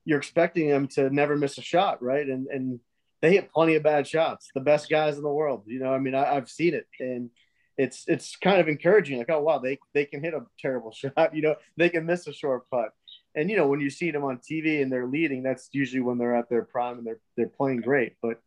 you're 0.04 0.18
expecting 0.18 0.68
them 0.68 0.88
to 0.88 1.10
never 1.10 1.36
miss 1.36 1.58
a 1.58 1.62
shot, 1.62 2.02
right? 2.02 2.26
And 2.26 2.46
and 2.48 2.80
they 3.22 3.32
hit 3.32 3.52
plenty 3.52 3.74
of 3.74 3.82
bad 3.82 4.06
shots. 4.06 4.48
The 4.54 4.60
best 4.60 4.88
guys 4.88 5.16
in 5.16 5.22
the 5.22 5.28
world, 5.30 5.64
you 5.66 5.78
know. 5.78 5.92
I 5.92 5.98
mean, 5.98 6.14
I, 6.14 6.34
have 6.34 6.48
seen 6.48 6.74
it, 6.74 6.86
and 7.00 7.30
it's 7.76 8.04
it's 8.06 8.36
kind 8.36 8.60
of 8.60 8.68
encouraging. 8.68 9.18
Like, 9.18 9.30
oh 9.30 9.40
wow, 9.40 9.58
they 9.58 9.78
they 9.94 10.04
can 10.04 10.22
hit 10.22 10.34
a 10.34 10.44
terrible 10.58 10.92
shot. 10.94 11.34
You 11.34 11.42
know, 11.42 11.56
they 11.76 11.88
can 11.88 12.06
miss 12.06 12.26
a 12.26 12.32
short 12.32 12.68
putt. 12.70 12.90
And 13.34 13.50
you 13.50 13.56
know, 13.56 13.66
when 13.66 13.80
you 13.80 13.90
see 13.90 14.10
them 14.10 14.24
on 14.24 14.38
TV 14.38 14.82
and 14.82 14.90
they're 14.90 15.06
leading, 15.06 15.42
that's 15.42 15.68
usually 15.72 16.00
when 16.00 16.16
they're 16.18 16.36
at 16.36 16.48
their 16.48 16.62
prime 16.62 16.98
and 16.98 17.06
they're 17.06 17.20
they're 17.36 17.48
playing 17.48 17.80
great. 17.80 18.14
But 18.22 18.40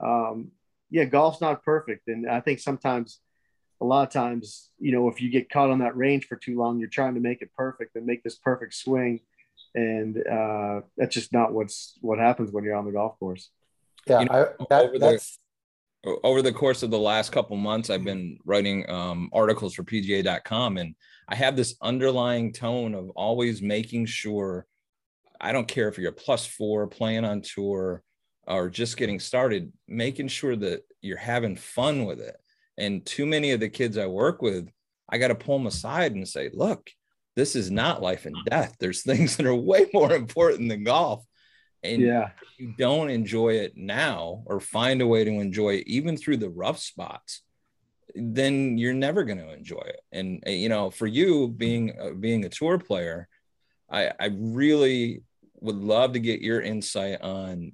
um, 0.00 0.50
yeah, 0.90 1.04
golf's 1.04 1.40
not 1.40 1.64
perfect, 1.64 2.08
and 2.08 2.28
I 2.28 2.40
think 2.40 2.60
sometimes, 2.60 3.20
a 3.84 3.86
lot 3.86 4.06
of 4.06 4.12
times, 4.12 4.70
you 4.78 4.92
know, 4.92 5.08
if 5.08 5.20
you 5.20 5.30
get 5.30 5.50
caught 5.50 5.70
on 5.70 5.80
that 5.80 5.96
range 5.96 6.26
for 6.26 6.36
too 6.36 6.56
long, 6.56 6.78
you're 6.78 6.88
trying 6.88 7.14
to 7.14 7.20
make 7.20 7.42
it 7.42 7.50
perfect 7.56 7.96
and 7.96 8.06
make 8.06 8.22
this 8.24 8.36
perfect 8.36 8.74
swing, 8.74 9.20
and 9.74 10.16
uh, 10.26 10.80
that's 10.96 11.14
just 11.14 11.32
not 11.32 11.52
what's 11.52 11.98
what 12.00 12.18
happens 12.18 12.50
when 12.50 12.64
you're 12.64 12.76
on 12.76 12.86
the 12.86 12.92
golf 12.92 13.18
course. 13.18 13.50
Yeah, 14.06 14.20
you 14.20 14.26
know, 14.26 14.48
I, 14.60 14.64
that, 14.70 14.98
that's 14.98 15.38
over 16.22 16.42
the 16.42 16.52
course 16.52 16.82
of 16.82 16.90
the 16.90 16.98
last 16.98 17.32
couple 17.32 17.56
months 17.56 17.88
i've 17.88 18.04
been 18.04 18.38
writing 18.44 18.88
um, 18.90 19.30
articles 19.32 19.74
for 19.74 19.84
pga.com 19.84 20.76
and 20.76 20.94
i 21.28 21.34
have 21.34 21.56
this 21.56 21.76
underlying 21.80 22.52
tone 22.52 22.94
of 22.94 23.08
always 23.16 23.62
making 23.62 24.04
sure 24.04 24.66
i 25.40 25.50
don't 25.50 25.66
care 25.66 25.88
if 25.88 25.96
you're 25.96 26.10
a 26.10 26.12
plus 26.12 26.44
four 26.44 26.86
playing 26.86 27.24
on 27.24 27.40
tour 27.40 28.02
or 28.46 28.68
just 28.68 28.98
getting 28.98 29.18
started 29.18 29.72
making 29.88 30.28
sure 30.28 30.56
that 30.56 30.82
you're 31.00 31.16
having 31.16 31.56
fun 31.56 32.04
with 32.04 32.20
it 32.20 32.36
and 32.78 33.04
too 33.04 33.26
many 33.26 33.52
of 33.52 33.60
the 33.60 33.68
kids 33.68 33.98
i 33.98 34.06
work 34.06 34.42
with 34.42 34.68
i 35.08 35.18
got 35.18 35.28
to 35.28 35.34
pull 35.34 35.58
them 35.58 35.66
aside 35.66 36.12
and 36.12 36.28
say 36.28 36.50
look 36.52 36.90
this 37.36 37.56
is 37.56 37.70
not 37.70 38.02
life 38.02 38.26
and 38.26 38.36
death. 38.46 38.76
There's 38.78 39.02
things 39.06 39.36
that 39.36 39.46
are 39.46 39.54
way 39.54 39.86
more 39.92 40.12
important 40.12 40.68
than 40.68 40.84
golf. 40.84 41.24
And 41.82 42.00
yeah. 42.00 42.30
you 42.58 42.74
don't 42.78 43.10
enjoy 43.10 43.54
it 43.54 43.76
now 43.76 44.42
or 44.46 44.58
find 44.58 45.02
a 45.02 45.06
way 45.06 45.24
to 45.24 45.30
enjoy 45.30 45.74
it 45.74 45.86
even 45.86 46.16
through 46.16 46.38
the 46.38 46.50
rough 46.50 46.78
spots 46.78 47.42
then 48.16 48.78
you're 48.78 48.94
never 48.94 49.24
going 49.24 49.38
to 49.38 49.52
enjoy 49.52 49.82
it. 49.82 50.00
And 50.12 50.40
you 50.46 50.68
know 50.68 50.90
for 50.90 51.06
you 51.06 51.48
being 51.48 51.98
uh, 52.00 52.10
being 52.10 52.44
a 52.44 52.48
tour 52.48 52.78
player 52.78 53.28
i 53.90 54.12
i 54.20 54.28
really 54.30 55.22
would 55.60 55.74
love 55.74 56.12
to 56.12 56.20
get 56.20 56.40
your 56.40 56.60
insight 56.60 57.20
on 57.22 57.72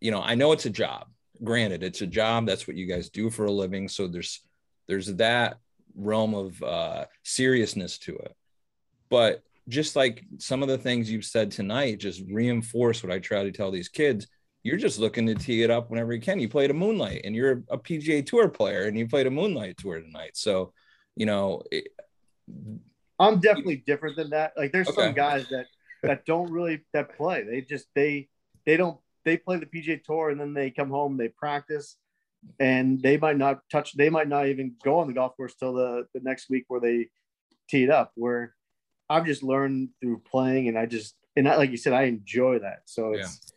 you 0.00 0.10
know 0.10 0.20
i 0.20 0.34
know 0.34 0.52
it's 0.52 0.66
a 0.66 0.70
job 0.70 1.06
granted 1.44 1.82
it's 1.82 2.02
a 2.02 2.06
job 2.06 2.46
that's 2.46 2.66
what 2.66 2.76
you 2.76 2.86
guys 2.86 3.10
do 3.10 3.30
for 3.30 3.46
a 3.46 3.52
living 3.52 3.88
so 3.88 4.06
there's 4.06 4.40
there's 4.86 5.14
that 5.14 5.58
realm 5.94 6.34
of 6.34 6.62
uh 6.62 7.04
seriousness 7.22 7.98
to 7.98 8.16
it 8.16 8.34
but 9.08 9.42
just 9.68 9.96
like 9.96 10.24
some 10.38 10.62
of 10.62 10.68
the 10.68 10.78
things 10.78 11.10
you've 11.10 11.24
said 11.24 11.50
tonight 11.50 11.98
just 11.98 12.22
reinforce 12.30 13.02
what 13.02 13.12
I 13.12 13.18
try 13.18 13.42
to 13.42 13.52
tell 13.52 13.70
these 13.70 13.88
kids. 13.88 14.26
You're 14.62 14.78
just 14.78 14.98
looking 14.98 15.26
to 15.26 15.34
tee 15.34 15.62
it 15.62 15.70
up 15.70 15.90
whenever 15.90 16.12
you 16.12 16.20
can. 16.20 16.40
You 16.40 16.48
played 16.48 16.70
a 16.70 16.74
moonlight 16.74 17.22
and 17.24 17.34
you're 17.34 17.62
a 17.70 17.78
PGA 17.78 18.24
tour 18.24 18.48
player 18.48 18.84
and 18.84 18.98
you 18.98 19.06
played 19.06 19.26
a 19.26 19.30
moonlight 19.30 19.76
tour 19.76 20.00
tonight. 20.00 20.32
So, 20.36 20.72
you 21.16 21.26
know, 21.26 21.62
it, 21.70 21.88
I'm 23.18 23.40
definitely 23.40 23.82
different 23.86 24.16
than 24.16 24.30
that. 24.30 24.52
Like 24.56 24.72
there's 24.72 24.88
okay. 24.88 25.02
some 25.02 25.12
guys 25.12 25.48
that 25.50 25.66
that 26.02 26.24
don't 26.24 26.50
really 26.50 26.80
that 26.92 27.16
play. 27.16 27.44
They 27.44 27.60
just 27.60 27.86
they 27.94 28.28
they 28.64 28.76
don't 28.76 28.98
they 29.28 29.36
play 29.36 29.58
the 29.58 29.66
PGA 29.66 30.02
tour 30.02 30.30
and 30.30 30.40
then 30.40 30.54
they 30.54 30.70
come 30.70 30.90
home, 30.90 31.16
they 31.16 31.28
practice 31.28 31.96
and 32.60 33.02
they 33.02 33.16
might 33.16 33.36
not 33.36 33.60
touch 33.70 33.94
they 33.94 34.08
might 34.08 34.28
not 34.28 34.46
even 34.46 34.72
go 34.84 35.00
on 35.00 35.08
the 35.08 35.12
golf 35.12 35.36
course 35.36 35.54
till 35.56 35.72
the, 35.74 36.06
the 36.14 36.20
next 36.22 36.48
week 36.48 36.64
where 36.68 36.80
they 36.80 37.08
tee 37.68 37.82
it 37.82 37.90
up 37.90 38.12
where 38.14 38.54
I've 39.08 39.26
just 39.26 39.42
learned 39.42 39.90
through 40.00 40.22
playing, 40.30 40.68
and 40.68 40.78
I 40.78 40.86
just 40.86 41.14
and 41.36 41.48
I, 41.48 41.56
like 41.56 41.70
you 41.70 41.76
said, 41.76 41.92
I 41.92 42.04
enjoy 42.04 42.58
that. 42.60 42.80
So 42.84 43.12
it's 43.12 43.52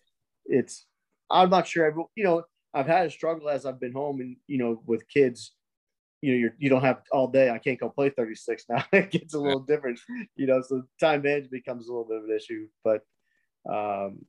yeah. 0.48 0.60
it's 0.60 0.86
I'm 1.30 1.50
not 1.50 1.68
sure. 1.68 1.88
I've 1.88 1.98
you 2.16 2.24
know, 2.24 2.44
I've 2.74 2.88
had 2.88 3.08
a 3.08 3.12
struggle 3.12 3.50
as 3.50 3.66
I've 3.66 3.80
been 3.80 3.94
home, 3.94 4.22
and 4.22 4.38
you 4.48 4.58
know, 4.58 4.82
with 4.86 5.08
kids, 5.10 5.54
you 6.22 6.32
know, 6.32 6.38
you're 6.38 6.56
you 6.58 6.70
don't 6.70 6.84
have 6.84 7.02
all 7.12 7.28
day. 7.28 7.50
I 7.50 7.58
can't 7.58 7.80
go 7.80 7.90
play 7.90 8.10
36 8.10 8.66
now. 8.70 8.86
it 8.94 9.12
gets 9.12 9.34
a 9.34 9.40
little 9.40 9.60
different, 9.60 10.00
you 10.36 10.48
know. 10.48 10.62
So 10.62 10.84
time 11.00 11.22
management 11.24 11.52
becomes 11.52 11.88
a 11.88 11.92
little 11.92 12.08
bit 12.08 12.18
of 12.18 12.24
an 12.26 12.36
issue, 12.36 12.68
but 12.84 13.02
um, 13.70 14.26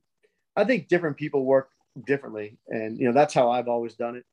I 0.55 0.63
think 0.63 0.87
different 0.87 1.17
people 1.17 1.45
work 1.45 1.69
differently, 2.05 2.57
and 2.67 2.99
you 2.99 3.07
know, 3.07 3.13
that's 3.13 3.33
how 3.33 3.51
I've 3.51 3.67
always 3.67 3.95
done 3.95 4.15
it. 4.15 4.25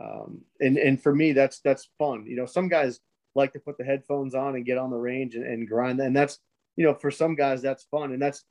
Um, 0.00 0.42
and 0.60 0.76
and 0.76 1.02
for 1.02 1.14
me, 1.14 1.32
that's 1.32 1.60
that's 1.60 1.88
fun. 1.98 2.26
You 2.26 2.36
know, 2.36 2.46
some 2.46 2.68
guys 2.68 3.00
like 3.36 3.52
to 3.52 3.60
put 3.60 3.78
the 3.78 3.84
headphones 3.84 4.34
on 4.34 4.56
and 4.56 4.64
get 4.64 4.78
on 4.78 4.90
the 4.90 4.96
range 4.96 5.36
and, 5.36 5.44
and 5.44 5.68
grind. 5.68 6.00
And 6.00 6.16
that's, 6.16 6.38
you 6.74 6.84
know, 6.84 6.94
for 6.94 7.10
some 7.10 7.36
guys 7.36 7.62
that's 7.62 7.84
fun. 7.84 8.12
And 8.12 8.20
that's, 8.20 8.42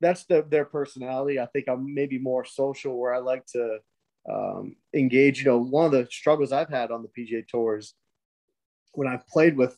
that's 0.00 0.24
the, 0.26 0.46
their 0.48 0.66
personality. 0.66 1.40
I 1.40 1.46
think 1.46 1.66
I'm 1.68 1.92
maybe 1.92 2.18
more 2.18 2.44
social 2.44 2.96
where 2.98 3.14
I 3.14 3.18
like 3.18 3.46
to 3.46 3.78
um, 4.30 4.76
engage. 4.94 5.38
You 5.38 5.46
know, 5.46 5.58
one 5.58 5.86
of 5.86 5.92
the 5.92 6.06
struggles 6.10 6.52
I've 6.52 6.68
had 6.68 6.90
on 6.90 7.02
the 7.02 7.08
PGA 7.08 7.48
tours 7.48 7.94
when 8.92 9.08
I've 9.08 9.26
played 9.26 9.56
with 9.56 9.76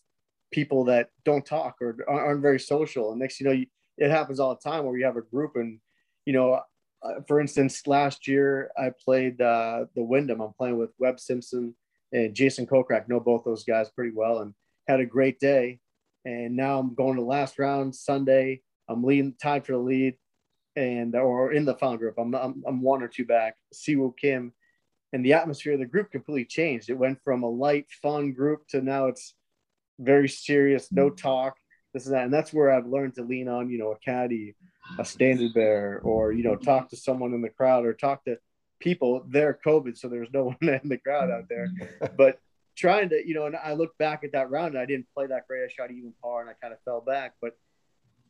people 0.51 0.85
that 0.85 1.11
don't 1.25 1.47
talk 1.47 1.77
or 1.81 1.97
aren't 2.09 2.43
very 2.43 2.61
social. 2.61 3.13
And 3.13 3.21
next, 3.21 3.41
you 3.41 3.47
know, 3.47 3.53
you, 3.53 3.67
it 3.97 4.11
happens 4.11 4.41
all 4.41 4.55
the 4.55 4.69
time 4.69 4.85
where 4.85 4.97
you 4.97 5.05
have 5.05 5.17
a 5.17 5.23
group 5.23 5.53
and, 5.55 5.79
you 6.25 6.33
know, 6.33 6.61
uh, 7.03 7.21
for 7.27 7.41
instance, 7.41 7.87
last 7.87 8.27
year 8.27 8.71
I 8.77 8.91
played 9.05 9.41
uh, 9.41 9.87
the 9.95 10.03
Wyndham. 10.03 10.41
I'm 10.41 10.53
playing 10.53 10.79
with 10.79 10.91
Webb 10.99 11.21
Simpson 11.21 11.75
and 12.13 12.35
Jason 12.35 12.67
Kokrak 12.67 13.09
know 13.09 13.21
both 13.21 13.45
those 13.45 13.65
guys 13.65 13.91
pretty 13.91 14.13
well 14.15 14.39
and 14.39 14.55
had 14.87 15.01
a 15.01 15.07
great 15.07 15.39
day. 15.39 15.79
And 16.25 16.57
now 16.57 16.79
I'm 16.79 16.95
going 16.95 17.17
to 17.17 17.23
the 17.23 17.29
last 17.29 17.59
round 17.59 17.95
Sunday. 17.95 18.63
I'm 18.89 19.05
leading 19.05 19.35
tied 19.41 19.67
for 19.67 19.73
the 19.73 19.79
lead 19.79 20.17
and 20.77 21.15
or 21.15 21.53
in 21.53 21.65
the 21.65 21.75
final 21.75 21.97
group. 21.97 22.15
I'm, 22.19 22.35
I'm, 22.35 22.63
I'm 22.67 22.83
one 22.83 23.03
or 23.03 23.09
two 23.09 23.25
back. 23.25 23.57
Siwoo 23.75 24.17
Kim 24.17 24.53
and 25.13 25.25
the 25.25 25.35
atmosphere 25.35 25.75
of 25.75 25.81
the 25.81 25.87
group 25.87 26.11
completely 26.11 26.45
changed. 26.45 26.91
It 26.91 26.99
went 26.99 27.19
from 27.23 27.43
a 27.43 27.49
light, 27.49 27.87
fun 28.03 28.33
group 28.33 28.67
to 28.69 28.81
now 28.81 29.07
it's 29.07 29.35
very 29.99 30.29
serious, 30.29 30.93
no 30.93 31.11
talk, 31.11 31.57
this 31.99 32.07
and 32.07 32.15
that. 32.15 32.25
And 32.25 32.33
that's 32.33 32.53
where 32.53 32.71
I've 32.71 32.87
learned 32.87 33.15
to 33.17 33.23
lean 33.23 33.49
on, 33.49 33.71
you 33.71 33.79
know, 33.79 33.93
a 33.93 33.99
caddy, 33.99 34.55
a 34.99 35.05
standard 35.05 35.53
bearer, 35.55 36.01
or, 36.03 36.33
you 36.33 36.45
know, 36.45 36.57
talk 36.57 36.91
to 36.91 36.97
someone 36.97 37.35
in 37.35 37.43
the 37.43 37.49
crowd 37.49 37.85
or 37.85 37.93
talk 37.93 38.25
to 38.25 38.39
people. 38.81 39.25
They're 39.29 39.59
COVID, 39.65 39.97
so 39.99 40.09
there's 40.09 40.33
no 40.33 40.45
one 40.61 40.81
in 40.83 40.89
the 40.89 40.99
crowd 40.99 41.31
out 41.31 41.49
there. 41.49 41.69
But 42.17 42.41
trying 42.77 43.09
to, 43.09 43.27
you 43.27 43.35
know, 43.35 43.47
and 43.47 43.57
I 43.57 43.73
look 43.73 43.99
back 43.99 44.23
at 44.23 44.33
that 44.33 44.51
round 44.51 44.75
and 44.75 44.79
I 44.79 44.87
didn't 44.87 45.09
play 45.13 45.27
that 45.27 45.49
great. 45.49 45.65
I 45.65 45.69
shot 45.69 45.91
even 45.91 46.15
par 46.23 46.41
and 46.41 46.49
I 46.49 46.55
kind 46.55 46.73
of 46.73 46.81
fell 46.85 47.01
back. 47.01 47.35
But 47.43 47.57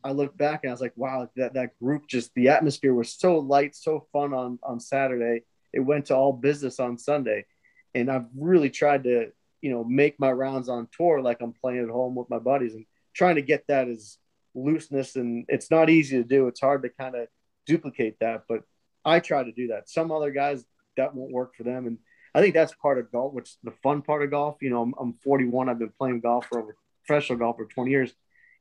I 0.02 0.12
looked 0.12 0.38
back 0.38 0.60
and 0.62 0.70
I 0.70 0.72
was 0.72 0.80
like, 0.80 0.94
wow, 0.96 1.28
that, 1.36 1.54
that 1.54 1.78
group 1.78 2.08
just 2.08 2.32
the 2.34 2.48
atmosphere 2.48 2.94
was 2.94 3.12
so 3.12 3.38
light, 3.38 3.74
so 3.74 4.06
fun 4.12 4.32
on 4.32 4.58
on 4.62 4.80
Saturday. 4.80 5.42
It 5.72 5.80
went 5.80 6.06
to 6.06 6.16
all 6.16 6.32
business 6.32 6.80
on 6.80 6.96
Sunday. 6.96 7.44
And 7.94 8.10
I've 8.10 8.26
really 8.36 8.70
tried 8.70 9.04
to, 9.04 9.32
you 9.60 9.70
know, 9.70 9.84
make 9.84 10.18
my 10.18 10.30
rounds 10.30 10.68
on 10.68 10.88
tour 10.96 11.20
like 11.20 11.38
I'm 11.40 11.52
playing 11.52 11.82
at 11.82 11.90
home 11.90 12.14
with 12.14 12.30
my 12.30 12.38
buddies 12.38 12.74
and 12.74 12.86
trying 13.18 13.34
to 13.34 13.42
get 13.42 13.64
that 13.68 13.88
as 13.88 14.16
looseness 14.54 15.16
and 15.16 15.44
it's 15.48 15.70
not 15.70 15.90
easy 15.90 16.16
to 16.16 16.24
do. 16.24 16.48
It's 16.48 16.60
hard 16.60 16.82
to 16.82 16.88
kind 16.88 17.14
of 17.14 17.28
duplicate 17.66 18.16
that, 18.20 18.44
but 18.48 18.62
I 19.04 19.20
try 19.20 19.44
to 19.44 19.52
do 19.52 19.68
that. 19.68 19.90
Some 19.90 20.10
other 20.10 20.30
guys 20.30 20.64
that 20.96 21.14
won't 21.14 21.32
work 21.32 21.54
for 21.54 21.64
them. 21.64 21.86
And 21.86 21.98
I 22.34 22.40
think 22.40 22.54
that's 22.54 22.74
part 22.74 22.98
of 22.98 23.12
golf, 23.12 23.34
which 23.34 23.56
the 23.62 23.72
fun 23.82 24.02
part 24.02 24.22
of 24.22 24.30
golf. 24.30 24.56
You 24.60 24.70
know, 24.70 24.82
I'm, 24.82 24.94
I'm 24.98 25.14
41. 25.24 25.68
I've 25.68 25.78
been 25.78 25.92
playing 25.98 26.20
golf 26.20 26.46
for 26.46 26.60
over 26.60 26.76
professional 27.04 27.38
golf 27.38 27.56
for 27.56 27.66
20 27.66 27.90
years 27.90 28.14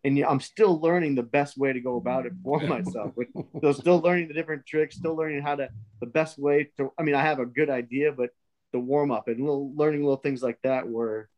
and 0.03 0.23
I'm 0.23 0.39
still 0.39 0.79
learning 0.79 1.15
the 1.15 1.23
best 1.23 1.57
way 1.57 1.73
to 1.73 1.79
go 1.79 1.97
about 1.97 2.25
it 2.25 2.33
for 2.43 2.59
myself. 2.67 3.13
so 3.61 3.71
still 3.73 3.99
learning 3.99 4.27
the 4.27 4.33
different 4.33 4.65
tricks, 4.65 4.95
still 4.95 5.15
learning 5.15 5.41
how 5.41 5.55
to 5.55 5.69
the 5.99 6.07
best 6.07 6.37
way 6.37 6.69
to. 6.77 6.91
I 6.97 7.03
mean, 7.03 7.15
I 7.15 7.21
have 7.21 7.39
a 7.39 7.45
good 7.45 7.69
idea, 7.69 8.11
but 8.11 8.29
the 8.73 8.79
warm 8.79 9.11
up 9.11 9.27
and 9.27 9.39
little 9.39 9.73
learning 9.75 10.01
little 10.01 10.17
things 10.17 10.43
like 10.43 10.59
that, 10.63 10.87
where 10.87 11.29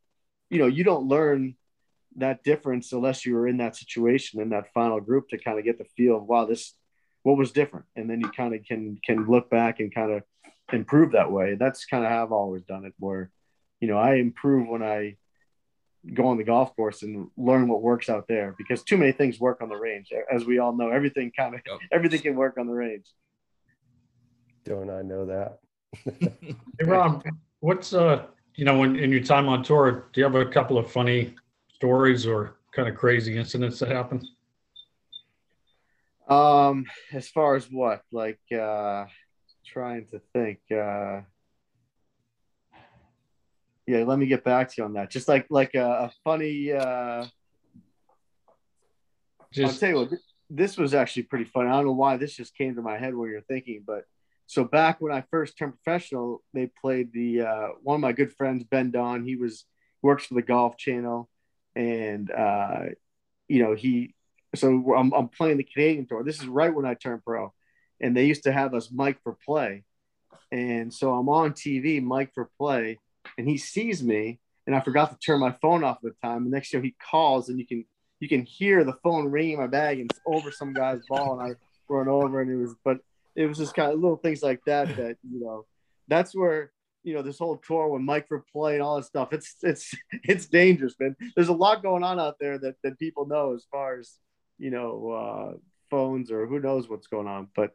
you 0.50 0.58
know 0.58 0.66
you 0.66 0.84
don't 0.84 1.08
learn 1.08 1.56
that 2.20 2.42
difference 2.42 2.92
unless 2.92 3.26
you 3.26 3.34
were 3.34 3.46
in 3.46 3.58
that 3.58 3.76
situation 3.76 4.40
in 4.40 4.50
that 4.50 4.72
final 4.72 5.00
group 5.00 5.28
to 5.28 5.38
kind 5.38 5.58
of 5.58 5.64
get 5.64 5.78
the 5.78 5.84
feel 5.96 6.16
of 6.16 6.24
wow 6.24 6.44
this 6.44 6.74
what 7.22 7.36
was 7.36 7.52
different 7.52 7.86
and 7.96 8.08
then 8.08 8.20
you 8.20 8.30
kind 8.30 8.54
of 8.54 8.64
can 8.64 8.98
can 9.04 9.26
look 9.26 9.50
back 9.50 9.80
and 9.80 9.94
kind 9.94 10.12
of 10.12 10.22
improve 10.72 11.12
that 11.12 11.30
way 11.30 11.56
that's 11.56 11.84
kind 11.84 12.04
of 12.04 12.10
how 12.10 12.22
i've 12.22 12.32
always 12.32 12.62
done 12.62 12.84
it 12.84 12.94
where 12.98 13.30
you 13.80 13.88
know 13.88 13.98
i 13.98 14.14
improve 14.14 14.68
when 14.68 14.82
i 14.82 15.16
go 16.14 16.26
on 16.26 16.38
the 16.38 16.44
golf 16.44 16.74
course 16.76 17.02
and 17.02 17.28
learn 17.36 17.68
what 17.68 17.82
works 17.82 18.08
out 18.08 18.26
there 18.28 18.54
because 18.56 18.82
too 18.82 18.96
many 18.96 19.12
things 19.12 19.38
work 19.38 19.60
on 19.60 19.68
the 19.68 19.76
range. 19.76 20.12
As 20.32 20.44
we 20.44 20.58
all 20.58 20.74
know, 20.74 20.88
everything 20.90 21.32
kind 21.36 21.54
of 21.54 21.60
yep. 21.66 21.78
everything 21.92 22.20
can 22.20 22.36
work 22.36 22.56
on 22.58 22.66
the 22.66 22.72
range. 22.72 23.06
Don't 24.64 24.90
I 24.90 25.02
know 25.02 25.26
that? 25.26 25.58
hey 26.04 26.84
Rob, 26.84 27.24
what's 27.60 27.92
uh 27.92 28.24
you 28.54 28.64
know 28.64 28.78
when 28.78 28.96
in 28.96 29.10
your 29.10 29.22
time 29.22 29.48
on 29.48 29.62
tour, 29.62 30.08
do 30.12 30.20
you 30.20 30.24
have 30.24 30.34
a 30.34 30.46
couple 30.46 30.78
of 30.78 30.90
funny 30.90 31.34
stories 31.80 32.26
or 32.26 32.56
kind 32.72 32.88
of 32.88 32.94
crazy 32.94 33.38
incidents 33.38 33.78
that 33.78 33.90
happen? 33.90 34.20
Um, 36.28 36.84
as 37.10 37.28
far 37.30 37.56
as 37.56 37.64
what, 37.70 38.02
like 38.12 38.38
uh 38.52 39.06
trying 39.64 40.06
to 40.12 40.20
think, 40.34 40.58
uh 40.70 41.22
yeah, 43.86 44.04
let 44.04 44.18
me 44.18 44.26
get 44.26 44.44
back 44.44 44.68
to 44.68 44.74
you 44.78 44.84
on 44.84 44.92
that. 44.92 45.10
Just 45.10 45.26
like 45.26 45.46
like 45.48 45.74
a, 45.74 45.88
a 46.06 46.12
funny. 46.22 46.70
Uh, 46.70 47.24
just, 49.52 49.74
I'll 49.74 49.80
tell 49.80 49.88
you 49.88 49.96
what. 49.96 50.20
This 50.50 50.76
was 50.76 50.94
actually 50.94 51.24
pretty 51.24 51.46
funny. 51.46 51.68
I 51.68 51.72
don't 51.72 51.86
know 51.86 51.92
why 51.92 52.16
this 52.16 52.36
just 52.36 52.56
came 52.56 52.74
to 52.74 52.82
my 52.82 52.98
head 52.98 53.14
when 53.14 53.30
you're 53.30 53.40
thinking, 53.40 53.84
but 53.86 54.04
so 54.46 54.64
back 54.64 55.00
when 55.00 55.12
I 55.12 55.24
first 55.30 55.56
turned 55.56 55.74
professional, 55.82 56.42
they 56.52 56.66
played 56.66 57.12
the 57.12 57.42
uh, 57.42 57.68
one 57.82 57.94
of 57.94 58.00
my 58.00 58.12
good 58.12 58.32
friends, 58.32 58.64
Ben 58.64 58.90
Don. 58.90 59.24
He 59.24 59.36
was 59.36 59.64
works 60.02 60.26
for 60.26 60.34
the 60.34 60.42
Golf 60.42 60.76
Channel, 60.76 61.28
and 61.74 62.30
uh, 62.30 62.82
you 63.48 63.62
know 63.62 63.74
he. 63.74 64.14
So 64.56 64.94
I'm, 64.96 65.12
I'm 65.12 65.28
playing 65.28 65.58
the 65.58 65.64
Canadian 65.64 66.06
tour. 66.06 66.24
This 66.24 66.40
is 66.40 66.46
right 66.46 66.74
when 66.74 66.84
I 66.84 66.94
turned 66.94 67.24
pro, 67.24 67.52
and 68.00 68.16
they 68.16 68.24
used 68.24 68.44
to 68.44 68.52
have 68.52 68.74
us 68.74 68.90
mic 68.90 69.18
for 69.22 69.36
play, 69.44 69.84
and 70.50 70.92
so 70.92 71.14
I'm 71.14 71.28
on 71.28 71.52
TV, 71.52 72.02
mic 72.02 72.32
for 72.34 72.50
play, 72.58 72.98
and 73.38 73.48
he 73.48 73.58
sees 73.58 74.02
me 74.02 74.40
and 74.70 74.76
I 74.76 74.80
forgot 74.80 75.10
to 75.10 75.18
turn 75.18 75.40
my 75.40 75.50
phone 75.60 75.82
off 75.82 75.96
at 75.96 76.02
the 76.02 76.14
time. 76.22 76.44
The 76.44 76.50
next 76.50 76.72
year 76.72 76.80
he 76.80 76.94
calls 77.10 77.48
and 77.48 77.58
you 77.58 77.66
can 77.66 77.84
you 78.20 78.28
can 78.28 78.42
hear 78.42 78.84
the 78.84 78.92
phone 79.02 79.26
ringing 79.26 79.54
in 79.54 79.58
my 79.58 79.66
bag 79.66 79.98
and 79.98 80.10
it's 80.10 80.20
over 80.26 80.52
some 80.52 80.72
guy's 80.72 81.00
ball 81.08 81.40
and 81.40 81.52
I 81.52 81.56
run 81.88 82.06
over 82.06 82.40
and 82.40 82.50
it 82.50 82.56
was 82.56 82.74
but 82.84 82.98
it 83.34 83.46
was 83.46 83.58
just 83.58 83.74
kind 83.74 83.92
of 83.92 83.98
little 83.98 84.16
things 84.16 84.42
like 84.42 84.60
that 84.66 84.88
that 84.96 85.16
you 85.28 85.40
know 85.40 85.66
that's 86.06 86.34
where 86.34 86.70
you 87.02 87.14
know 87.14 87.22
this 87.22 87.38
whole 87.38 87.56
tour 87.56 87.88
with 87.88 88.02
mic 88.02 88.28
for 88.28 88.44
play 88.52 88.74
and 88.74 88.82
all 88.82 88.96
that 88.96 89.04
stuff 89.04 89.32
it's 89.32 89.56
it's 89.62 89.94
it's 90.24 90.46
dangerous 90.46 90.94
man 91.00 91.16
there's 91.34 91.48
a 91.48 91.52
lot 91.52 91.82
going 91.82 92.02
on 92.02 92.20
out 92.20 92.36
there 92.40 92.58
that 92.58 92.74
that 92.82 92.98
people 92.98 93.26
know 93.26 93.54
as 93.54 93.64
far 93.70 93.98
as 93.98 94.18
you 94.58 94.70
know 94.70 95.10
uh 95.10 95.56
phones 95.90 96.30
or 96.30 96.46
who 96.46 96.60
knows 96.60 96.88
what's 96.88 97.08
going 97.08 97.26
on 97.26 97.48
but 97.54 97.70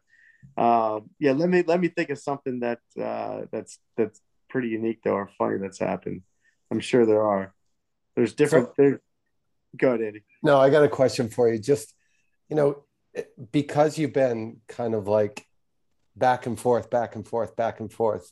uh, 0.56 1.00
yeah 1.18 1.32
let 1.32 1.48
me 1.48 1.64
let 1.66 1.80
me 1.80 1.88
think 1.88 2.08
of 2.08 2.18
something 2.18 2.60
that 2.60 2.78
uh 3.02 3.42
that's 3.50 3.78
that's 3.96 4.20
pretty 4.48 4.68
unique 4.68 5.00
though 5.02 5.12
or 5.12 5.30
funny 5.38 5.58
that's 5.58 5.78
happened. 5.78 6.22
I'm 6.70 6.80
sure 6.80 7.06
there 7.06 7.22
are. 7.22 7.54
There's 8.14 8.34
different. 8.34 8.68
So, 8.68 8.72
there, 8.78 9.00
go 9.76 9.88
ahead, 9.88 10.00
Andy. 10.00 10.24
No, 10.42 10.58
I 10.58 10.70
got 10.70 10.84
a 10.84 10.88
question 10.88 11.28
for 11.28 11.52
you. 11.52 11.58
Just 11.58 11.94
you 12.48 12.56
know, 12.56 12.84
because 13.52 13.98
you've 13.98 14.12
been 14.12 14.58
kind 14.68 14.94
of 14.94 15.08
like 15.08 15.46
back 16.16 16.46
and 16.46 16.58
forth, 16.58 16.90
back 16.90 17.16
and 17.16 17.26
forth, 17.26 17.56
back 17.56 17.80
and 17.80 17.92
forth. 17.92 18.30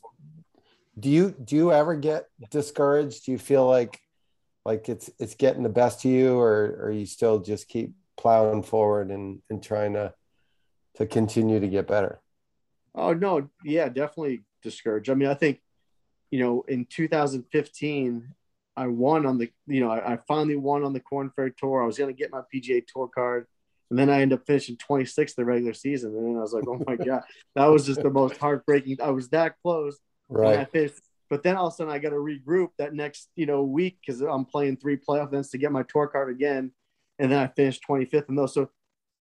Do 0.97 1.09
you 1.09 1.31
do 1.31 1.55
you 1.55 1.71
ever 1.71 1.95
get 1.95 2.27
discouraged? 2.49 3.25
Do 3.25 3.31
you 3.31 3.37
feel 3.37 3.67
like 3.67 3.99
like 4.63 4.89
it's 4.89 5.09
it's 5.19 5.35
getting 5.35 5.63
the 5.63 5.69
best 5.69 6.05
of 6.05 6.11
you, 6.11 6.37
or 6.37 6.79
or 6.81 6.91
you 6.91 7.05
still 7.05 7.39
just 7.39 7.67
keep 7.67 7.93
plowing 8.17 8.63
forward 8.63 9.11
and 9.11 9.41
and 9.49 9.61
trying 9.61 9.93
to 9.93 10.13
to 10.95 11.05
continue 11.05 11.59
to 11.59 11.67
get 11.67 11.87
better? 11.87 12.21
Oh 12.93 13.13
no, 13.13 13.49
yeah, 13.63 13.89
definitely 13.89 14.43
discouraged. 14.63 15.09
I 15.09 15.15
mean, 15.15 15.29
I 15.29 15.33
think 15.33 15.59
you 16.31 16.39
know, 16.39 16.65
in 16.67 16.85
2015, 16.85 18.27
I 18.77 18.87
won 18.87 19.25
on 19.25 19.37
the, 19.37 19.49
you 19.67 19.79
know, 19.79 19.89
I, 19.89 20.13
I 20.13 20.17
finally 20.27 20.57
won 20.57 20.83
on 20.83 20.93
the 20.93 20.99
Korn 20.99 21.31
Ferry 21.35 21.53
Tour. 21.57 21.81
I 21.81 21.85
was 21.85 21.97
going 21.97 22.13
to 22.13 22.17
get 22.17 22.31
my 22.31 22.41
PGA 22.53 22.83
Tour 22.85 23.07
card. 23.07 23.47
And 23.89 23.97
then 23.97 24.09
I 24.09 24.21
ended 24.21 24.39
up 24.39 24.45
finishing 24.45 24.77
26th 24.77 25.35
the 25.35 25.45
regular 25.45 25.73
season. 25.73 26.15
And 26.15 26.25
then 26.25 26.37
I 26.37 26.41
was 26.41 26.53
like, 26.53 26.67
oh 26.67 26.81
my 26.85 26.95
God, 27.05 27.21
that 27.55 27.67
was 27.67 27.85
just 27.85 28.01
the 28.01 28.09
most 28.09 28.37
heartbreaking. 28.37 28.97
I 29.01 29.11
was 29.11 29.29
that 29.29 29.55
close. 29.61 29.97
Right. 30.29 30.69
but 31.29 31.43
then 31.43 31.55
all 31.55 31.67
of 31.67 31.73
a 31.73 31.75
sudden 31.75 31.93
I 31.93 31.99
got 31.99 32.09
to 32.09 32.15
regroup 32.15 32.69
that 32.77 32.93
next, 32.93 33.29
you 33.35 33.45
know, 33.45 33.63
week 33.63 33.99
because 34.05 34.21
I'm 34.21 34.45
playing 34.45 34.77
three 34.77 34.97
playoff 34.97 35.27
events 35.27 35.49
to 35.51 35.57
get 35.57 35.71
my 35.71 35.83
tour 35.83 36.07
card 36.07 36.29
again. 36.29 36.71
And 37.19 37.31
then 37.31 37.39
I 37.39 37.47
finished 37.47 37.83
25th 37.89 38.29
in 38.29 38.35
those. 38.35 38.53
So, 38.53 38.69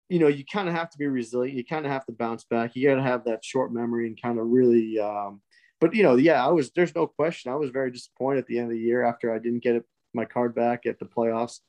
you 0.10 0.20
know, 0.20 0.28
you 0.28 0.46
kind 0.46 0.70
of 0.70 0.76
have 0.76 0.90
to 0.92 0.98
be 0.98 1.08
resilient. 1.08 1.58
You 1.58 1.66
kind 1.66 1.86
of 1.86 1.92
have 1.92 2.06
to 2.06 2.12
bounce 2.12 2.44
back. 2.44 2.76
You 2.76 2.88
got 2.88 2.96
to 2.96 3.04
have 3.04 3.26
that 3.26 3.44
short 3.44 3.74
memory 3.74 4.08
and 4.08 4.22
kind 4.22 4.40
of 4.40 4.48
really, 4.48 5.00
um, 5.00 5.42
but 5.84 5.94
you 5.94 6.04
know, 6.04 6.16
yeah, 6.16 6.46
I 6.46 6.50
was. 6.50 6.72
There's 6.72 6.96
no 6.96 7.08
question. 7.08 7.52
I 7.52 7.56
was 7.56 7.70
very 7.70 7.92
disappointed 7.92 8.40
at 8.40 8.48
the 8.48 8.58
end 8.58 8.68
of 8.68 8.72
the 8.72 8.80
year 8.80 9.04
after 9.04 9.34
I 9.34 9.38
didn't 9.38 9.64
get 9.64 9.76
it, 9.76 9.84
my 10.14 10.24
card 10.24 10.56
back 10.56 10.86
at 10.86 10.98
the 10.98 11.06
playoffs, 11.06 11.60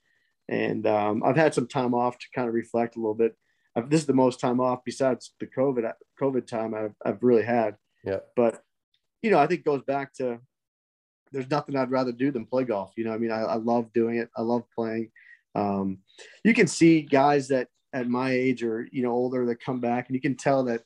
and 0.49 0.87
um, 0.87 1.25
I've 1.25 1.35
had 1.35 1.53
some 1.53 1.67
time 1.67 1.95
off 1.95 2.17
to 2.19 2.27
kind 2.33 2.47
of 2.47 2.55
reflect 2.55 2.95
a 2.95 3.01
little 3.01 3.17
bit. 3.17 3.35
I've, 3.75 3.91
this 3.91 4.03
is 4.03 4.07
the 4.07 4.13
most 4.13 4.39
time 4.39 4.61
off 4.61 4.85
besides 4.85 5.33
the 5.41 5.49
COVID 5.49 5.91
COVID 6.21 6.47
time 6.47 6.75
I've 6.75 6.95
I've 7.05 7.25
really 7.25 7.43
had. 7.43 7.75
Yeah. 8.05 8.21
But 8.37 8.63
you 9.25 9.31
know, 9.31 9.39
I 9.39 9.47
think 9.47 9.65
goes 9.65 9.83
back 9.83 10.13
to 10.17 10.39
there's 11.33 11.51
nothing 11.51 11.77
I'd 11.77 11.91
rather 11.91 12.13
do 12.13 12.31
than 12.31 12.45
play 12.45 12.65
golf. 12.65 12.93
You 12.95 13.05
know, 13.05 13.15
I 13.15 13.17
mean, 13.17 13.31
I, 13.31 13.41
I 13.41 13.55
love 13.55 13.91
doing 13.95 14.19
it. 14.19 14.29
I 14.37 14.43
love 14.43 14.65
playing. 14.75 15.11
Um, 15.55 15.99
you 16.45 16.53
can 16.53 16.67
see 16.67 17.01
guys 17.01 17.49
that 17.49 17.69
at 17.95 18.07
my 18.07 18.33
age 18.33 18.63
or 18.63 18.87
you 18.93 19.03
know 19.03 19.13
older 19.13 19.47
that 19.47 19.65
come 19.65 19.81
back, 19.81 20.09
and 20.09 20.15
you 20.15 20.21
can 20.21 20.37
tell 20.37 20.65
that 20.65 20.83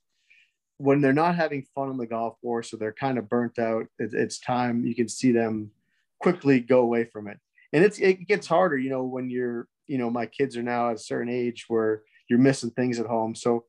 when 0.77 1.01
they're 1.01 1.13
not 1.13 1.35
having 1.35 1.67
fun 1.75 1.89
on 1.89 1.97
the 1.97 2.07
golf 2.07 2.41
course 2.41 2.73
or 2.73 2.77
they're 2.77 2.93
kind 2.93 3.19
of 3.19 3.29
burnt 3.29 3.59
out, 3.59 3.87
it, 3.99 4.15
it's 4.15 4.39
time 4.39 4.87
you 4.87 4.95
can 4.95 5.09
see 5.09 5.33
them 5.33 5.73
quickly 6.21 6.61
go 6.61 6.79
away 6.79 7.07
from 7.07 7.27
it. 7.27 7.41
And 7.73 7.85
it's 7.85 7.99
it 7.99 8.29
gets 8.29 8.47
harder, 8.47 8.79
you 8.79 8.89
know, 8.89 9.03
when 9.03 9.29
you're, 9.31 9.67
you 9.89 9.99
know, 9.99 10.11
my 10.11 10.27
kids 10.27 10.57
are 10.57 10.63
now 10.63 10.91
at 10.91 10.97
a 10.97 11.01
certain 11.01 11.29
age 11.29 11.65
where 11.67 12.03
you're 12.29 12.39
missing 12.39 12.71
things 12.71 13.01
at 13.01 13.07
home. 13.07 13.35
So 13.35 13.65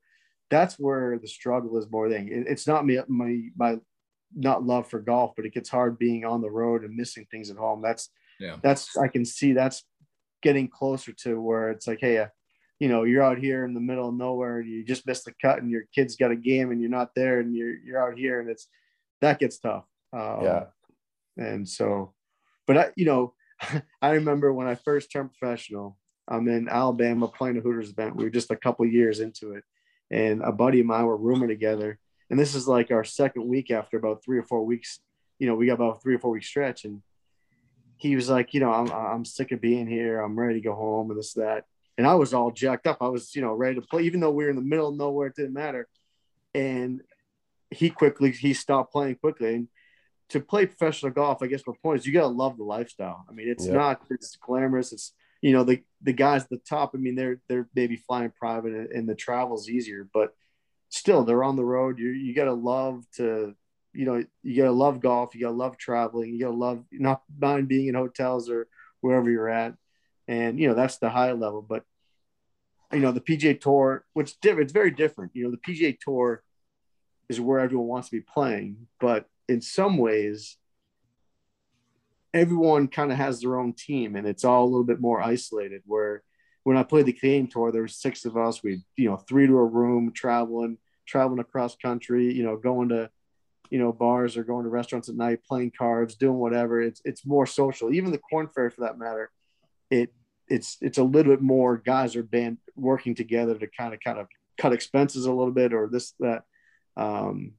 that's 0.48 0.78
where 0.78 1.18
the 1.18 1.26
struggle 1.26 1.76
is 1.76 1.90
more 1.90 2.08
than 2.08 2.28
it, 2.28 2.46
it's 2.46 2.68
not 2.68 2.86
me 2.86 3.00
my 3.08 3.48
my 3.56 3.80
not 4.34 4.64
love 4.64 4.88
for 4.88 5.00
golf, 5.00 5.32
but 5.36 5.44
it 5.44 5.54
gets 5.54 5.68
hard 5.68 5.98
being 5.98 6.24
on 6.24 6.40
the 6.40 6.50
road 6.50 6.84
and 6.84 6.94
missing 6.94 7.26
things 7.30 7.50
at 7.50 7.56
home. 7.56 7.82
That's 7.82 8.10
yeah, 8.38 8.56
that's 8.62 8.96
I 8.96 9.08
can 9.08 9.24
see 9.24 9.52
that's 9.52 9.84
getting 10.42 10.68
closer 10.68 11.12
to 11.12 11.40
where 11.40 11.70
it's 11.70 11.86
like, 11.86 11.98
hey, 12.00 12.18
uh, 12.18 12.26
you 12.80 12.88
know 12.88 13.04
you're 13.04 13.22
out 13.22 13.38
here 13.38 13.64
in 13.64 13.74
the 13.74 13.80
middle 13.80 14.08
of 14.08 14.14
nowhere 14.14 14.58
and 14.58 14.68
you 14.68 14.84
just 14.84 15.06
missed 15.06 15.26
the 15.26 15.34
cut 15.40 15.60
and 15.60 15.70
your 15.70 15.84
kid's 15.94 16.16
got 16.16 16.32
a 16.32 16.36
game 16.36 16.72
and 16.72 16.80
you're 16.80 16.90
not 16.90 17.14
there 17.14 17.38
and 17.38 17.54
you're 17.54 17.76
you're 17.76 18.02
out 18.02 18.18
here 18.18 18.40
and 18.40 18.48
it's 18.48 18.66
that 19.20 19.38
gets 19.38 19.58
tough. 19.58 19.84
Um, 20.12 20.42
yeah. 20.42 20.64
and 21.36 21.68
so 21.68 22.14
but 22.66 22.76
i 22.76 22.90
you 22.96 23.04
know 23.04 23.32
i 24.02 24.10
remember 24.10 24.52
when 24.52 24.66
i 24.66 24.74
first 24.74 25.12
turned 25.12 25.30
professional 25.32 25.96
i'm 26.26 26.48
in 26.48 26.68
alabama 26.68 27.28
playing 27.28 27.56
a 27.56 27.60
hooters 27.60 27.90
event. 27.90 28.16
We 28.16 28.24
were 28.24 28.30
just 28.30 28.50
a 28.50 28.56
couple 28.56 28.84
years 28.86 29.20
into 29.20 29.52
it. 29.52 29.62
And 30.10 30.42
a 30.42 30.50
buddy 30.50 30.80
of 30.80 30.86
mine 30.86 31.06
were 31.06 31.16
rooming 31.16 31.48
together 31.48 32.00
and 32.30 32.38
this 32.38 32.54
is 32.54 32.66
like 32.68 32.90
our 32.90 33.04
second 33.04 33.46
week 33.48 33.70
after 33.70 33.96
about 33.98 34.24
three 34.24 34.38
or 34.38 34.44
four 34.44 34.64
weeks 34.64 35.00
you 35.40 35.46
know, 35.46 35.54
we 35.54 35.66
got 35.66 35.72
about 35.72 36.02
three 36.02 36.14
or 36.14 36.18
four 36.18 36.32
week 36.32 36.44
stretch, 36.44 36.84
and 36.84 37.00
he 37.96 38.14
was 38.14 38.28
like, 38.28 38.52
you 38.52 38.60
know, 38.60 38.70
I'm 38.70 38.92
I'm 38.92 39.24
sick 39.24 39.50
of 39.52 39.60
being 39.60 39.86
here. 39.86 40.20
I'm 40.20 40.38
ready 40.38 40.60
to 40.60 40.60
go 40.60 40.74
home 40.74 41.10
and 41.10 41.18
this 41.18 41.32
that. 41.32 41.64
And 41.98 42.06
I 42.06 42.14
was 42.14 42.32
all 42.34 42.50
jacked 42.50 42.86
up. 42.86 42.98
I 43.00 43.08
was, 43.08 43.34
you 43.34 43.40
know, 43.42 43.54
ready 43.54 43.74
to 43.76 43.80
play, 43.80 44.02
even 44.02 44.20
though 44.20 44.30
we 44.30 44.44
were 44.44 44.50
in 44.50 44.56
the 44.56 44.62
middle 44.62 44.88
of 44.88 44.96
nowhere. 44.96 45.28
It 45.28 45.36
didn't 45.36 45.54
matter. 45.54 45.88
And 46.54 47.00
he 47.70 47.88
quickly 47.88 48.32
he 48.32 48.52
stopped 48.52 48.92
playing 48.92 49.16
quickly. 49.16 49.54
And 49.54 49.68
to 50.28 50.40
play 50.40 50.66
professional 50.66 51.12
golf, 51.12 51.42
I 51.42 51.46
guess 51.46 51.62
my 51.66 51.72
point 51.82 52.00
is 52.00 52.06
you 52.06 52.12
gotta 52.12 52.26
love 52.26 52.58
the 52.58 52.64
lifestyle. 52.64 53.24
I 53.28 53.32
mean, 53.32 53.48
it's 53.48 53.66
Yeah. 53.66 53.72
not 53.72 54.02
it's 54.10 54.36
glamorous. 54.36 54.92
It's 54.92 55.14
you 55.40 55.52
know 55.54 55.64
the 55.64 55.82
the 56.02 56.12
guys 56.12 56.42
at 56.44 56.50
the 56.50 56.58
top. 56.58 56.92
I 56.94 56.98
mean, 56.98 57.14
they're 57.14 57.40
they're 57.48 57.68
maybe 57.74 57.96
flying 57.96 58.30
private 58.38 58.74
and, 58.74 58.90
and 58.92 59.08
the 59.08 59.14
travel's 59.14 59.70
easier, 59.70 60.06
but 60.12 60.34
still 60.90 61.24
they're 61.24 61.44
on 61.44 61.56
the 61.56 61.64
road. 61.64 61.98
You 61.98 62.10
you 62.10 62.34
gotta 62.34 62.52
love 62.52 63.04
to 63.16 63.54
you 63.92 64.04
know 64.04 64.22
you 64.42 64.56
gotta 64.56 64.72
love 64.72 65.00
golf. 65.00 65.34
You 65.34 65.40
gotta 65.40 65.56
love 65.56 65.78
traveling. 65.78 66.34
You 66.34 66.40
gotta 66.40 66.56
love 66.56 66.84
not 66.92 67.22
mind 67.38 67.68
being 67.68 67.88
in 67.88 67.94
hotels 67.94 68.50
or 68.50 68.68
wherever 69.00 69.30
you're 69.30 69.48
at, 69.48 69.74
and 70.28 70.60
you 70.60 70.68
know 70.68 70.74
that's 70.74 70.98
the 70.98 71.08
high 71.08 71.32
level. 71.32 71.62
But 71.62 71.84
you 72.92 73.00
know 73.00 73.12
the 73.12 73.20
PGA 73.20 73.58
Tour, 73.58 74.04
which 74.12 74.38
different. 74.40 74.64
It's 74.64 74.72
very 74.72 74.90
different. 74.90 75.32
You 75.34 75.44
know 75.44 75.50
the 75.50 75.56
PGA 75.56 75.96
Tour 75.98 76.42
is 77.28 77.40
where 77.40 77.60
everyone 77.60 77.86
wants 77.86 78.08
to 78.08 78.16
be 78.16 78.22
playing, 78.22 78.88
but 78.98 79.26
in 79.48 79.60
some 79.60 79.96
ways 79.96 80.56
everyone 82.32 82.86
kind 82.86 83.10
of 83.10 83.18
has 83.18 83.40
their 83.40 83.58
own 83.58 83.72
team 83.72 84.14
and 84.14 84.24
it's 84.24 84.44
all 84.44 84.62
a 84.62 84.66
little 84.66 84.84
bit 84.84 85.00
more 85.00 85.20
isolated 85.20 85.82
where 85.84 86.22
when 86.64 86.76
i 86.76 86.82
played 86.82 87.06
the 87.06 87.12
canadian 87.12 87.46
tour 87.46 87.72
there 87.72 87.82
were 87.82 87.88
six 87.88 88.24
of 88.24 88.36
us. 88.36 88.62
We 88.62 88.82
you 88.96 89.08
know 89.08 89.16
three 89.16 89.46
to 89.46 89.56
a 89.58 89.64
room 89.64 90.12
traveling 90.12 90.78
traveling 91.06 91.40
across 91.40 91.76
country 91.76 92.32
you 92.32 92.42
know 92.42 92.56
going 92.56 92.90
to 92.90 93.10
you 93.70 93.78
know 93.78 93.92
bars 93.92 94.36
or 94.36 94.44
going 94.44 94.64
to 94.64 94.70
restaurants 94.70 95.08
at 95.08 95.14
night 95.14 95.44
playing 95.44 95.72
cards 95.76 96.16
doing 96.16 96.38
whatever. 96.38 96.80
It's 96.80 97.00
it's 97.04 97.24
more 97.24 97.46
social. 97.46 97.92
Even 97.92 98.10
the 98.10 98.18
Korn 98.18 98.48
Ferry 98.48 98.70
for 98.70 98.82
that 98.82 98.98
matter 98.98 99.30
it 99.90 100.12
it's 100.48 100.78
it's 100.80 100.98
a 100.98 101.04
little 101.04 101.32
bit 101.32 101.42
more 101.42 101.76
guys 101.76 102.16
are 102.16 102.22
band 102.22 102.58
working 102.76 103.14
together 103.14 103.56
to 103.56 103.66
kind 103.66 103.92
of 103.94 104.00
kind 104.00 104.18
of 104.18 104.26
cut 104.58 104.72
expenses 104.72 105.26
a 105.26 105.32
little 105.32 105.52
bit 105.52 105.72
or 105.72 105.88
this 105.88 106.14
that. 106.20 106.44
Um 106.96 107.52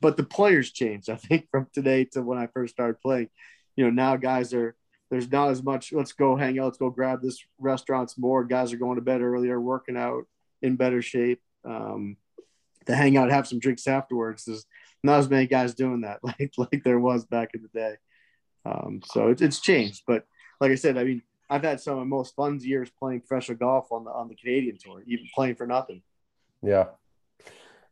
but 0.00 0.16
the 0.16 0.22
players 0.22 0.70
changed 0.70 1.10
i 1.10 1.16
think 1.16 1.48
from 1.50 1.66
today 1.72 2.04
to 2.04 2.22
when 2.22 2.38
i 2.38 2.46
first 2.48 2.74
started 2.74 3.00
playing. 3.00 3.28
You 3.76 3.84
know 3.84 3.90
now 3.90 4.16
guys 4.16 4.52
are 4.54 4.74
there's 5.10 5.30
not 5.30 5.50
as 5.50 5.62
much 5.62 5.92
let's 5.92 6.12
go 6.12 6.36
hang 6.36 6.58
out 6.58 6.66
let's 6.66 6.78
go 6.78 6.90
grab 6.90 7.22
this 7.22 7.44
restaurants 7.58 8.18
more. 8.18 8.44
Guys 8.44 8.72
are 8.72 8.78
going 8.78 8.96
to 8.96 9.02
bed 9.02 9.20
earlier 9.20 9.60
working 9.60 9.96
out 9.96 10.24
in 10.62 10.76
better 10.76 11.02
shape. 11.02 11.40
Um, 11.64 12.16
to 12.86 12.94
hang 12.94 13.16
out 13.18 13.30
have 13.30 13.46
some 13.46 13.58
drinks 13.58 13.86
afterwards 13.86 14.46
there's 14.46 14.64
not 15.04 15.18
as 15.18 15.28
many 15.28 15.46
guys 15.46 15.74
doing 15.74 16.00
that 16.02 16.20
like 16.22 16.52
like 16.56 16.82
there 16.84 16.98
was 16.98 17.24
back 17.26 17.50
in 17.54 17.62
the 17.62 17.68
day. 17.68 17.94
Um, 18.64 19.02
so 19.04 19.28
it's, 19.28 19.42
it's 19.42 19.60
changed 19.60 20.02
but 20.06 20.24
like 20.60 20.70
i 20.72 20.74
said 20.74 20.98
i 20.98 21.04
mean 21.04 21.22
i've 21.48 21.62
had 21.62 21.80
some 21.80 21.94
of 21.94 21.98
my 22.00 22.04
most 22.04 22.34
fun 22.34 22.58
years 22.60 22.90
playing 22.98 23.20
professional 23.20 23.56
golf 23.56 23.92
on 23.92 24.04
the 24.04 24.10
on 24.10 24.28
the 24.28 24.34
canadian 24.34 24.78
tour 24.78 25.02
even 25.06 25.26
playing 25.34 25.54
for 25.54 25.66
nothing. 25.66 26.02
Yeah. 26.62 26.86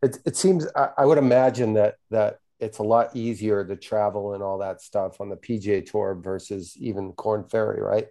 It, 0.01 0.19
it 0.25 0.35
seems, 0.35 0.67
I, 0.75 0.89
I 0.97 1.05
would 1.05 1.17
imagine 1.17 1.73
that, 1.73 1.97
that 2.11 2.39
it's 2.59 2.79
a 2.79 2.83
lot 2.83 3.15
easier 3.15 3.63
to 3.65 3.75
travel 3.75 4.33
and 4.33 4.41
all 4.41 4.57
that 4.57 4.81
stuff 4.81 5.21
on 5.21 5.29
the 5.29 5.37
PGA 5.37 5.85
Tour 5.85 6.15
versus 6.15 6.75
even 6.79 7.13
Korn 7.13 7.43
Ferry, 7.43 7.81
right? 7.81 8.07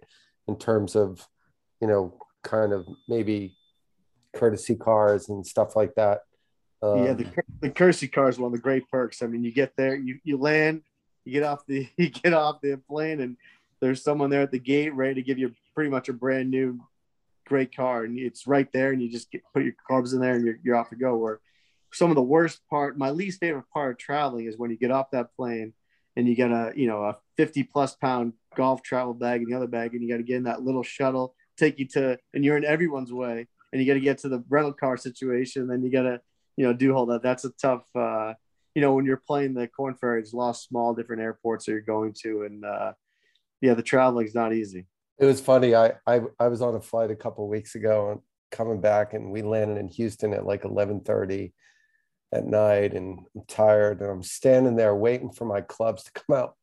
In 0.47 0.57
terms 0.57 0.95
of, 0.95 1.27
you 1.81 1.87
know, 1.87 2.17
kind 2.43 2.71
of 2.71 2.87
maybe 3.07 3.57
courtesy 4.33 4.75
cars 4.75 5.29
and 5.29 5.45
stuff 5.45 5.75
like 5.75 5.95
that. 5.95 6.21
Um, 6.81 7.05
yeah, 7.05 7.13
the, 7.13 7.27
the 7.61 7.69
courtesy 7.69 8.07
car 8.07 8.29
is 8.29 8.39
one 8.39 8.47
of 8.47 8.53
the 8.53 8.61
great 8.61 8.89
perks. 8.89 9.21
I 9.21 9.27
mean, 9.27 9.43
you 9.43 9.51
get 9.51 9.75
there, 9.75 9.95
you, 9.95 10.19
you 10.23 10.37
land, 10.37 10.83
you 11.25 11.33
get 11.33 11.43
off 11.43 11.65
the 11.65 11.87
you 11.97 12.09
get 12.09 12.33
off 12.33 12.61
the 12.61 12.79
plane, 12.89 13.19
and 13.21 13.35
there's 13.81 14.03
someone 14.03 14.29
there 14.29 14.41
at 14.41 14.51
the 14.51 14.59
gate 14.59 14.93
ready 14.93 15.15
to 15.15 15.21
give 15.21 15.37
you 15.37 15.53
pretty 15.75 15.89
much 15.89 16.07
a 16.07 16.13
brand 16.13 16.49
new, 16.49 16.79
great 17.45 17.75
car, 17.75 18.03
and 18.03 18.17
it's 18.17 18.47
right 18.47 18.71
there, 18.71 18.91
and 18.91 19.01
you 19.01 19.09
just 19.09 19.31
get, 19.31 19.41
put 19.53 19.63
your 19.63 19.73
clubs 19.87 20.13
in 20.13 20.21
there, 20.21 20.35
and 20.35 20.45
you're, 20.45 20.59
you're 20.63 20.75
off 20.75 20.89
to 20.89 20.95
go. 20.95 21.17
Where 21.17 21.41
some 21.97 22.11
of 22.11 22.15
the 22.15 22.21
worst 22.21 22.61
part, 22.69 22.97
my 22.97 23.09
least 23.09 23.39
favorite 23.39 23.69
part 23.73 23.91
of 23.91 23.97
traveling 23.97 24.45
is 24.45 24.57
when 24.57 24.71
you 24.71 24.77
get 24.77 24.91
off 24.91 25.11
that 25.11 25.35
plane 25.35 25.73
and 26.15 26.27
you 26.27 26.35
get 26.35 26.51
a 26.51 26.73
you 26.75 26.87
know 26.87 27.03
a 27.03 27.17
50 27.37 27.63
plus 27.63 27.95
pound 27.95 28.33
golf 28.55 28.81
travel 28.81 29.13
bag 29.13 29.41
in 29.41 29.49
the 29.49 29.55
other 29.55 29.67
bag, 29.67 29.93
and 29.93 30.01
you 30.01 30.09
got 30.09 30.17
to 30.17 30.23
get 30.23 30.37
in 30.37 30.43
that 30.43 30.63
little 30.63 30.83
shuttle, 30.83 31.35
take 31.57 31.79
you 31.79 31.87
to, 31.89 32.17
and 32.33 32.43
you're 32.43 32.57
in 32.57 32.65
everyone's 32.65 33.13
way, 33.13 33.47
and 33.71 33.81
you 33.81 33.87
got 33.87 33.95
to 33.95 33.99
get 33.99 34.19
to 34.19 34.29
the 34.29 34.43
rental 34.49 34.73
car 34.73 34.97
situation, 34.97 35.63
and 35.63 35.71
then 35.71 35.83
you 35.83 35.91
got 35.91 36.03
to 36.03 36.21
you 36.57 36.65
know, 36.65 36.73
do 36.73 36.93
all 36.93 37.05
that. 37.05 37.23
That's 37.23 37.45
a 37.45 37.51
tough, 37.51 37.83
uh, 37.95 38.33
you 38.75 38.81
know, 38.81 38.93
when 38.93 39.05
you're 39.05 39.21
playing 39.25 39.53
the 39.53 39.67
Korn 39.67 39.95
Ferry, 39.95 40.19
there's 40.19 40.33
a 40.33 40.37
lot 40.37 40.49
of 40.49 40.57
small 40.57 40.93
different 40.93 41.21
airports 41.21 41.65
that 41.65 41.71
you're 41.71 41.81
going 41.81 42.13
to, 42.23 42.43
and 42.43 42.65
uh, 42.65 42.93
yeah, 43.61 43.75
the 43.75 43.83
traveling's 43.83 44.35
not 44.35 44.53
easy. 44.53 44.87
It 45.19 45.25
was 45.25 45.39
funny. 45.39 45.73
I, 45.73 45.93
I, 46.05 46.21
I 46.39 46.47
was 46.47 46.61
on 46.61 46.75
a 46.75 46.81
flight 46.81 47.09
a 47.09 47.15
couple 47.15 47.47
weeks 47.47 47.75
ago 47.75 48.11
and 48.11 48.21
coming 48.51 48.79
back 48.79 49.13
and 49.13 49.31
we 49.31 49.41
landed 49.41 49.77
in 49.77 49.87
Houston 49.87 50.31
at 50.33 50.45
like 50.45 50.63
1130 50.63 51.53
at 52.33 52.45
night 52.45 52.93
and 52.93 53.19
I'm 53.35 53.43
tired 53.47 54.01
and 54.01 54.09
I'm 54.09 54.23
standing 54.23 54.75
there 54.75 54.95
waiting 54.95 55.31
for 55.31 55.45
my 55.45 55.61
clubs 55.61 56.03
to 56.03 56.11
come 56.11 56.35
out 56.35 56.55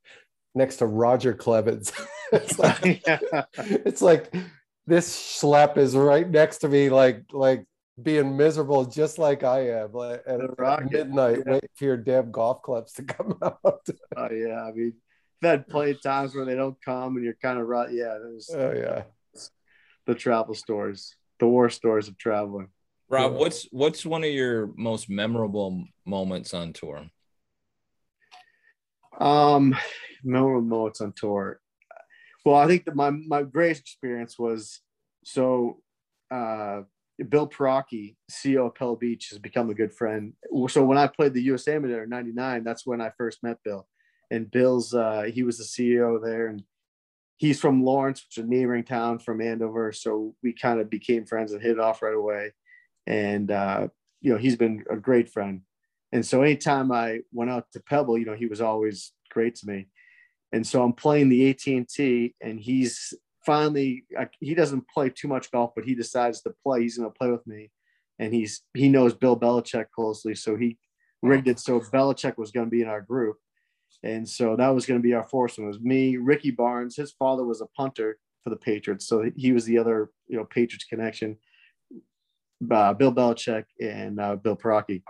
next 0.55 0.77
to 0.77 0.87
Roger 0.87 1.35
Clemens. 1.35 1.93
it's 2.33 2.59
like, 2.59 3.03
it's 3.57 4.03
like 4.03 4.35
this 4.87 5.17
schlep 5.17 5.77
is 5.79 5.97
right 5.97 6.29
next 6.29 6.59
to 6.59 6.69
me, 6.69 6.91
like, 6.91 7.25
like 7.33 7.65
being 8.03 8.37
miserable 8.37 8.85
just 8.85 9.19
like 9.19 9.45
I 9.45 9.71
am 9.71 9.93
like 9.93 10.23
at, 10.27 10.41
at 10.41 10.91
midnight, 10.91 11.39
yeah. 11.39 11.53
waiting 11.53 11.69
for 11.75 11.85
your 11.85 11.97
damn 11.97 12.31
golf 12.31 12.63
clubs 12.63 12.93
to 12.95 13.05
come 13.05 13.39
out. 13.43 13.89
Oh 14.17 14.29
yeah, 14.31 14.65
I 14.65 14.73
mean, 14.73 14.95
I've 15.43 15.51
had 15.51 15.69
plenty 15.69 15.93
of 15.93 16.03
times 16.03 16.35
where 16.35 16.45
they 16.45 16.57
don't 16.57 16.81
come, 16.83 17.17
and 17.17 17.25
you're 17.25 17.35
kind 17.41 17.59
of 17.59 17.67
right. 17.67 17.93
Yeah, 17.93 18.19
there's 18.21 18.51
oh 18.53 18.73
yeah. 18.73 19.03
the 20.07 20.15
travel 20.15 20.55
stories, 20.55 21.15
the 21.39 21.47
war 21.47 21.71
stories 21.71 22.09
of 22.09 22.19
traveling. 22.19 22.69
Rob, 23.09 23.33
Yeah. 23.33 23.39
what's 23.39 23.65
what's 23.71 24.07
one 24.07 24.25
of 24.25 24.31
your 24.31 24.71
most 24.77 25.09
memorable 25.11 25.85
moments 26.07 26.55
on 26.55 26.73
tour? 26.73 27.07
Um, 29.19 29.77
memorable 30.23 30.63
moments 30.63 31.01
on 31.01 31.13
tour. 31.13 31.61
Well, 32.45 32.57
I 32.57 32.67
think 32.67 32.85
that 32.85 32.97
my 32.97 33.11
my 33.11 33.43
greatest 33.43 33.83
experience 33.83 34.39
was 34.39 34.81
so. 35.25 35.81
Uh, 36.31 36.83
Bill 37.29 37.49
Perocchi, 37.49 38.17
CEO 38.29 38.67
of 38.67 38.75
Pebble 38.75 38.97
Beach, 38.97 39.29
has 39.31 39.39
become 39.39 39.71
a 39.71 39.75
good 39.75 39.93
friend. 39.95 40.33
So 40.67 40.85
when 40.85 40.99
I 40.99 41.07
played 41.07 41.33
the 41.33 41.43
US 41.43 41.69
Amateur 41.69 42.03
in 42.03 42.09
'99, 42.11 42.65
that's 42.65 42.85
when 42.85 43.01
I 43.01 43.11
first 43.17 43.41
met 43.43 43.59
Bill. 43.63 43.87
And 44.33 44.51
Bill's 44.51 44.93
uh, 44.95 45.31
he 45.33 45.45
was 45.45 45.59
the 45.59 45.65
CEO 45.65 46.21
there, 46.21 46.49
and 46.49 46.65
he's 47.37 47.61
from 47.61 47.85
Lawrence, 47.85 48.25
which 48.25 48.39
is 48.39 48.45
a 48.45 48.49
neighboring 48.49 48.83
town 48.83 49.21
from 49.21 49.41
Andover. 49.41 49.93
So 49.93 50.35
we 50.43 50.55
kind 50.55 50.81
of 50.81 50.91
became 50.91 51.25
friends 51.25 51.53
and 51.53 51.63
hit 51.63 51.73
it 51.73 51.79
off 51.79 52.03
right 52.03 52.15
away. 52.15 52.53
And 53.07 53.51
uh, 53.51 53.89
you 54.21 54.33
know, 54.33 54.39
he's 54.39 54.57
been 54.57 54.85
a 54.91 54.97
great 54.97 55.31
friend. 55.31 55.61
And 56.13 56.25
so 56.25 56.43
anytime 56.43 56.93
I 56.93 57.21
went 57.33 57.51
out 57.51 57.71
to 57.73 57.81
Pebble, 57.81 58.17
you 58.17 58.25
know, 58.25 58.35
he 58.35 58.47
was 58.47 58.61
always 58.61 59.13
great 59.31 59.57
to 59.57 59.67
me. 59.67 59.89
And 60.53 60.67
so 60.67 60.83
I'm 60.83 60.93
playing 60.93 61.29
the 61.29 61.51
AT&T 61.51 62.35
and 62.41 62.61
he's 62.61 63.13
finally, 63.45 64.05
he 64.41 64.55
doesn't 64.55 64.89
play 64.89 65.11
too 65.11 65.29
much 65.29 65.51
golf, 65.51 65.73
but 65.75 65.85
he 65.85 65.95
decides 65.95 66.41
to 66.43 66.55
play. 66.63 66.83
He's 66.83 66.97
going 66.97 67.11
to 67.11 67.19
play 67.19 67.31
with 67.31 67.47
me. 67.47 67.71
And 68.19 68.33
he's, 68.33 68.63
he 68.73 68.89
knows 68.89 69.13
Bill 69.13 69.39
Belichick 69.39 69.87
closely. 69.95 70.35
So 70.37 70.57
he 70.57 70.79
rigged 71.21 71.49
it. 71.49 71.59
So 71.59 71.81
Belichick 71.81 72.39
was 72.39 72.53
going 72.53 72.67
to 72.67 72.71
be 72.71 72.83
in 72.83 72.89
our 72.89 73.03
group. 73.03 73.37
And 74.03 74.29
so 74.29 74.55
that 74.57 74.69
was 74.69 74.87
going 74.87 75.01
to 75.01 75.03
be 75.03 75.15
our 75.15 75.25
foursome. 75.25 75.65
It 75.65 75.69
was 75.69 75.81
me, 75.81 76.17
Ricky 76.17 76.51
Barnes. 76.53 76.97
His 76.97 77.13
father 77.13 77.45
was 77.45 77.61
a 77.61 77.67
punter 77.77 78.19
for 78.43 78.51
the 78.51 78.57
Patriots. 78.57 79.07
So 79.09 79.31
he 79.37 79.53
was 79.53 79.65
the 79.65 79.79
other, 79.79 80.11
you 80.29 80.37
know, 80.37 80.45
Patriots 80.45 80.85
connection. 80.85 81.37
Uh, 82.71 82.95
Bill 82.95 83.13
Belichick 83.13 83.65
and 83.81 84.21
uh, 84.21 84.37
Bill 84.37 84.57
Perocchi. 84.57 85.03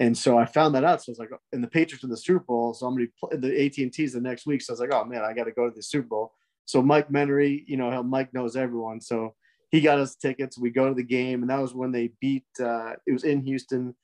And 0.00 0.16
so 0.16 0.36
I 0.36 0.46
found 0.46 0.74
that 0.74 0.84
out. 0.84 1.02
So 1.02 1.10
I 1.10 1.12
was 1.12 1.18
like, 1.20 1.28
and 1.52 1.62
the 1.62 1.68
Patriots 1.68 2.02
in 2.02 2.10
the 2.10 2.16
Super 2.16 2.44
Bowl. 2.44 2.74
So 2.74 2.86
I'm 2.86 2.96
going 2.96 3.08
to 3.30 3.38
be 3.38 3.48
the 3.48 3.66
AT 3.66 3.78
and 3.78 3.92
T's 3.92 4.14
the 4.14 4.20
next 4.20 4.46
week. 4.46 4.60
So 4.60 4.72
I 4.72 4.74
was 4.74 4.80
like, 4.80 4.92
oh 4.92 5.04
man, 5.04 5.22
I 5.22 5.32
got 5.32 5.44
to 5.44 5.52
go 5.52 5.68
to 5.68 5.74
the 5.74 5.82
Super 5.82 6.08
Bowl. 6.08 6.32
So 6.64 6.82
Mike 6.82 7.08
Menery, 7.08 7.64
you 7.66 7.76
know, 7.76 8.02
Mike 8.02 8.34
knows 8.34 8.56
everyone. 8.56 9.00
So 9.00 9.34
he 9.70 9.80
got 9.80 9.98
us 9.98 10.16
tickets. 10.16 10.58
We 10.58 10.70
go 10.70 10.88
to 10.88 10.94
the 10.94 11.02
game, 11.02 11.42
and 11.42 11.50
that 11.50 11.60
was 11.60 11.74
when 11.74 11.92
they 11.92 12.10
beat. 12.20 12.44
Uh, 12.60 12.94
it 13.06 13.12
was 13.12 13.24
in 13.24 13.42
Houston. 13.46 13.94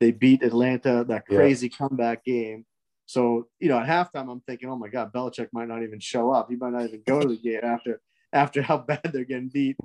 They 0.00 0.10
beat 0.10 0.42
Atlanta. 0.42 1.04
That 1.04 1.24
Yeah. 1.28 1.36
crazy 1.36 1.68
comeback 1.68 2.24
game. 2.24 2.66
So 3.06 3.48
you 3.60 3.68
know, 3.68 3.78
at 3.78 3.86
halftime, 3.86 4.30
I'm 4.30 4.40
thinking, 4.40 4.68
oh 4.68 4.76
my 4.76 4.88
God, 4.88 5.12
Belichick 5.12 5.48
might 5.52 5.68
not 5.68 5.82
even 5.82 6.00
show 6.00 6.30
up. 6.32 6.50
He 6.50 6.56
might 6.56 6.72
not 6.72 6.84
even 6.84 7.02
go 7.06 7.20
to 7.20 7.28
the 7.28 7.36
game 7.36 7.60
after 7.62 8.00
after 8.34 8.60
how 8.60 8.78
bad 8.78 9.00
they're 9.12 9.24
getting 9.24 9.48
beat. 9.48 9.76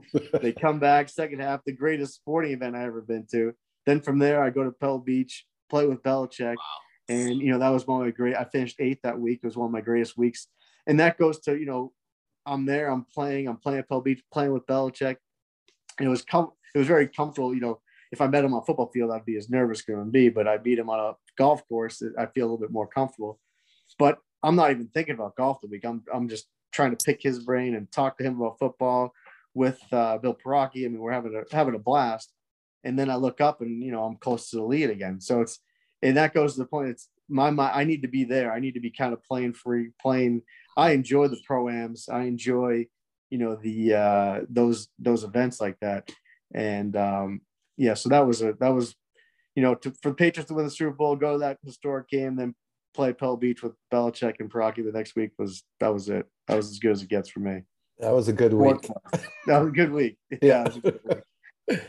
They 0.41 0.51
come 0.51 0.79
back 0.79 1.07
second 1.07 1.39
half, 1.39 1.63
the 1.65 1.71
greatest 1.71 2.15
sporting 2.15 2.51
event 2.51 2.75
I 2.75 2.83
ever 2.83 3.01
been 3.01 3.25
to. 3.31 3.53
Then 3.85 4.01
from 4.01 4.19
there, 4.19 4.43
I 4.43 4.49
go 4.49 4.63
to 4.63 4.71
Pebble 4.71 4.99
Beach, 4.99 5.45
play 5.69 5.87
with 5.87 6.03
Belichick, 6.03 6.55
and 7.07 7.39
you 7.39 7.51
know 7.51 7.59
that 7.59 7.69
was 7.69 7.87
one 7.87 8.01
of 8.01 8.07
my 8.07 8.11
great. 8.11 8.35
I 8.35 8.43
finished 8.43 8.77
eighth 8.79 8.99
that 9.03 9.19
week. 9.19 9.39
It 9.41 9.47
was 9.47 9.55
one 9.55 9.67
of 9.67 9.71
my 9.71 9.81
greatest 9.81 10.17
weeks, 10.17 10.47
and 10.87 10.99
that 10.99 11.17
goes 11.17 11.39
to 11.41 11.57
you 11.57 11.65
know, 11.65 11.93
I'm 12.45 12.65
there, 12.65 12.91
I'm 12.91 13.05
playing, 13.05 13.47
I'm 13.47 13.57
playing 13.57 13.79
at 13.79 13.87
Pebble 13.87 14.01
Beach, 14.01 14.23
playing 14.33 14.51
with 14.51 14.65
Belichick. 14.65 15.15
And 15.97 16.07
it 16.07 16.09
was 16.09 16.23
com- 16.23 16.51
it 16.73 16.77
was 16.77 16.87
very 16.87 17.07
comfortable. 17.07 17.53
You 17.53 17.61
know, 17.61 17.81
if 18.11 18.21
I 18.21 18.27
met 18.27 18.43
him 18.43 18.53
on 18.53 18.61
a 18.61 18.65
football 18.65 18.91
field, 18.93 19.11
I'd 19.11 19.25
be 19.25 19.37
as 19.37 19.49
nervous 19.49 19.79
as 19.79 19.85
going 19.85 20.05
to 20.05 20.11
be, 20.11 20.29
but 20.29 20.47
I 20.47 20.57
beat 20.57 20.79
him 20.79 20.89
on 20.89 20.99
a 20.99 21.13
golf 21.37 21.67
course, 21.67 22.01
I 22.17 22.25
feel 22.27 22.43
a 22.43 22.47
little 22.47 22.57
bit 22.57 22.71
more 22.71 22.87
comfortable. 22.87 23.39
But 23.97 24.19
I'm 24.43 24.55
not 24.55 24.71
even 24.71 24.87
thinking 24.87 25.15
about 25.15 25.35
golf 25.35 25.61
the 25.61 25.67
week. 25.67 25.85
I'm 25.85 26.03
I'm 26.13 26.29
just 26.29 26.47
trying 26.71 26.95
to 26.95 27.05
pick 27.05 27.21
his 27.21 27.39
brain 27.39 27.75
and 27.75 27.91
talk 27.91 28.17
to 28.17 28.23
him 28.23 28.39
about 28.39 28.59
football 28.59 29.13
with 29.53 29.79
uh, 29.91 30.17
Bill 30.17 30.35
Perocchi. 30.35 30.85
I 30.85 30.89
mean, 30.89 30.99
we're 30.99 31.11
having 31.11 31.35
a 31.35 31.55
having 31.55 31.75
a 31.75 31.79
blast. 31.79 32.31
And 32.83 32.97
then 32.97 33.09
I 33.09 33.15
look 33.15 33.41
up 33.41 33.61
and 33.61 33.83
you 33.83 33.91
know 33.91 34.03
I'm 34.03 34.17
close 34.17 34.49
to 34.49 34.57
the 34.57 34.63
lead 34.63 34.89
again. 34.89 35.19
So 35.19 35.41
it's 35.41 35.59
and 36.01 36.17
that 36.17 36.33
goes 36.33 36.53
to 36.53 36.59
the 36.59 36.65
point. 36.65 36.89
It's 36.89 37.09
my 37.27 37.49
my 37.51 37.71
I 37.71 37.83
need 37.83 38.01
to 38.03 38.07
be 38.07 38.23
there. 38.23 38.53
I 38.53 38.59
need 38.59 38.75
to 38.75 38.79
be 38.79 38.91
kind 38.91 39.13
of 39.13 39.23
playing 39.23 39.53
free, 39.53 39.91
playing. 40.01 40.43
I 40.77 40.91
enjoy 40.91 41.27
the 41.27 41.41
proams. 41.49 42.09
I 42.09 42.23
enjoy 42.23 42.87
you 43.29 43.37
know 43.37 43.55
the 43.55 43.93
uh, 43.93 44.41
those 44.49 44.89
those 44.97 45.23
events 45.23 45.59
like 45.59 45.77
that. 45.81 46.09
And 46.53 46.95
um, 46.95 47.41
yeah, 47.77 47.93
so 47.93 48.09
that 48.09 48.25
was 48.25 48.41
a 48.41 48.53
that 48.59 48.73
was 48.73 48.95
you 49.55 49.63
know 49.63 49.75
to, 49.75 49.93
for 50.01 50.09
the 50.09 50.15
Patriots 50.15 50.47
to 50.49 50.55
win 50.55 50.65
the 50.65 50.71
Super 50.71 50.95
Bowl, 50.95 51.15
go 51.15 51.33
to 51.33 51.39
that 51.39 51.59
historic 51.63 52.09
game, 52.09 52.35
then 52.35 52.55
play 52.99 53.13
Pebble 53.13 53.37
Beach 53.37 53.63
with 53.63 53.71
Belichick 53.93 54.41
and 54.41 54.51
Perocchi 54.51 54.83
the 54.83 54.91
next 54.91 55.15
week 55.15 55.31
was 55.39 55.63
that 55.79 55.93
was 55.93 56.09
it. 56.09 56.25
That 56.47 56.57
was 56.57 56.69
as 56.69 56.79
good 56.79 56.91
as 56.91 57.01
it 57.01 57.07
gets 57.07 57.29
for 57.29 57.39
me. 57.39 57.61
That 57.99 58.11
was 58.11 58.27
a 58.27 58.33
good 58.33 58.53
week. 58.53 58.89
that 59.47 59.59
was 59.59 59.69
a 59.69 59.71
good 59.71 59.93
week. 59.93 60.17
Yeah. 60.41 60.67
Good 60.67 60.99
week. 61.05 61.21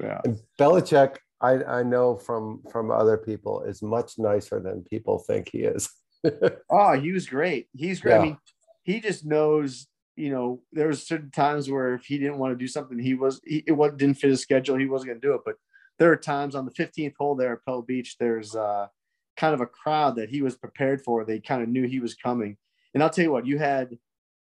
yeah. 0.00 0.20
And 0.24 0.40
Belichick, 0.58 1.18
I, 1.40 1.62
I 1.62 1.82
know 1.84 2.16
from 2.16 2.62
from 2.72 2.90
other 2.90 3.16
people, 3.16 3.62
is 3.62 3.82
much 3.82 4.18
nicer 4.18 4.58
than 4.58 4.82
people 4.82 5.20
think 5.20 5.48
he 5.52 5.58
is. 5.58 5.88
oh, 6.70 6.98
he 6.98 7.12
was 7.12 7.28
great. 7.28 7.68
He's 7.72 8.00
great. 8.00 8.14
Yeah. 8.14 8.18
I 8.18 8.24
mean, 8.24 8.38
he 8.82 9.00
just 9.00 9.24
knows. 9.24 9.86
You 10.16 10.32
know, 10.32 10.60
there 10.72 10.88
was 10.88 11.06
certain 11.06 11.30
times 11.30 11.70
where 11.70 11.94
if 11.94 12.04
he 12.04 12.18
didn't 12.18 12.38
want 12.38 12.52
to 12.52 12.58
do 12.58 12.66
something, 12.66 12.98
he 12.98 13.14
was 13.14 13.40
he, 13.44 13.58
it 13.64 13.96
didn't 13.96 14.16
fit 14.16 14.30
his 14.30 14.42
schedule. 14.42 14.76
He 14.76 14.86
wasn't 14.86 15.10
going 15.10 15.20
to 15.20 15.28
do 15.28 15.34
it. 15.34 15.42
But 15.44 15.54
there 16.00 16.10
are 16.10 16.16
times 16.16 16.56
on 16.56 16.64
the 16.64 16.72
15th 16.72 17.14
hole 17.16 17.36
there 17.36 17.52
at 17.52 17.64
Pebble 17.64 17.82
Beach. 17.82 18.16
There's 18.18 18.56
uh, 18.56 18.88
kind 19.38 19.54
of 19.54 19.60
a 19.60 19.66
crowd 19.66 20.16
that 20.16 20.28
he 20.28 20.42
was 20.42 20.56
prepared 20.56 21.00
for. 21.02 21.24
They 21.24 21.38
kind 21.38 21.62
of 21.62 21.68
knew 21.68 21.86
he 21.86 22.00
was 22.00 22.14
coming. 22.14 22.56
And 22.92 23.02
I'll 23.02 23.10
tell 23.10 23.24
you 23.24 23.32
what, 23.32 23.46
you 23.46 23.58
had, 23.58 23.96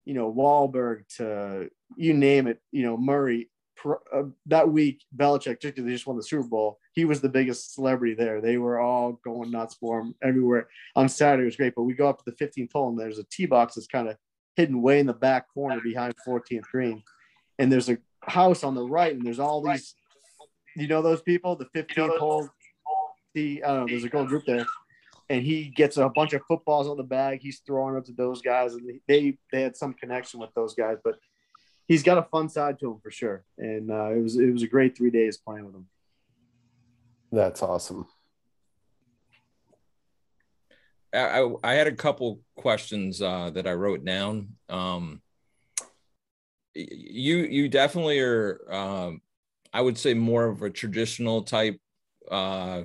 you 0.05 0.15
know, 0.15 0.33
Wahlberg 0.33 1.07
to 1.17 1.69
you 1.97 2.15
name 2.15 2.47
it, 2.47 2.61
you 2.73 2.83
know, 2.83 2.97
Murray. 2.97 3.51
Uh, 3.85 4.25
that 4.47 4.69
week, 4.69 5.05
Belichick, 5.17 5.61
just 5.61 5.77
they 5.77 5.83
just 5.93 6.07
won 6.07 6.17
the 6.17 6.23
Super 6.23 6.49
Bowl, 6.49 6.81
he 6.95 7.05
was 7.05 7.21
the 7.21 7.29
biggest 7.29 7.75
celebrity 7.75 8.15
there. 8.15 8.41
They 8.41 8.57
were 8.57 8.81
all 8.81 9.21
going 9.25 9.53
nuts 9.53 9.77
for 9.77 10.01
him 10.01 10.17
everywhere. 10.21 10.69
On 10.97 11.09
Saturday, 11.09 11.43
it 11.43 11.47
was 11.47 11.57
great. 11.57 11.75
But 11.77 11.85
we 11.85 11.95
go 11.95 12.09
up 12.09 12.19
to 12.19 12.25
the 12.29 12.45
15th 12.45 12.73
hole, 12.73 12.89
and 12.89 12.99
there's 12.99 13.21
a 13.21 13.25
tee 13.31 13.47
box 13.47 13.77
that's 13.77 13.87
kind 13.87 14.09
of 14.09 14.17
hidden 14.57 14.83
way 14.83 14.99
in 14.99 15.07
the 15.07 15.13
back 15.13 15.47
corner 15.55 15.81
behind 15.81 16.15
14th 16.27 16.63
green. 16.63 17.05
And 17.61 17.71
there's 17.71 17.89
a 17.89 17.99
house 18.23 18.65
on 18.65 18.75
the 18.75 18.83
right, 18.83 19.15
and 19.15 19.25
there's 19.25 19.39
all 19.39 19.63
these, 19.63 19.95
you 20.75 20.89
know, 20.89 21.01
those 21.01 21.23
people, 21.23 21.55
the 21.55 21.67
15th 21.67 22.19
hole 22.19 22.49
see, 23.39 23.63
uh, 23.63 23.85
there's 23.87 24.05
a 24.05 24.09
gold 24.09 24.29
group 24.29 24.45
there, 24.47 24.67
and 25.29 25.43
he 25.43 25.65
gets 25.65 25.97
a 25.97 26.09
bunch 26.09 26.33
of 26.33 26.43
footballs 26.47 26.89
on 26.89 26.97
the 26.97 27.03
bag. 27.03 27.41
He's 27.41 27.61
throwing 27.67 27.95
them 27.95 28.05
to 28.05 28.13
those 28.13 28.43
guys, 28.43 28.75
and 28.75 29.01
they 29.07 29.39
they 29.53 29.63
had 29.63 29.77
some 29.77 29.95
connection 29.95 30.41
with 30.41 30.53
those 30.55 30.75
guys. 30.75 30.99
But 31.03 31.19
he's 31.87 32.03
got 32.03 32.19
a 32.19 32.23
fun 32.23 32.49
side 32.49 32.79
to 32.81 32.93
him 32.93 33.01
for 33.03 33.11
sure, 33.11 33.45
and 33.57 33.91
uh, 33.91 34.11
it 34.13 34.23
was 34.23 34.37
it 34.37 34.53
was 34.53 34.63
a 34.63 34.69
great 34.69 34.97
three 34.97 35.11
days 35.11 35.37
playing 35.37 35.67
with 35.67 35.75
him. 35.75 35.87
That's 37.31 37.63
awesome. 37.63 38.07
I, 41.13 41.51
I 41.65 41.73
had 41.73 41.87
a 41.87 41.93
couple 41.93 42.41
questions 42.55 43.23
uh, 43.23 43.51
that 43.51 43.67
I 43.67 43.73
wrote 43.73 44.05
down. 44.05 44.57
Um, 44.69 45.23
you 46.75 47.39
you 47.39 47.69
definitely 47.69 48.21
are. 48.21 48.61
Um, 48.71 49.23
I 49.73 49.81
would 49.83 49.99
say 49.99 50.15
more 50.15 50.47
of 50.47 50.63
a 50.63 50.71
traditional 50.71 51.43
type 51.43 51.79
uh, 52.31 52.83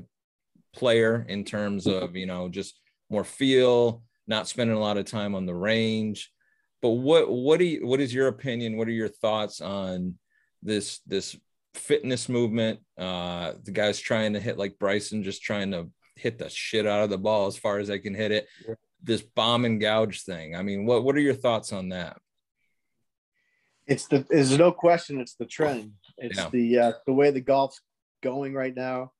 player 0.73 1.25
in 1.27 1.43
terms 1.43 1.87
of 1.87 2.15
you 2.15 2.25
know 2.25 2.49
just 2.49 2.79
more 3.09 3.23
feel, 3.23 4.03
not 4.27 4.47
spending 4.47 4.75
a 4.75 4.79
lot 4.79 4.97
of 4.97 5.05
time 5.05 5.35
on 5.35 5.45
the 5.45 5.55
range. 5.55 6.31
But 6.81 6.89
what 6.89 7.31
what 7.31 7.59
do 7.59 7.65
you, 7.65 7.87
what 7.87 8.01
is 8.01 8.13
your 8.13 8.27
opinion? 8.27 8.77
What 8.77 8.87
are 8.87 8.91
your 8.91 9.07
thoughts 9.07 9.61
on 9.61 10.15
this 10.61 10.99
this 11.07 11.37
fitness 11.75 12.27
movement? 12.27 12.79
Uh, 12.97 13.53
the 13.63 13.71
guys 13.71 13.99
trying 13.99 14.33
to 14.33 14.39
hit 14.39 14.57
like 14.57 14.79
Bryson, 14.79 15.23
just 15.23 15.43
trying 15.43 15.71
to 15.71 15.89
hit 16.15 16.37
the 16.37 16.49
shit 16.49 16.85
out 16.85 17.03
of 17.03 17.09
the 17.09 17.17
ball 17.17 17.47
as 17.47 17.57
far 17.57 17.79
as 17.79 17.89
I 17.89 17.99
can 17.99 18.13
hit 18.13 18.31
it. 18.31 18.47
This 19.01 19.21
bomb 19.21 19.65
and 19.65 19.79
gouge 19.79 20.23
thing. 20.23 20.55
I 20.55 20.61
mean, 20.61 20.85
what 20.85 21.03
what 21.03 21.15
are 21.15 21.21
your 21.21 21.33
thoughts 21.33 21.71
on 21.71 21.89
that? 21.89 22.17
It's 23.85 24.07
the 24.07 24.25
there's 24.29 24.57
no 24.57 24.71
question. 24.71 25.19
It's 25.19 25.35
the 25.35 25.45
trend. 25.45 25.93
It's 26.17 26.37
yeah. 26.37 26.49
the 26.51 26.79
uh, 26.79 26.91
the 27.05 27.13
way 27.13 27.31
the 27.31 27.41
golf's 27.41 27.81
going 28.21 28.53
right 28.53 28.75
now 28.75 29.11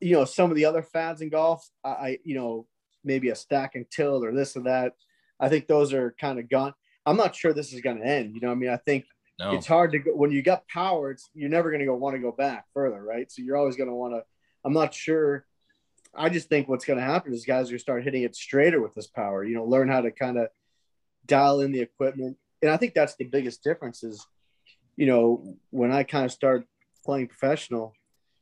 you 0.00 0.12
know, 0.12 0.24
some 0.24 0.50
of 0.50 0.56
the 0.56 0.64
other 0.64 0.82
fads 0.82 1.20
in 1.20 1.28
golf, 1.28 1.68
I, 1.84 2.18
you 2.24 2.34
know, 2.34 2.66
maybe 3.04 3.30
a 3.30 3.34
stack 3.34 3.74
and 3.74 3.90
tilt 3.90 4.24
or 4.24 4.32
this 4.32 4.56
or 4.56 4.62
that. 4.62 4.94
I 5.40 5.48
think 5.48 5.66
those 5.66 5.92
are 5.92 6.14
kind 6.20 6.38
of 6.38 6.48
gone. 6.48 6.74
I'm 7.06 7.16
not 7.16 7.34
sure 7.34 7.52
this 7.52 7.72
is 7.72 7.80
going 7.80 7.98
to 7.98 8.06
end. 8.06 8.34
You 8.34 8.40
know, 8.40 8.50
I 8.50 8.54
mean, 8.54 8.70
I 8.70 8.76
think 8.76 9.06
no. 9.38 9.52
it's 9.52 9.66
hard 9.66 9.92
to 9.92 9.98
go 9.98 10.10
when 10.12 10.30
you 10.30 10.42
got 10.42 10.68
power. 10.68 11.10
It's 11.10 11.30
you're 11.34 11.48
never 11.48 11.70
going 11.70 11.80
to 11.80 11.86
go 11.86 11.94
want 11.94 12.16
to 12.16 12.22
go 12.22 12.32
back 12.32 12.66
further, 12.74 13.02
right? 13.02 13.30
So 13.30 13.42
you're 13.42 13.56
always 13.56 13.76
going 13.76 13.88
to 13.88 13.94
want 13.94 14.14
to. 14.14 14.24
I'm 14.64 14.72
not 14.72 14.92
sure. 14.92 15.46
I 16.14 16.28
just 16.28 16.48
think 16.48 16.68
what's 16.68 16.84
going 16.84 16.98
to 16.98 17.04
happen 17.04 17.32
is 17.32 17.44
guys 17.44 17.68
are 17.68 17.70
going 17.70 17.78
to 17.78 17.82
start 17.82 18.04
hitting 18.04 18.24
it 18.24 18.34
straighter 18.34 18.80
with 18.80 18.94
this 18.94 19.06
power. 19.06 19.44
You 19.44 19.54
know, 19.54 19.64
learn 19.64 19.88
how 19.88 20.00
to 20.00 20.10
kind 20.10 20.38
of 20.38 20.48
dial 21.26 21.60
in 21.60 21.72
the 21.72 21.80
equipment, 21.80 22.36
and 22.62 22.70
I 22.70 22.76
think 22.76 22.94
that's 22.94 23.14
the 23.16 23.24
biggest 23.24 23.62
difference. 23.62 24.02
Is 24.02 24.26
you 24.96 25.06
know 25.06 25.56
when 25.70 25.92
I 25.92 26.02
kind 26.02 26.24
of 26.24 26.32
started 26.32 26.66
playing 27.04 27.28
professional, 27.28 27.94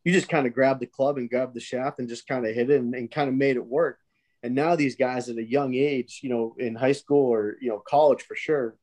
you 0.06 0.12
just 0.12 0.28
kind 0.28 0.46
of 0.46 0.54
grabbed 0.54 0.78
the 0.78 0.86
club 0.86 1.18
and 1.18 1.28
grabbed 1.28 1.52
the 1.52 1.60
shaft 1.60 1.98
and 1.98 2.08
just 2.08 2.28
kind 2.28 2.46
of 2.46 2.54
hit 2.54 2.70
it 2.70 2.80
and, 2.80 2.94
and 2.94 3.10
kind 3.10 3.28
of 3.28 3.34
made 3.34 3.56
it 3.56 3.66
work. 3.66 3.98
And 4.44 4.54
now 4.54 4.76
these 4.76 4.94
guys 4.94 5.28
at 5.28 5.36
a 5.36 5.42
young 5.42 5.74
age, 5.74 6.20
you 6.22 6.30
know, 6.30 6.54
in 6.60 6.76
high 6.76 6.92
school 6.92 7.28
or 7.28 7.56
you 7.60 7.70
know 7.70 7.80
college 7.80 8.22
for 8.22 8.36
sure, 8.36 8.76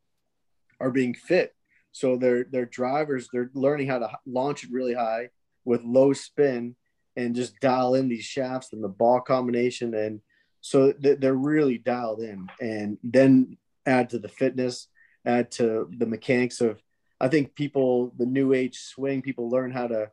are 0.82 0.92
being 0.92 1.14
fit. 1.14 1.56
So 1.94 2.18
they're 2.18 2.44
they're 2.52 2.66
drivers. 2.66 3.30
They're 3.32 3.52
learning 3.54 3.88
how 3.88 4.00
to 4.00 4.10
launch 4.26 4.66
it 4.66 4.72
really 4.74 4.96
high 4.96 5.30
with 5.64 5.82
low 5.86 6.12
spin 6.12 6.76
and 7.16 7.36
just 7.36 7.58
dial 7.62 7.96
in 7.96 8.10
these 8.10 8.26
shafts 8.26 8.74
and 8.74 8.84
the 8.84 8.90
ball 8.90 9.22
combination. 9.22 9.94
And 9.94 10.20
so 10.60 10.92
they're 10.92 11.34
really 11.34 11.78
dialed 11.78 12.20
in. 12.20 12.50
And 12.60 12.98
then 13.02 13.58
add 13.86 14.10
to 14.10 14.20
the 14.20 14.28
fitness, 14.28 14.90
add 15.26 15.52
to 15.52 15.90
the 15.98 16.06
mechanics 16.06 16.60
of. 16.60 16.82
I 17.22 17.30
think 17.30 17.56
people, 17.56 18.12
the 18.18 18.26
new 18.26 18.52
age 18.52 18.78
swing, 18.78 19.22
people 19.22 19.50
learn 19.50 19.72
how 19.72 19.88
to 19.88 20.12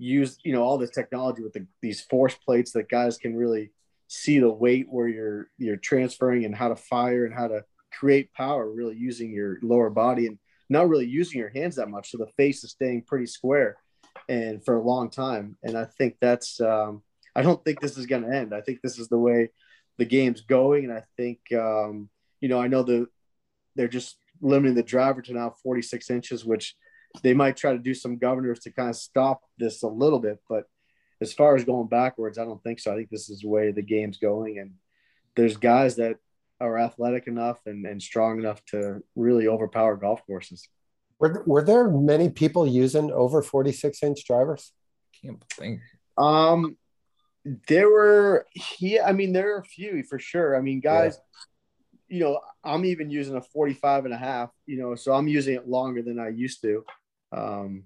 use 0.00 0.38
you 0.44 0.52
know 0.52 0.62
all 0.62 0.78
this 0.78 0.90
technology 0.90 1.42
with 1.42 1.52
the, 1.52 1.66
these 1.82 2.00
force 2.00 2.34
plates 2.34 2.72
that 2.72 2.88
guys 2.88 3.18
can 3.18 3.36
really 3.36 3.70
see 4.08 4.38
the 4.38 4.50
weight 4.50 4.86
where 4.88 5.06
you're 5.06 5.50
you're 5.58 5.76
transferring 5.76 6.44
and 6.44 6.56
how 6.56 6.68
to 6.68 6.76
fire 6.76 7.26
and 7.26 7.34
how 7.34 7.46
to 7.46 7.62
create 7.92 8.32
power 8.32 8.70
really 8.70 8.96
using 8.96 9.30
your 9.30 9.58
lower 9.62 9.90
body 9.90 10.26
and 10.26 10.38
not 10.68 10.88
really 10.88 11.06
using 11.06 11.38
your 11.38 11.50
hands 11.50 11.76
that 11.76 11.90
much. 11.90 12.10
So 12.10 12.18
the 12.18 12.30
face 12.36 12.64
is 12.64 12.70
staying 12.70 13.02
pretty 13.02 13.26
square 13.26 13.76
and 14.28 14.64
for 14.64 14.76
a 14.76 14.82
long 14.82 15.10
time. 15.10 15.56
And 15.62 15.76
i 15.76 15.84
think 15.84 16.16
that's 16.20 16.60
um, 16.60 17.02
i 17.36 17.42
don't 17.42 17.62
think 17.64 17.80
this 17.80 17.98
is 17.98 18.06
going 18.06 18.22
to 18.22 18.34
end. 18.34 18.54
I 18.54 18.62
think 18.62 18.80
this 18.82 18.98
is 18.98 19.08
the 19.08 19.18
way 19.18 19.50
the 19.98 20.06
game's 20.06 20.40
going. 20.40 20.84
And 20.84 20.92
i 20.94 21.04
think 21.16 21.40
um, 21.52 22.08
you 22.40 22.48
know 22.48 22.60
i 22.60 22.68
know 22.68 22.82
the 22.82 23.06
they're 23.76 23.88
just 23.88 24.16
limiting 24.40 24.74
the 24.74 24.82
driver 24.82 25.20
to 25.20 25.34
now 25.34 25.54
46 25.62 26.08
inches 26.08 26.44
which 26.46 26.74
they 27.22 27.34
might 27.34 27.56
try 27.56 27.72
to 27.72 27.78
do 27.78 27.94
some 27.94 28.18
governors 28.18 28.60
to 28.60 28.70
kind 28.70 28.88
of 28.88 28.96
stop 28.96 29.42
this 29.58 29.82
a 29.82 29.88
little 29.88 30.18
bit. 30.18 30.38
But 30.48 30.64
as 31.20 31.32
far 31.32 31.56
as 31.56 31.64
going 31.64 31.88
backwards, 31.88 32.38
I 32.38 32.44
don't 32.44 32.62
think 32.62 32.80
so. 32.80 32.92
I 32.92 32.96
think 32.96 33.10
this 33.10 33.28
is 33.28 33.40
the 33.40 33.48
way 33.48 33.72
the 33.72 33.82
game's 33.82 34.18
going. 34.18 34.58
And 34.58 34.72
there's 35.36 35.56
guys 35.56 35.96
that 35.96 36.16
are 36.60 36.78
athletic 36.78 37.26
enough 37.26 37.58
and, 37.66 37.86
and 37.86 38.02
strong 38.02 38.38
enough 38.38 38.64
to 38.66 39.02
really 39.16 39.48
overpower 39.48 39.96
golf 39.96 40.24
courses. 40.26 40.68
Were, 41.18 41.42
were 41.46 41.62
there 41.62 41.88
many 41.90 42.30
people 42.30 42.66
using 42.66 43.10
over 43.10 43.42
46 43.42 44.02
inch 44.02 44.26
drivers? 44.26 44.72
Can't 45.22 45.42
think. 45.50 45.80
Um, 46.16 46.76
there 47.68 47.90
were, 47.90 48.46
yeah, 48.78 49.06
I 49.06 49.12
mean, 49.12 49.32
there 49.32 49.56
are 49.56 49.60
a 49.60 49.64
few 49.64 50.02
for 50.04 50.18
sure. 50.18 50.56
I 50.56 50.60
mean, 50.60 50.80
guys, 50.80 51.18
yeah. 52.08 52.16
you 52.16 52.24
know, 52.24 52.40
I'm 52.64 52.84
even 52.84 53.10
using 53.10 53.36
a 53.36 53.42
45 53.42 54.06
and 54.06 54.14
a 54.14 54.18
half, 54.18 54.50
you 54.66 54.78
know, 54.78 54.94
so 54.94 55.12
I'm 55.12 55.28
using 55.28 55.54
it 55.54 55.68
longer 55.68 56.02
than 56.02 56.18
I 56.18 56.28
used 56.28 56.62
to 56.62 56.84
um, 57.32 57.84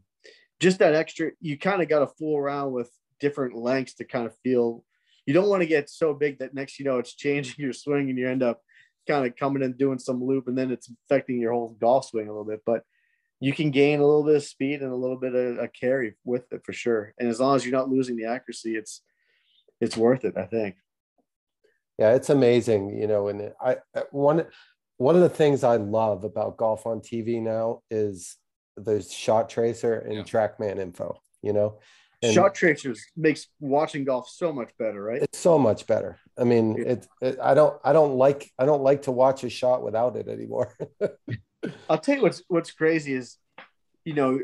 just 0.60 0.78
that 0.78 0.94
extra 0.94 1.30
you 1.40 1.58
kind 1.58 1.82
of 1.82 1.88
got 1.88 2.00
to 2.00 2.06
fool 2.06 2.38
around 2.38 2.72
with 2.72 2.90
different 3.20 3.56
lengths 3.56 3.94
to 3.94 4.04
kind 4.04 4.26
of 4.26 4.36
feel 4.42 4.84
you 5.26 5.34
don't 5.34 5.48
want 5.48 5.62
to 5.62 5.66
get 5.66 5.88
so 5.88 6.12
big 6.14 6.38
that 6.38 6.54
next 6.54 6.78
you 6.78 6.84
know 6.84 6.98
it's 6.98 7.14
changing 7.14 7.54
your 7.58 7.72
swing 7.72 8.08
and 8.08 8.18
you 8.18 8.28
end 8.28 8.42
up 8.42 8.60
kind 9.06 9.26
of 9.26 9.36
coming 9.36 9.62
and 9.62 9.76
doing 9.76 9.98
some 9.98 10.24
loop 10.24 10.48
and 10.48 10.56
then 10.56 10.70
it's 10.70 10.90
affecting 11.06 11.38
your 11.38 11.52
whole 11.52 11.76
golf 11.80 12.06
swing 12.06 12.26
a 12.26 12.30
little 12.30 12.44
bit 12.44 12.60
but 12.64 12.84
you 13.40 13.52
can 13.52 13.70
gain 13.70 14.00
a 14.00 14.06
little 14.06 14.24
bit 14.24 14.36
of 14.36 14.44
speed 14.44 14.80
and 14.80 14.90
a 14.90 14.96
little 14.96 15.18
bit 15.18 15.34
of 15.34 15.58
a 15.58 15.68
carry 15.68 16.14
with 16.24 16.50
it 16.52 16.62
for 16.64 16.72
sure. 16.72 17.12
And 17.18 17.28
as 17.28 17.40
long 17.40 17.56
as 17.56 17.64
you're 17.66 17.76
not 17.76 17.90
losing 17.90 18.16
the 18.16 18.24
accuracy 18.24 18.76
it's 18.76 19.02
it's 19.80 19.96
worth 19.96 20.24
it 20.24 20.36
i 20.36 20.46
think. 20.46 20.76
Yeah 21.98 22.14
it's 22.14 22.30
amazing 22.30 22.98
you 22.98 23.06
know 23.06 23.28
and 23.28 23.52
i 23.60 23.76
one 24.10 24.46
one 24.96 25.14
of 25.14 25.20
the 25.20 25.28
things 25.28 25.62
i 25.62 25.76
love 25.76 26.24
about 26.24 26.56
golf 26.56 26.86
on 26.86 27.00
tv 27.00 27.42
now 27.42 27.82
is 27.90 28.36
the 28.76 29.02
shot 29.02 29.48
tracer 29.48 29.94
and 30.00 30.14
yeah. 30.14 30.22
trackman 30.22 30.78
info 30.78 31.20
you 31.42 31.52
know 31.52 31.78
And- 32.22 32.32
Shot 32.34 32.54
tracers 32.54 33.04
makes 33.16 33.48
watching 33.60 34.04
golf 34.04 34.28
so 34.28 34.50
much 34.52 34.70
better, 34.78 35.02
right? 35.02 35.22
It's 35.22 35.38
so 35.38 35.58
much 35.58 35.86
better. 35.86 36.18
I 36.38 36.44
mean, 36.44 36.76
Yeah. 36.78 36.92
it, 36.92 37.06
it. 37.20 37.38
I 37.42 37.52
don't. 37.54 37.78
I 37.84 37.92
don't 37.92 38.14
like. 38.16 38.50
I 38.58 38.64
don't 38.64 38.82
like 38.82 39.02
to 39.02 39.12
watch 39.12 39.44
a 39.44 39.50
shot 39.50 39.82
without 39.84 40.16
it 40.16 40.26
anymore. 40.28 40.72
I'll 41.90 41.98
tell 41.98 42.16
you 42.16 42.22
what's 42.22 42.42
what's 42.48 42.72
crazy 42.72 43.12
is, 43.12 43.36
you 44.06 44.14
know, 44.14 44.40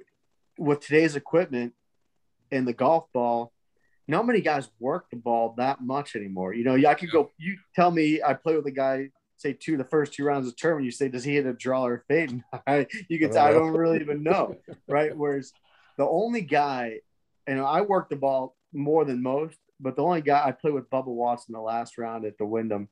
with 0.58 0.80
today's 0.80 1.16
equipment 1.16 1.72
and 2.52 2.68
the 2.68 2.74
golf 2.74 3.06
ball, 3.14 3.50
not 4.06 4.26
many 4.26 4.42
guys 4.42 4.68
work 4.78 5.06
the 5.10 5.16
ball 5.16 5.54
that 5.56 5.80
much 5.80 6.16
anymore. 6.16 6.52
You 6.52 6.64
know, 6.64 6.76
I 6.88 6.94
could 6.94 7.10
go. 7.10 7.30
You 7.38 7.56
tell 7.74 7.90
me, 7.90 8.20
I 8.22 8.34
play 8.34 8.56
with 8.56 8.66
a 8.66 8.76
guy, 8.84 9.08
say 9.40 9.54
two 9.54 9.76
the 9.76 9.84
first 9.84 10.12
two 10.12 10.24
rounds 10.24 10.46
of 10.46 10.52
the 10.52 10.56
tournament. 10.56 10.84
You 10.84 10.90
say, 10.90 11.08
does 11.08 11.24
he 11.24 11.34
hit 11.34 11.46
a 11.46 11.52
draw 11.52 11.86
or 11.86 11.94
a 11.94 12.00
fade? 12.00 12.42
I, 12.66 12.86
you 13.08 13.18
can 13.18 13.36
I 13.36 13.48
I 13.48 13.52
don't 13.52 13.72
really 13.72 14.00
even 14.00 14.22
know, 14.22 14.56
right? 14.88 15.16
Whereas 15.16 15.52
the 15.96 16.06
only 16.06 16.42
guy, 16.42 17.00
and 17.46 17.60
I 17.60 17.80
work 17.80 18.10
the 18.10 18.16
ball 18.16 18.56
more 18.72 19.04
than 19.04 19.22
most, 19.22 19.56
but 19.80 19.96
the 19.96 20.02
only 20.02 20.20
guy 20.20 20.42
I 20.44 20.52
played 20.52 20.74
with 20.74 20.90
Bubba 20.90 21.06
Watson 21.06 21.54
the 21.54 21.60
last 21.60 21.96
round 21.98 22.24
at 22.24 22.36
the 22.38 22.44
Wyndham, 22.44 22.88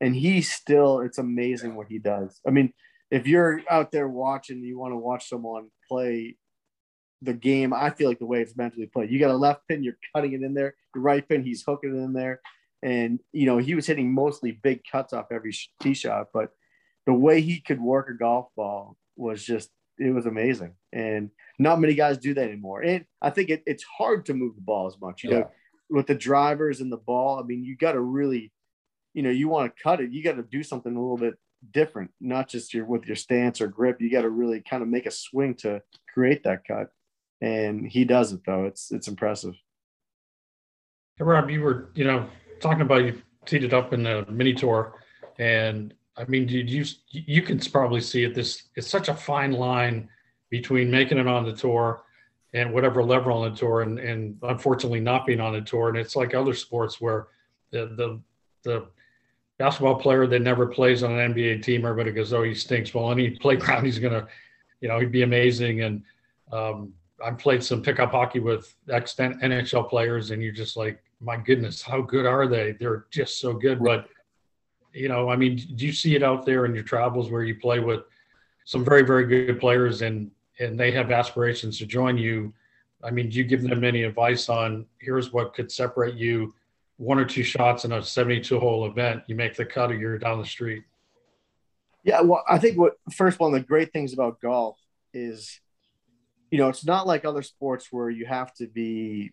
and 0.00 0.14
he 0.14 0.40
still, 0.40 1.00
it's 1.00 1.18
amazing 1.18 1.74
what 1.74 1.88
he 1.88 1.98
does. 1.98 2.40
I 2.46 2.50
mean, 2.50 2.72
if 3.10 3.26
you're 3.26 3.62
out 3.68 3.90
there 3.90 4.08
watching, 4.08 4.62
you 4.62 4.78
want 4.78 4.92
to 4.92 4.98
watch 4.98 5.28
someone 5.28 5.68
play 5.88 6.36
the 7.22 7.34
game. 7.34 7.72
I 7.74 7.90
feel 7.90 8.08
like 8.08 8.20
the 8.20 8.26
way 8.26 8.40
it's 8.40 8.56
mentally 8.56 8.86
played. 8.86 9.10
You 9.10 9.18
got 9.18 9.30
a 9.30 9.36
left 9.36 9.66
pin, 9.66 9.82
you're 9.82 9.98
cutting 10.14 10.32
it 10.34 10.42
in 10.42 10.54
there. 10.54 10.74
The 10.94 11.00
right 11.00 11.28
pin, 11.28 11.42
he's 11.42 11.64
hooking 11.66 11.96
it 11.96 11.98
in 11.98 12.12
there. 12.12 12.40
And 12.82 13.20
you 13.32 13.46
know 13.46 13.58
he 13.58 13.74
was 13.74 13.86
hitting 13.86 14.12
mostly 14.12 14.52
big 14.52 14.82
cuts 14.90 15.12
off 15.12 15.32
every 15.32 15.54
tee 15.82 15.94
shot, 15.94 16.28
but 16.32 16.50
the 17.06 17.14
way 17.14 17.40
he 17.40 17.60
could 17.60 17.80
work 17.80 18.08
a 18.08 18.14
golf 18.14 18.48
ball 18.56 18.96
was 19.16 19.44
just 19.44 19.70
it 19.98 20.14
was 20.14 20.26
amazing. 20.26 20.74
And 20.92 21.30
not 21.58 21.80
many 21.80 21.94
guys 21.94 22.18
do 22.18 22.34
that 22.34 22.48
anymore. 22.48 22.82
And 22.82 23.04
I 23.20 23.30
think 23.30 23.50
it, 23.50 23.62
it's 23.66 23.84
hard 23.84 24.26
to 24.26 24.34
move 24.34 24.54
the 24.54 24.60
ball 24.60 24.86
as 24.86 24.94
much. 25.00 25.24
You 25.24 25.30
know, 25.30 25.50
with 25.90 26.06
the 26.06 26.14
drivers 26.14 26.80
and 26.80 26.92
the 26.92 26.98
ball. 26.98 27.40
I 27.40 27.42
mean, 27.46 27.64
you 27.64 27.76
got 27.76 27.92
to 27.92 28.00
really, 28.00 28.52
you 29.14 29.22
know, 29.22 29.30
you 29.30 29.48
want 29.48 29.74
to 29.74 29.82
cut 29.82 30.00
it. 30.00 30.12
You 30.12 30.22
got 30.22 30.36
to 30.36 30.42
do 30.42 30.62
something 30.62 30.94
a 30.94 31.00
little 31.00 31.16
bit 31.16 31.34
different, 31.72 32.10
not 32.20 32.48
just 32.48 32.74
your 32.74 32.84
with 32.84 33.06
your 33.06 33.16
stance 33.16 33.60
or 33.60 33.68
grip. 33.68 34.00
You 34.00 34.10
got 34.10 34.22
to 34.22 34.30
really 34.30 34.60
kind 34.60 34.82
of 34.82 34.88
make 34.88 35.06
a 35.06 35.10
swing 35.10 35.54
to 35.56 35.82
create 36.12 36.44
that 36.44 36.66
cut. 36.66 36.88
And 37.40 37.86
he 37.86 38.04
does 38.04 38.32
it 38.32 38.40
though. 38.44 38.64
It's 38.64 38.90
it's 38.90 39.08
impressive. 39.08 39.54
Hey, 41.16 41.24
Rob, 41.24 41.50
you 41.50 41.62
were, 41.62 41.90
you 41.94 42.04
know, 42.04 42.28
talking 42.60 42.82
about 42.82 43.04
you 43.04 43.22
teed 43.46 43.64
it 43.64 43.72
up 43.72 43.92
in 43.92 44.02
the 44.02 44.26
mini 44.28 44.52
tour, 44.52 45.00
and 45.38 45.94
I 46.16 46.24
mean, 46.24 46.46
did 46.46 46.70
you 46.70 46.84
you 47.10 47.42
can 47.42 47.58
probably 47.58 48.00
see 48.00 48.24
it. 48.24 48.34
This 48.34 48.68
it's 48.74 48.88
such 48.88 49.08
a 49.08 49.14
fine 49.14 49.52
line 49.52 50.08
between 50.50 50.90
making 50.90 51.18
it 51.18 51.26
on 51.26 51.44
the 51.44 51.52
tour 51.52 52.02
and 52.54 52.72
whatever 52.72 53.02
level 53.02 53.32
on 53.32 53.50
the 53.50 53.56
tour, 53.56 53.82
and 53.82 53.98
and 53.98 54.38
unfortunately 54.42 55.00
not 55.00 55.26
being 55.26 55.40
on 55.40 55.52
the 55.52 55.60
tour. 55.60 55.88
And 55.88 55.98
it's 55.98 56.16
like 56.16 56.34
other 56.34 56.54
sports 56.54 57.00
where 57.00 57.28
the 57.70 57.86
the 57.86 58.20
the 58.64 58.86
basketball 59.58 59.96
player 59.96 60.26
that 60.26 60.40
never 60.40 60.66
plays 60.66 61.02
on 61.02 61.12
an 61.12 61.34
NBA 61.34 61.62
team, 61.62 61.84
everybody 61.84 62.12
goes, 62.12 62.32
"Oh, 62.32 62.42
he 62.42 62.54
stinks." 62.54 62.94
Well, 62.94 63.10
any 63.10 63.30
playground, 63.30 63.84
he's 63.86 63.98
gonna, 63.98 64.26
you 64.80 64.88
know, 64.88 64.98
he'd 64.98 65.12
be 65.12 65.22
amazing. 65.22 65.82
And 65.82 66.02
um, 66.52 66.92
I've 67.24 67.38
played 67.38 67.62
some 67.62 67.82
pickup 67.82 68.12
hockey 68.12 68.40
with 68.40 68.74
ex 68.88 69.14
NHL 69.14 69.88
players, 69.88 70.30
and 70.30 70.42
you're 70.42 70.52
just 70.52 70.76
like, 70.76 71.02
my 71.20 71.36
goodness, 71.36 71.82
how 71.82 72.00
good 72.00 72.26
are 72.26 72.46
they? 72.46 72.72
They're 72.72 73.06
just 73.10 73.40
so 73.40 73.52
good. 73.52 73.82
But 73.82 74.08
you 74.92 75.08
know, 75.08 75.28
I 75.30 75.36
mean, 75.36 75.56
do 75.56 75.86
you 75.86 75.92
see 75.92 76.16
it 76.16 76.22
out 76.22 76.46
there 76.46 76.64
in 76.64 76.74
your 76.74 76.84
travels 76.84 77.30
where 77.30 77.42
you 77.42 77.56
play 77.56 77.80
with 77.80 78.02
some 78.64 78.84
very, 78.84 79.02
very 79.02 79.26
good 79.26 79.60
players, 79.60 80.02
and 80.02 80.30
and 80.58 80.78
they 80.78 80.90
have 80.92 81.10
aspirations 81.10 81.78
to 81.78 81.86
join 81.86 82.18
you? 82.18 82.52
I 83.02 83.10
mean, 83.10 83.28
do 83.28 83.38
you 83.38 83.44
give 83.44 83.62
them 83.62 83.84
any 83.84 84.02
advice 84.02 84.48
on 84.48 84.86
here's 84.98 85.32
what 85.32 85.54
could 85.54 85.70
separate 85.70 86.14
you? 86.14 86.54
One 86.96 87.18
or 87.18 87.24
two 87.24 87.44
shots 87.44 87.84
in 87.84 87.92
a 87.92 88.02
72 88.02 88.58
hole 88.58 88.86
event, 88.86 89.22
you 89.28 89.36
make 89.36 89.54
the 89.54 89.64
cut 89.64 89.92
or 89.92 89.94
you're 89.94 90.18
down 90.18 90.40
the 90.40 90.46
street. 90.46 90.82
Yeah, 92.02 92.22
well, 92.22 92.42
I 92.48 92.58
think 92.58 92.76
what 92.76 92.94
first 93.12 93.38
one 93.38 93.54
of 93.54 93.60
the 93.60 93.66
great 93.66 93.92
things 93.92 94.12
about 94.12 94.40
golf 94.40 94.78
is, 95.12 95.60
you 96.50 96.58
know, 96.58 96.68
it's 96.68 96.84
not 96.84 97.06
like 97.06 97.24
other 97.24 97.42
sports 97.42 97.88
where 97.92 98.10
you 98.10 98.26
have 98.26 98.52
to 98.54 98.66
be, 98.66 99.32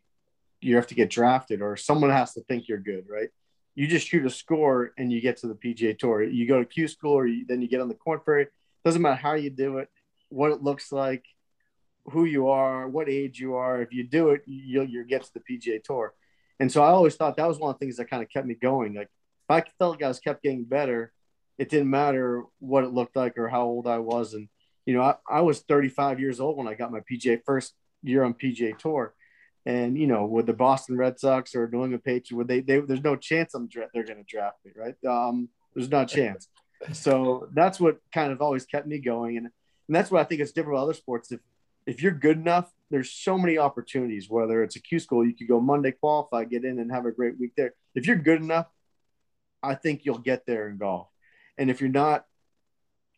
you 0.65 0.75
have 0.75 0.87
to 0.87 0.95
get 0.95 1.09
drafted 1.09 1.61
or 1.61 1.77
someone 1.77 2.09
has 2.09 2.33
to 2.33 2.41
think 2.41 2.67
you're 2.67 2.79
good, 2.79 3.05
right? 3.09 3.29
You 3.75 3.87
just 3.87 4.07
shoot 4.07 4.25
a 4.25 4.29
score 4.29 4.93
and 4.97 5.11
you 5.11 5.21
get 5.21 5.37
to 5.37 5.47
the 5.47 5.53
PGA 5.53 5.97
Tour. 5.97 6.23
You 6.23 6.47
go 6.47 6.59
to 6.59 6.65
Q 6.65 6.87
school 6.87 7.13
or 7.13 7.27
you, 7.27 7.45
then 7.45 7.61
you 7.61 7.67
get 7.67 7.81
on 7.81 7.89
the 7.89 7.93
Korn 7.93 8.19
Ferry. 8.25 8.47
Doesn't 8.83 9.01
matter 9.01 9.15
how 9.15 9.33
you 9.33 9.49
do 9.49 9.77
it, 9.77 9.89
what 10.29 10.51
it 10.51 10.63
looks 10.63 10.91
like, 10.91 11.23
who 12.05 12.25
you 12.25 12.47
are, 12.49 12.87
what 12.87 13.09
age 13.09 13.39
you 13.39 13.55
are. 13.55 13.81
If 13.81 13.93
you 13.93 14.07
do 14.07 14.29
it, 14.29 14.41
you'll 14.45 14.85
you 14.85 15.03
get 15.03 15.23
to 15.23 15.31
the 15.33 15.39
PGA 15.39 15.83
Tour. 15.83 16.13
And 16.59 16.71
so 16.71 16.81
I 16.81 16.87
always 16.87 17.15
thought 17.15 17.37
that 17.37 17.47
was 17.47 17.59
one 17.59 17.69
of 17.69 17.79
the 17.79 17.85
things 17.85 17.97
that 17.97 18.09
kind 18.09 18.23
of 18.23 18.29
kept 18.29 18.47
me 18.47 18.55
going. 18.55 18.93
Like 18.95 19.09
if 19.49 19.49
I 19.49 19.63
felt 19.77 19.95
like 19.95 20.03
I 20.03 20.07
was 20.07 20.19
kept 20.19 20.41
getting 20.41 20.63
better, 20.63 21.11
it 21.57 21.69
didn't 21.69 21.89
matter 21.89 22.43
what 22.59 22.83
it 22.83 22.93
looked 22.93 23.15
like 23.15 23.37
or 23.37 23.49
how 23.49 23.63
old 23.63 23.87
I 23.87 23.99
was. 23.99 24.33
And, 24.33 24.47
you 24.85 24.95
know, 24.95 25.01
I, 25.01 25.15
I 25.29 25.41
was 25.41 25.59
35 25.59 26.19
years 26.19 26.39
old 26.39 26.57
when 26.57 26.67
I 26.67 26.73
got 26.73 26.91
my 26.91 27.01
PGA 27.01 27.39
first 27.45 27.73
year 28.03 28.23
on 28.23 28.33
PGA 28.33 28.77
Tour. 28.77 29.13
And, 29.65 29.97
you 29.97 30.05
know, 30.05 30.25
with 30.25 30.45
the 30.45 30.53
Boston 30.53 30.97
Red 30.97 31.19
Sox 31.19 31.55
or 31.55 31.67
New 31.67 31.83
England 31.83 32.03
Patriots, 32.03 32.31
would 32.31 32.47
they, 32.47 32.59
they 32.59 32.79
there's 32.79 33.03
no 33.03 33.15
chance 33.15 33.53
I'm 33.55 33.67
dra- 33.67 33.89
they're 33.93 34.03
going 34.03 34.17
to 34.17 34.23
draft 34.23 34.57
me, 34.63 34.71
right? 34.75 34.95
Um, 35.05 35.49
there's 35.73 35.89
not 35.89 36.11
a 36.11 36.15
chance. 36.15 36.47
So 36.91 37.47
that's 37.53 37.79
what 37.79 37.97
kind 38.13 38.31
of 38.31 38.41
always 38.41 38.65
kept 38.65 38.85
me 38.85 38.99
going. 38.99 39.37
And, 39.37 39.47
and 39.47 39.95
that's 39.95 40.11
what 40.11 40.21
I 40.21 40.25
think 40.25 40.41
is 40.41 40.51
different 40.51 40.75
with 40.75 40.83
other 40.83 40.93
sports. 40.93 41.31
If, 41.31 41.39
if 41.87 42.03
you're 42.03 42.11
good 42.11 42.37
enough, 42.37 42.69
there's 42.91 43.11
so 43.11 43.37
many 43.37 43.57
opportunities, 43.57 44.29
whether 44.29 44.61
it's 44.61 44.75
a 44.75 44.81
Q 44.81 44.99
school, 44.99 45.25
you 45.25 45.33
could 45.33 45.47
go 45.47 45.59
Monday 45.59 45.91
qualify, 45.91 46.43
get 46.43 46.65
in 46.65 46.77
and 46.77 46.91
have 46.91 47.05
a 47.05 47.11
great 47.11 47.39
week 47.39 47.53
there. 47.55 47.73
If 47.95 48.05
you're 48.05 48.17
good 48.17 48.41
enough, 48.41 48.67
I 49.63 49.75
think 49.75 50.05
you'll 50.05 50.19
get 50.19 50.45
there 50.45 50.67
in 50.69 50.77
golf. 50.77 51.07
And 51.57 51.69
if 51.69 51.81
you're 51.81 51.89
not, 51.89 52.25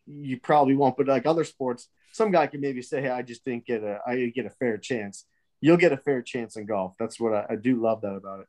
you 0.06 0.40
probably 0.40 0.76
won't. 0.76 0.96
But 0.96 1.08
like 1.08 1.26
other 1.26 1.44
sports, 1.44 1.90
some 2.14 2.32
guy 2.32 2.48
can 2.48 2.62
maybe 2.62 2.82
say, 2.82 3.02
"Hey, 3.02 3.10
I 3.10 3.22
just 3.22 3.44
didn't 3.44 3.66
get 3.66 3.84
a, 3.84 4.00
I 4.08 4.16
didn't 4.16 4.36
get 4.36 4.46
a 4.46 4.52
fair 4.52 4.78
chance." 4.78 5.26
You'll 5.62 5.78
get 5.78 5.92
a 5.92 5.98
fair 5.98 6.22
chance 6.22 6.56
in 6.56 6.66
golf. 6.66 6.94
That's 7.00 7.20
what 7.20 7.34
I, 7.34 7.46
I 7.52 7.56
do 7.56 7.82
love 7.82 8.02
that 8.02 8.16
about 8.16 8.42
it. 8.42 8.48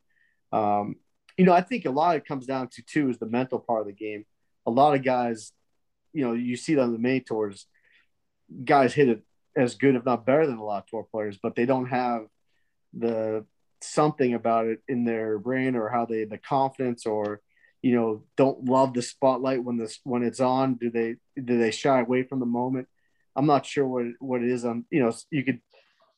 Um, 0.53 0.97
you 1.37 1.45
know, 1.45 1.53
I 1.53 1.61
think 1.61 1.85
a 1.85 1.91
lot 1.91 2.17
of 2.17 2.23
it 2.23 2.29
comes 2.29 2.47
down 2.47 2.69
to 2.73 2.83
too 2.83 3.09
is 3.11 3.19
the 3.19 3.27
mental 3.27 3.59
part 3.59 3.81
of 3.81 3.87
the 3.87 3.93
game. 3.93 4.27
A 4.67 4.71
lot 4.71 4.95
of 4.95 5.05
guys, 5.05 5.53
you 6.13 6.25
know, 6.25 6.33
you 6.33 6.57
see 6.57 6.79
on 6.79 6.93
the 6.93 6.99
main 6.99 7.25
tours, 7.25 7.67
guys 8.65 8.93
hit 8.93 9.09
it 9.09 9.23
as 9.57 9.77
good, 9.77 9.95
if 9.95 10.05
not 10.05 10.27
better 10.27 10.47
than 10.47 10.59
a 10.59 10.65
lot 10.65 10.85
of 10.85 10.87
tour 10.87 11.07
players, 11.11 11.39
but 11.43 11.55
they 11.55 11.67
don't 11.67 11.87
have 11.87 12.27
the 12.93 13.45
something 13.81 14.35
about 14.35 14.67
it 14.67 14.81
in 14.89 15.05
their 15.05 15.39
brain 15.39 15.77
or 15.77 15.89
how 15.89 16.05
they 16.05 16.25
the 16.25 16.39
confidence 16.39 17.07
or 17.07 17.41
you 17.81 17.95
know 17.95 18.25
don't 18.37 18.65
love 18.65 18.93
the 18.93 19.03
spotlight 19.03 19.63
when 19.63 19.77
this 19.77 20.01
when 20.05 20.23
it's 20.23 20.41
on 20.41 20.75
do 20.75 20.91
they 20.91 21.15
do 21.41 21.59
they 21.59 21.71
shy 21.71 22.01
away 22.01 22.25
from 22.25 22.41
the 22.41 22.47
moment 22.47 22.89
i'm 23.37 23.47
not 23.47 23.65
sure 23.65 23.87
what 23.87 24.07
what 24.19 24.43
it 24.43 24.51
is 24.51 24.65
on 24.65 24.85
you 24.91 25.01
know 25.01 25.13
you 25.31 25.45
could 25.45 25.61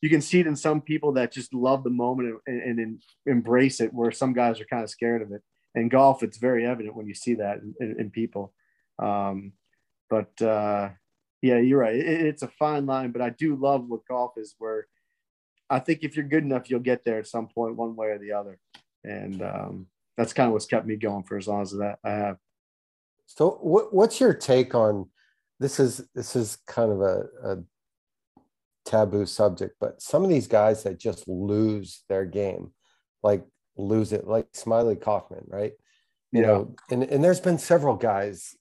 you 0.00 0.08
can 0.08 0.20
see 0.20 0.40
it 0.40 0.46
in 0.46 0.56
some 0.56 0.80
people 0.80 1.12
that 1.12 1.32
just 1.32 1.52
love 1.52 1.84
the 1.84 1.90
moment 1.90 2.40
and, 2.46 2.62
and, 2.62 2.78
and 2.78 3.02
embrace 3.26 3.80
it 3.80 3.92
where 3.92 4.10
some 4.10 4.32
guys 4.32 4.60
are 4.60 4.66
kind 4.66 4.82
of 4.82 4.90
scared 4.90 5.22
of 5.22 5.32
it 5.32 5.42
and 5.74 5.90
golf 5.90 6.22
it's 6.22 6.38
very 6.38 6.66
evident 6.66 6.96
when 6.96 7.06
you 7.06 7.14
see 7.14 7.34
that 7.34 7.58
in, 7.58 7.74
in, 7.80 8.00
in 8.00 8.10
people 8.10 8.52
um 8.98 9.52
but 10.08 10.40
uh 10.42 10.88
yeah 11.42 11.58
you're 11.58 11.80
right 11.80 11.96
it, 11.96 12.26
it's 12.26 12.42
a 12.42 12.48
fine 12.48 12.86
line 12.86 13.10
but 13.12 13.22
i 13.22 13.30
do 13.30 13.56
love 13.56 13.86
what 13.88 14.06
golf 14.06 14.32
is 14.36 14.54
where 14.58 14.86
i 15.68 15.78
think 15.78 16.00
if 16.02 16.16
you're 16.16 16.26
good 16.26 16.44
enough 16.44 16.70
you'll 16.70 16.80
get 16.80 17.04
there 17.04 17.18
at 17.18 17.26
some 17.26 17.46
point 17.48 17.76
one 17.76 17.94
way 17.96 18.08
or 18.08 18.18
the 18.18 18.32
other 18.32 18.58
and 19.04 19.42
um 19.42 19.86
that's 20.20 20.34
kind 20.34 20.48
of 20.48 20.52
what's 20.52 20.66
kept 20.66 20.86
me 20.86 20.96
going 20.96 21.22
for 21.22 21.38
as 21.38 21.48
long 21.48 21.62
as 21.62 21.70
that 21.70 21.98
I 22.04 22.10
have. 22.10 22.36
So, 23.24 23.58
what, 23.62 23.94
what's 23.94 24.20
your 24.20 24.34
take 24.34 24.74
on 24.74 25.08
this? 25.58 25.80
Is 25.80 26.06
this 26.14 26.36
is 26.36 26.58
kind 26.66 26.92
of 26.92 27.00
a, 27.00 27.24
a 27.42 27.56
taboo 28.90 29.24
subject, 29.24 29.76
but 29.80 30.02
some 30.02 30.24
of 30.24 30.30
these 30.30 30.48
guys 30.48 30.82
that 30.82 30.98
just 30.98 31.28
lose 31.28 32.02
their 32.08 32.24
game, 32.24 32.72
like 33.22 33.44
lose 33.76 34.12
it, 34.12 34.26
like 34.26 34.50
Smylie 34.52 35.00
Kaufman, 35.00 35.44
right? 35.46 35.72
You 36.32 36.40
Yeah. 36.40 36.46
know, 36.46 36.74
and 36.90 37.04
and 37.04 37.22
there's 37.22 37.40
been 37.40 37.58
several 37.58 37.94
guys. 37.94 38.56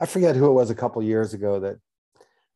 I 0.00 0.06
forget 0.06 0.34
who 0.34 0.46
it 0.46 0.52
was 0.52 0.70
a 0.70 0.74
couple 0.74 1.02
years 1.02 1.34
ago 1.34 1.60
that 1.60 1.76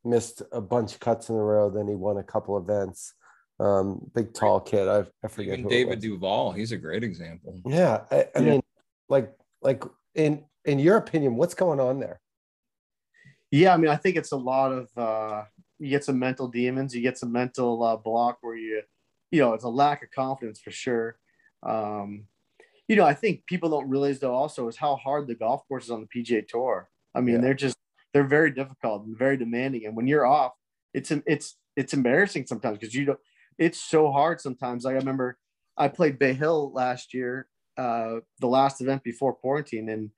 missed 0.03 0.41
a 0.51 0.63
bunch 0.63 0.95
of 0.95 1.01
cuts 1.01 1.29
in 1.29 1.37
a 1.37 1.43
row. 1.43 1.69
Then 1.69 1.89
he 1.89 1.95
won 1.95 2.17
a 2.17 2.23
couple 2.23 2.57
events. 2.57 3.13
Um, 3.61 4.11
big 4.15 4.33
tall 4.33 4.61
kid. 4.61 4.89
I, 4.89 5.05
I 5.23 5.29
forget 5.29 5.59
Even 5.59 5.69
David 5.69 5.97
was. 5.97 6.05
Duval, 6.05 6.53
he's 6.53 6.73
a 6.73 6.77
great 6.77 7.05
example. 7.05 7.61
Yeah, 7.67 8.05
I, 8.11 8.29
I 8.35 8.41
Yeah. 8.41 8.51
mean, 8.53 8.63
like, 9.09 9.31
like 9.61 9.85
in 10.15 10.45
in 10.65 10.79
your 10.79 10.97
opinion, 10.97 11.37
what's 11.37 11.55
going 11.55 11.81
on 11.81 12.01
there? 12.01 12.21
Yeah, 13.51 13.75
I 13.75 13.77
mean, 13.77 13.91
I 13.91 13.97
think 13.97 14.17
it's 14.17 14.33
a 14.33 14.37
lot 14.37 14.73
of 14.73 14.89
uh, 14.97 15.45
you 15.85 15.91
get 15.91 16.05
some 16.05 16.18
mental 16.18 16.49
demons, 16.49 16.95
you 16.95 17.03
get 17.03 17.18
some 17.18 17.30
mental 17.30 17.82
uh, 17.82 17.97
block 17.97 18.39
where 18.41 18.57
you, 18.57 18.82
you 19.30 19.41
know, 19.41 19.53
it's 19.53 19.64
a 19.64 19.68
lack 19.68 20.03
of 20.03 20.11
confidence 20.11 20.59
for 20.61 20.70
sure. 20.70 21.18
Um, 21.62 22.24
you 22.89 22.97
know, 22.97 23.05
I 23.05 23.14
think 23.14 23.45
people 23.47 23.68
don't 23.68 23.89
realize 23.89 24.18
though 24.18 24.35
also 24.35 24.66
is 24.68 24.76
how 24.76 24.97
hard 24.97 25.26
the 25.26 25.35
golf 25.35 25.66
course 25.68 25.85
is 25.85 25.91
on 25.91 26.01
the 26.07 26.22
PGA 26.22 26.47
Tour. 26.47 26.89
I 27.14 27.20
mean, 27.20 27.37
Yeah. 27.37 27.41
they're 27.43 27.55
just 27.55 27.76
they're 28.12 28.24
very 28.24 28.51
difficult 28.51 29.05
and 29.05 29.18
very 29.18 29.37
demanding, 29.37 29.85
and 29.87 29.97
when 29.97 30.07
you're 30.07 30.26
off, 30.26 30.53
it's 30.95 31.11
it's 31.11 31.57
it's 31.76 31.93
embarrassing 31.93 32.47
sometimes 32.47 32.78
because 32.78 32.95
you 32.95 33.05
don't 33.07 33.20
it's 33.59 33.78
so 33.80 34.11
hard 34.11 34.41
sometimes. 34.41 34.85
Like 34.85 34.95
I 34.95 34.99
remember 34.99 35.37
I 35.76 35.89
played 35.89 36.18
Bay 36.18 36.32
Hill 36.32 36.72
last 36.72 37.12
year, 37.12 37.49
uh, 37.76 38.20
the 38.41 38.47
last 38.47 38.80
event 38.80 39.03
before 39.03 39.35
quarantine, 39.35 39.89
and 39.89 40.11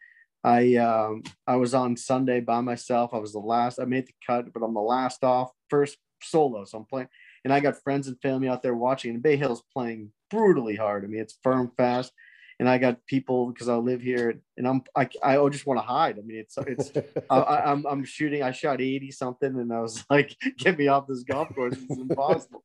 I 0.45 0.77
um, 0.77 1.23
I 1.47 1.57
was 1.57 1.75
on 1.75 1.97
Sunday 1.97 2.41
by 2.41 2.61
myself. 2.61 3.13
I 3.13 3.19
was 3.19 3.33
the 3.33 3.39
last. 3.41 3.79
I 3.81 3.85
made 3.85 4.07
the 4.07 4.15
cut, 4.27 4.53
but 4.53 4.63
I'm 4.63 4.75
the 4.75 4.81
last 4.81 5.25
off, 5.25 5.51
first 5.69 5.99
solo. 6.23 6.65
So 6.65 6.79
I'm 6.79 6.85
playing, 6.85 7.09
and 7.45 7.53
I 7.53 7.61
got 7.61 7.83
friends 7.83 8.09
and 8.09 8.21
family 8.21 8.49
out 8.49 8.63
there 8.63 8.75
watching. 8.75 9.13
And 9.13 9.23
Bay 9.23 9.37
Hill's 9.37 9.63
playing 9.73 10.13
brutally 10.31 10.77
hard. 10.77 11.05
I 11.05 11.09
mean, 11.09 11.21
it's 11.21 11.39
firm, 11.43 11.73
fast, 11.77 12.13
and 12.59 12.69
I 12.69 12.79
got 12.79 13.05
people 13.07 13.53
because 13.53 13.69
I 13.69 13.77
live 13.77 14.01
here, 14.01 14.41
and 14.57 14.67
I'm 14.67 14.83
I, 14.97 15.09
I 15.23 15.49
just 15.49 15.67
want 15.67 15.79
to 15.79 15.87
hide. 15.87 16.19
I 16.19 16.23
mean, 16.23 16.39
it's 16.39 16.57
it's 16.59 16.93
I, 17.31 17.63
I'm 17.67 17.87
I'm 17.87 18.05
shooting. 18.05 18.43
I 18.43 18.53
shot 18.53 18.81
eighty 18.81 19.11
something, 19.11 19.49
and 19.49 19.73
I 19.73 19.81
was 19.81 20.05
like, 20.11 20.37
get 20.59 20.79
me 20.79 20.89
off 20.89 21.07
this 21.07 21.23
golf 21.23 21.55
course. 21.55 21.77
It's 21.77 21.99
impossible. 21.99 22.65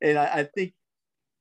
and 0.00 0.18
I, 0.18 0.24
I 0.24 0.44
think, 0.44 0.74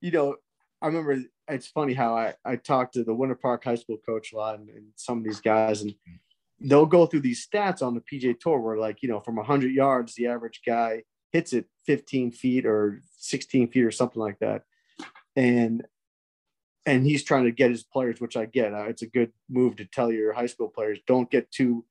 you 0.02 0.12
know, 0.12 0.36
I 0.82 0.88
remember 0.88 1.22
it's 1.48 1.68
funny 1.68 1.94
how 1.94 2.16
I, 2.16 2.34
I 2.44 2.56
talked 2.56 2.94
to 2.96 3.04
the 3.04 3.14
Winter 3.14 3.36
Park 3.36 3.64
High 3.64 3.76
School 3.76 3.98
coach 4.06 4.34
a 4.34 4.38
lot 4.38 4.60
and, 4.60 4.70
and, 4.70 4.86
some 4.96 5.20
of 5.20 5.24
these 5.24 5.42
guys, 5.42 5.82
and 5.82 5.94
they'll 6.62 6.86
go 6.86 7.06
through 7.06 7.22
these 7.22 7.46
stats 7.46 7.82
on 7.82 7.96
the 7.96 8.02
PGA 8.02 8.40
Tour 8.40 8.60
where, 8.60 8.78
like, 8.78 9.02
you 9.02 9.10
know, 9.10 9.20
from 9.20 9.36
100 9.36 9.72
yards, 9.72 10.16
the 10.16 10.28
average 10.28 10.62
guy 10.66 11.04
hits 11.32 11.54
it 11.54 11.66
15 11.86 12.32
feet 12.32 12.66
or 12.66 13.02
16 13.18 13.72
feet 13.72 13.84
or 13.84 13.92
something 13.92 14.22
like 14.22 14.40
that. 14.40 14.64
And 15.36 15.84
and 16.86 17.06
he's 17.06 17.24
trying 17.24 17.44
to 17.44 17.52
get 17.52 17.70
his 17.70 17.84
players, 17.84 18.20
which 18.20 18.36
I 18.36 18.46
get. 18.46 18.74
Uh, 18.74 18.86
it's 18.86 19.04
a 19.04 19.08
good 19.08 19.32
move 19.48 19.76
to 19.76 19.86
tell 19.86 20.12
your 20.12 20.34
high 20.34 20.48
school 20.48 20.68
players 20.68 20.98
don't 21.06 21.30
get 21.30 21.52
too 21.52 21.86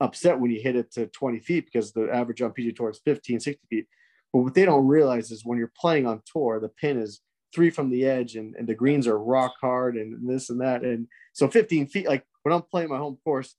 upset 0.00 0.40
when 0.40 0.50
you 0.50 0.60
hit 0.60 0.74
it 0.74 0.90
to 0.92 1.06
20 1.06 1.38
feet 1.40 1.66
because 1.66 1.92
the 1.92 2.08
average 2.10 2.40
on 2.40 2.52
PGA 2.52 2.74
Tour 2.74 2.90
is 2.90 3.00
15, 3.04 3.40
60 3.40 3.60
feet. 3.68 3.86
But 4.32 4.40
what 4.40 4.54
they 4.54 4.64
don't 4.64 4.86
realize 4.86 5.30
is 5.30 5.44
when 5.44 5.58
you're 5.58 5.72
playing 5.78 6.06
on 6.06 6.22
tour, 6.24 6.58
the 6.60 6.70
pin 6.70 6.98
is 6.98 7.20
three 7.54 7.68
from 7.68 7.90
the 7.90 8.06
edge 8.06 8.34
and, 8.34 8.54
and 8.56 8.66
the 8.66 8.74
greens 8.74 9.06
are 9.06 9.18
rock 9.18 9.52
hard 9.60 9.96
and 9.96 10.28
this 10.28 10.48
and 10.48 10.60
that. 10.62 10.82
And 10.82 11.06
so 11.34 11.48
15 11.48 11.88
feet, 11.88 12.08
like 12.08 12.24
when 12.42 12.54
I'm 12.54 12.62
playing 12.62 12.88
my 12.88 12.96
home 12.96 13.18
course, 13.24 13.54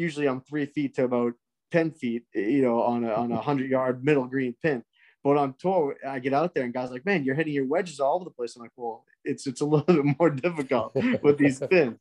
usually 0.00 0.26
I'm 0.26 0.40
three 0.40 0.66
feet 0.66 0.94
to 0.96 1.04
about 1.04 1.34
10 1.70 1.92
feet, 1.92 2.24
eh, 2.34 2.40
you 2.40 2.62
know, 2.62 2.82
on 2.82 3.04
a, 3.04 3.12
on 3.12 3.30
a 3.30 3.40
hundred 3.40 3.70
yard 3.70 4.04
middle 4.04 4.26
green 4.26 4.54
pin. 4.62 4.82
But 5.22 5.36
on 5.36 5.54
tour, 5.58 5.96
I 6.06 6.18
get 6.18 6.32
out 6.32 6.54
there 6.54 6.64
and 6.64 6.72
guys 6.72 6.90
like, 6.90 7.04
man, 7.04 7.24
you're 7.24 7.34
hitting 7.34 7.52
your 7.52 7.66
wedges 7.66 8.00
all 8.00 8.16
over 8.16 8.24
the 8.24 8.30
place. 8.30 8.56
I'm 8.56 8.62
like, 8.62 8.72
well, 8.76 9.04
it's 9.22 9.46
it's 9.46 9.60
a 9.60 9.66
little 9.66 9.94
bit 10.02 10.16
more 10.18 10.30
difficult 10.30 10.94
with 11.22 11.36
these 11.36 11.60
pins. 11.70 11.98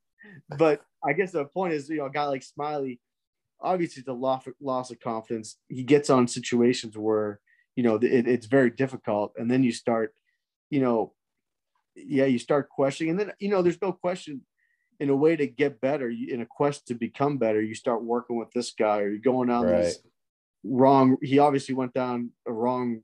But 0.57 0.81
I 1.03 1.13
guess 1.13 1.31
the 1.31 1.45
point 1.45 1.73
is, 1.73 1.89
you 1.89 1.97
know, 1.97 2.05
a 2.05 2.11
guy 2.11 2.25
like 2.25 2.43
Smylie, 2.43 2.99
obviously 3.61 4.03
the 4.05 4.13
loss, 4.13 4.45
loss 4.61 4.89
of 4.89 4.99
confidence. 5.01 5.57
He 5.67 5.83
gets 5.83 6.09
on 6.09 6.27
situations 6.27 6.97
where, 6.97 7.41
you 7.75 7.83
know, 7.83 7.95
it, 7.95 8.27
it's 8.27 8.45
very 8.47 8.69
difficult. 8.69 9.33
And 9.37 9.51
then 9.51 9.63
you 9.63 9.73
start, 9.73 10.13
you 10.69 10.79
know, 10.79 11.13
yeah, 11.95 12.25
you 12.25 12.39
start 12.39 12.69
questioning. 12.69 13.11
And 13.11 13.19
then, 13.19 13.31
you 13.39 13.49
know, 13.49 13.61
there's 13.61 13.81
no 13.81 13.91
question 13.91 14.45
in 14.99 15.09
a 15.09 15.15
way 15.15 15.35
to 15.35 15.47
get 15.47 15.79
better, 15.79 16.09
in 16.09 16.41
a 16.41 16.45
quest 16.45 16.87
to 16.87 16.93
become 16.93 17.37
better, 17.37 17.61
you 17.61 17.73
start 17.73 18.03
working 18.03 18.37
with 18.37 18.51
this 18.51 18.71
guy 18.71 18.99
or 18.99 19.09
you're 19.09 19.19
going 19.19 19.47
down 19.47 19.65
right. 19.65 19.83
this 19.83 19.99
wrong. 20.63 21.17
He 21.21 21.39
obviously 21.39 21.75
went 21.75 21.93
down 21.93 22.31
a 22.45 22.51
wrong 22.51 23.01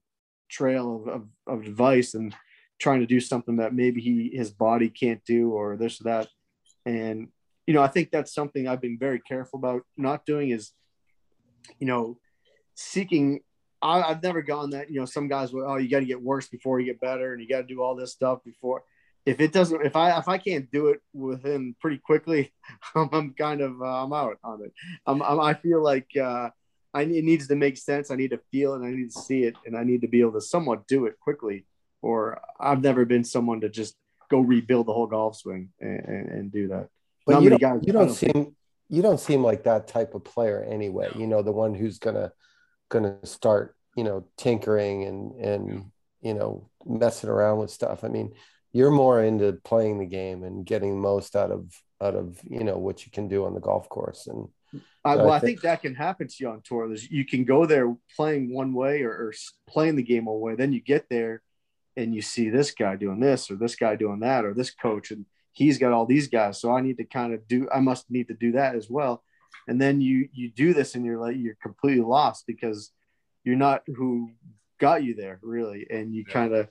trail 0.50 0.96
of, 0.96 1.08
of, 1.08 1.28
of 1.48 1.66
advice 1.66 2.14
and 2.14 2.36
trying 2.80 3.00
to 3.00 3.06
do 3.06 3.20
something 3.20 3.58
that 3.58 3.74
maybe 3.74 4.02
he 4.02 4.32
his 4.34 4.52
body 4.52 4.90
can't 4.90 5.24
do 5.26 5.52
or 5.52 5.78
this 5.78 6.02
or 6.02 6.06
that. 6.06 6.28
And 6.86 7.30
you 7.66 7.74
know, 7.74 7.82
I 7.82 7.88
think 7.88 8.12
that's 8.12 8.34
something 8.34 8.68
I've 8.68 8.82
been 8.82 9.00
very 9.00 9.20
careful 9.20 9.58
about 9.58 9.84
not 9.98 10.26
doing 10.26 10.50
is, 10.50 10.72
you 11.80 11.88
know, 11.88 12.20
seeking. 12.76 13.42
I, 13.82 14.02
have 14.02 14.24
never 14.24 14.42
gone 14.42 14.72
that. 14.72 14.90
You 14.90 15.00
know, 15.00 15.06
some 15.06 15.28
guys 15.28 15.52
will. 15.52 15.66
Oh, 15.68 15.78
you 15.78 15.90
got 15.90 16.00
to 16.00 16.06
get 16.06 16.22
worse 16.22 16.48
before 16.48 16.80
you 16.80 16.86
get 16.86 17.00
better, 17.00 17.34
and 17.34 17.42
you 17.42 17.48
got 17.48 17.62
to 17.62 17.68
do 17.68 17.82
all 17.82 17.96
this 17.96 18.12
stuff 18.12 18.44
before. 18.44 18.84
If 19.26 19.40
it 19.40 19.52
doesn't, 19.52 19.86
if 19.86 19.96
I 19.96 20.18
if 20.20 20.28
I 20.28 20.38
can't 20.38 20.70
do 20.72 20.88
it 20.90 21.02
within 21.14 21.76
pretty 21.80 21.98
quickly, 21.98 22.54
I'm, 22.96 23.10
I'm 23.12 23.34
kind 23.34 23.62
of 23.62 23.82
uh, 23.82 24.04
I'm 24.04 24.14
out 24.14 24.38
on 24.44 24.62
it. 24.64 24.74
I'm, 25.06 25.22
I'm 25.22 25.40
i 25.40 25.54
feel 25.54 25.82
like 25.84 26.10
uh, 26.16 26.50
I 26.94 27.02
it 27.02 27.24
needs 27.24 27.48
to 27.48 27.56
make 27.56 27.78
sense. 27.78 28.12
I 28.12 28.16
need 28.16 28.32
to 28.32 28.40
feel 28.52 28.76
it. 28.76 28.86
I 28.86 28.92
need 28.92 29.12
to 29.12 29.20
see 29.20 29.44
it, 29.44 29.56
and 29.66 29.76
I 29.76 29.84
need 29.84 30.02
to 30.02 30.08
be 30.08 30.22
able 30.22 30.34
to 30.34 30.42
somewhat 30.42 30.88
do 30.88 31.06
it 31.06 31.20
quickly 31.20 31.66
or 32.06 32.40
I've 32.60 32.84
never 32.84 33.04
been 33.04 33.24
someone 33.24 33.62
to 33.62 33.70
just 33.70 33.96
go 34.30 34.40
rebuild 34.40 34.86
the 34.86 34.94
whole 34.94 35.08
golf 35.08 35.38
swing 35.38 35.70
and, 35.82 36.00
and, 36.06 36.30
and 36.30 36.52
do 36.52 36.68
that. 36.68 36.90
But 37.26 37.42
you 37.42 37.50
don't, 37.50 37.60
guys, 37.60 37.80
you 37.82 37.94
don't, 37.94 38.08
don't 38.08 38.16
seem 38.16 38.32
think. 38.32 38.54
you 38.90 39.02
don't 39.02 39.20
seem 39.20 39.44
like 39.44 39.64
that 39.64 39.88
type 39.88 40.14
of 40.14 40.24
player 40.24 40.64
anyway. 40.64 41.10
You 41.16 41.26
know, 41.26 41.42
the 41.42 41.52
one 41.52 41.74
who's 41.74 41.98
gonna 41.98 42.32
gonna 42.90 43.26
start, 43.26 43.76
you 43.96 44.04
know, 44.04 44.26
tinkering 44.38 45.06
and 45.06 45.32
and 45.42 45.92
you 46.22 46.36
know 46.36 46.70
messing 46.86 47.32
around 47.32 47.58
with 47.58 47.72
stuff. 47.72 48.04
I 48.04 48.10
mean, 48.10 48.34
you're 48.76 48.92
more 48.92 49.24
into 49.24 49.54
playing 49.64 50.00
the 50.00 50.06
game 50.06 50.44
and 50.44 50.66
getting 50.66 51.00
most 51.00 51.36
out 51.36 51.52
of 51.52 51.72
out 52.02 52.16
of 52.16 52.40
you 52.44 52.64
know 52.64 52.78
what 52.78 53.06
you 53.06 53.12
can 53.12 53.28
do 53.28 53.46
on 53.46 53.54
the 53.54 53.62
golf 53.62 53.88
course 53.90 54.28
and 54.28 54.48
uh, 54.74 54.80
I, 55.10 55.16
well, 55.18 55.32
I 55.32 55.40
think, 55.40 55.44
I 55.44 55.46
think, 55.48 55.62
that 55.62 55.82
can 55.84 55.96
happen 55.96 56.28
to 56.28 56.36
you 56.40 56.50
on 56.50 56.62
tour. 56.62 56.88
There's, 56.88 57.10
you 57.10 57.24
can 57.24 57.46
go 57.46 57.66
there 57.66 57.96
playing 58.18 58.54
one 58.54 58.74
way 58.74 59.04
or, 59.04 59.12
or, 59.12 59.34
playing 59.70 59.96
the 59.96 60.04
game 60.04 60.26
one 60.26 60.42
way. 60.42 60.56
Then 60.56 60.74
you 60.74 60.82
get 60.82 61.06
there 61.10 61.44
and 61.96 62.14
you 62.14 62.22
see 62.22 62.50
this 62.50 62.72
guy 62.72 62.96
doing 62.96 63.20
this 63.20 63.50
or 63.50 63.56
this 63.56 63.76
guy 63.76 63.96
doing 63.96 64.20
that 64.20 64.46
or 64.46 64.54
this 64.54 64.72
coach 64.72 65.12
and 65.12 65.26
he's 65.54 65.78
got 65.78 65.94
all 65.94 66.06
these 66.06 66.28
guys 66.28 66.60
so 66.60 66.72
i 66.72 66.82
need 66.82 66.98
to 66.98 67.06
kind 67.06 67.34
of 67.34 67.48
do 67.48 67.68
i 67.74 67.80
must 67.80 68.10
need 68.12 68.28
to 68.28 68.34
do 68.34 68.52
that 68.52 68.76
as 68.76 68.90
well 68.90 69.24
and 69.68 69.82
then 69.82 70.02
you 70.02 70.28
you 70.34 70.52
do 70.52 70.74
this 70.74 70.96
and 70.96 71.06
you're 71.06 71.20
like 71.20 71.36
you're 71.38 71.58
completely 71.62 72.04
lost 72.04 72.46
because 72.46 72.92
you're 73.44 73.56
not 73.56 73.82
who 73.96 74.30
got 74.80 75.04
you 75.04 75.16
there 75.16 75.40
really 75.42 75.88
and 75.90 76.14
you 76.14 76.26
kind 76.26 76.54
of 76.54 76.68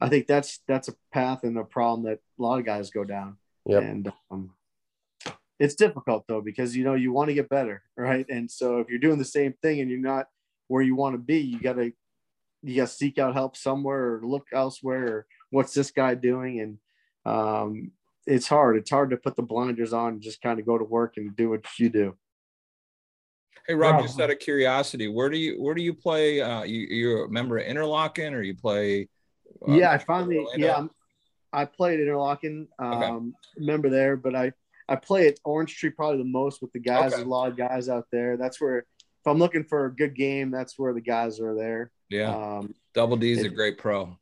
i 0.00 0.08
think 0.08 0.26
that's 0.26 0.60
that's 0.68 0.88
a 0.88 0.94
path 1.12 1.44
and 1.44 1.56
a 1.58 1.64
problem 1.64 2.04
that 2.04 2.18
a 2.38 2.42
lot 2.42 2.58
of 2.58 2.66
guys 2.66 2.90
go 2.90 3.04
down. 3.04 3.36
Yep. 3.66 3.82
and 3.82 4.12
um, 4.30 4.50
it's 5.58 5.74
difficult 5.74 6.24
though 6.28 6.40
because 6.40 6.76
you 6.76 6.84
know 6.84 6.94
you 6.94 7.12
want 7.12 7.28
to 7.28 7.34
get 7.34 7.48
better 7.48 7.82
right? 7.96 8.26
And 8.28 8.50
so 8.50 8.78
if 8.78 8.88
you're 8.88 8.98
doing 8.98 9.18
the 9.18 9.24
same 9.24 9.54
thing 9.62 9.80
and 9.80 9.90
you're 9.90 10.00
not 10.00 10.26
where 10.68 10.82
you 10.82 10.94
want 10.94 11.14
to 11.14 11.18
be 11.18 11.38
you 11.38 11.60
got 11.60 11.74
to 11.74 11.92
you 12.62 12.76
got 12.76 12.88
to 12.88 12.94
seek 12.94 13.18
out 13.18 13.34
help 13.34 13.56
somewhere 13.56 14.14
or 14.14 14.20
look 14.24 14.46
elsewhere 14.52 15.06
or 15.06 15.26
what's 15.50 15.74
this 15.74 15.90
guy 15.90 16.14
doing? 16.14 16.60
And 16.60 16.78
um, 17.24 17.92
it's 18.26 18.48
hard. 18.48 18.76
It's 18.76 18.90
hard 18.90 19.10
to 19.10 19.16
put 19.16 19.36
the 19.36 19.42
blinders 19.42 19.92
on 19.92 20.14
and 20.14 20.22
just 20.22 20.42
kind 20.42 20.58
of 20.58 20.66
go 20.66 20.76
to 20.76 20.84
work 20.84 21.14
and 21.16 21.34
do 21.36 21.50
what 21.50 21.64
you 21.78 21.88
do. 21.88 22.16
Hey 23.66 23.74
rob 23.74 24.00
just 24.00 24.18
out 24.18 24.30
of 24.30 24.38
curiosity 24.38 25.08
where 25.08 25.28
do 25.28 25.36
you 25.36 25.60
where 25.62 25.74
do 25.74 25.82
you 25.82 25.92
play? 25.92 26.40
Uh, 26.40 26.62
you 26.62 26.80
you're 26.80 27.24
a 27.26 27.30
member 27.30 27.58
of 27.58 27.66
interlachen 27.66 28.32
or 28.32 28.42
you 28.42 28.56
play 28.56 29.08
yeah 29.66 29.90
i 29.90 29.98
finally 29.98 30.46
yeah 30.56 30.76
I'm, 30.76 30.90
i 31.52 31.64
played 31.64 32.00
interlachen 32.00 32.68
um, 32.78 33.34
okay. 33.58 33.66
member 33.66 33.88
there 33.88 34.16
but 34.16 34.34
i 34.34 34.52
i 34.88 34.96
play 34.96 35.28
at 35.28 35.38
orange 35.44 35.76
tree 35.76 35.90
probably 35.90 36.18
the 36.18 36.24
most 36.24 36.62
with 36.62 36.72
the 36.72 36.78
guys 36.78 37.06
okay. 37.06 37.16
There's 37.16 37.26
a 37.26 37.28
lot 37.28 37.48
of 37.48 37.56
guys 37.56 37.88
out 37.88 38.06
there 38.12 38.36
that's 38.36 38.60
where 38.60 38.78
if 38.78 39.26
i'm 39.26 39.38
looking 39.38 39.64
for 39.64 39.86
a 39.86 39.94
good 39.94 40.14
game 40.14 40.50
that's 40.50 40.78
where 40.78 40.92
the 40.92 41.00
guys 41.00 41.40
are 41.40 41.54
there 41.54 41.90
yeah. 42.08 42.34
Um, 42.34 42.74
Double 42.94 43.16
D's 43.16 43.44
a 43.44 43.48
great 43.48 43.78
pro. 43.78 44.16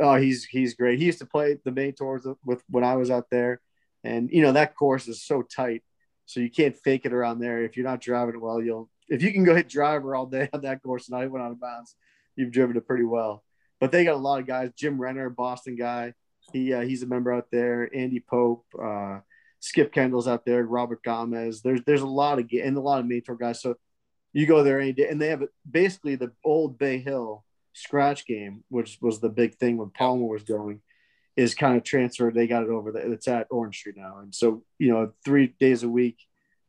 Oh, 0.00 0.16
he's 0.16 0.44
he's 0.44 0.74
great. 0.74 0.98
He 0.98 1.06
used 1.06 1.18
to 1.18 1.26
play 1.26 1.58
the 1.64 1.72
main 1.72 1.92
tours 1.92 2.26
with 2.44 2.62
when 2.68 2.84
I 2.84 2.96
was 2.96 3.10
out 3.10 3.26
there, 3.30 3.60
and 4.04 4.30
you 4.30 4.42
know 4.42 4.52
that 4.52 4.76
course 4.76 5.08
is 5.08 5.22
so 5.22 5.42
tight, 5.42 5.82
so 6.26 6.40
you 6.40 6.50
can't 6.50 6.76
fake 6.76 7.04
it 7.04 7.12
around 7.12 7.40
there. 7.40 7.64
If 7.64 7.76
you're 7.76 7.86
not 7.86 8.00
driving 8.00 8.40
well, 8.40 8.62
you'll 8.62 8.88
if 9.08 9.22
you 9.22 9.32
can 9.32 9.44
go 9.44 9.54
hit 9.54 9.68
driver 9.68 10.14
all 10.14 10.26
day 10.26 10.48
on 10.52 10.60
that 10.62 10.82
course 10.82 11.08
and 11.08 11.18
I 11.18 11.26
went 11.26 11.44
out 11.44 11.50
of 11.50 11.60
bounds, 11.60 11.96
you've 12.36 12.52
driven 12.52 12.76
it 12.76 12.86
pretty 12.86 13.04
well. 13.04 13.42
But 13.80 13.92
they 13.92 14.04
got 14.04 14.14
a 14.14 14.18
lot 14.18 14.40
of 14.40 14.46
guys. 14.46 14.70
Jim 14.76 15.00
Renner, 15.00 15.30
Boston 15.30 15.76
guy, 15.76 16.14
he 16.52 16.72
uh, 16.72 16.80
he's 16.80 17.02
a 17.02 17.06
member 17.06 17.32
out 17.32 17.46
there. 17.52 17.88
Andy 17.94 18.20
Pope, 18.20 18.64
uh, 18.80 19.20
Skip 19.60 19.92
Kendall's 19.92 20.28
out 20.28 20.44
there. 20.44 20.64
Robert 20.64 21.02
Gomez. 21.02 21.62
There's 21.62 21.80
there's 21.86 22.00
a 22.02 22.06
lot 22.06 22.38
of 22.38 22.48
and 22.52 22.76
a 22.76 22.80
lot 22.80 23.00
of 23.00 23.06
main 23.06 23.22
tour 23.22 23.36
guys. 23.36 23.60
So 23.60 23.76
you 24.32 24.46
go 24.46 24.62
there 24.62 24.80
any 24.80 24.92
day, 24.92 25.08
and 25.08 25.20
they 25.20 25.28
have 25.28 25.44
basically 25.68 26.16
the 26.16 26.32
old 26.44 26.78
Bay 26.78 26.98
Hill 26.98 27.44
scratch 27.72 28.26
game, 28.26 28.64
which 28.68 28.98
was 29.00 29.20
the 29.20 29.28
big 29.28 29.54
thing 29.56 29.76
when 29.76 29.90
Palmer 29.90 30.26
was 30.26 30.42
going, 30.42 30.80
is 31.36 31.54
kind 31.54 31.76
of 31.76 31.84
transferred. 31.84 32.34
They 32.34 32.46
got 32.46 32.64
it 32.64 32.70
over 32.70 32.90
there. 32.90 33.12
It's 33.12 33.28
at 33.28 33.46
Orange 33.50 33.80
Tree 33.80 33.92
now, 33.96 34.18
and 34.18 34.34
so 34.34 34.64
you 34.78 34.92
know, 34.92 35.12
three 35.24 35.54
days 35.60 35.84
a 35.84 35.88
week, 35.88 36.18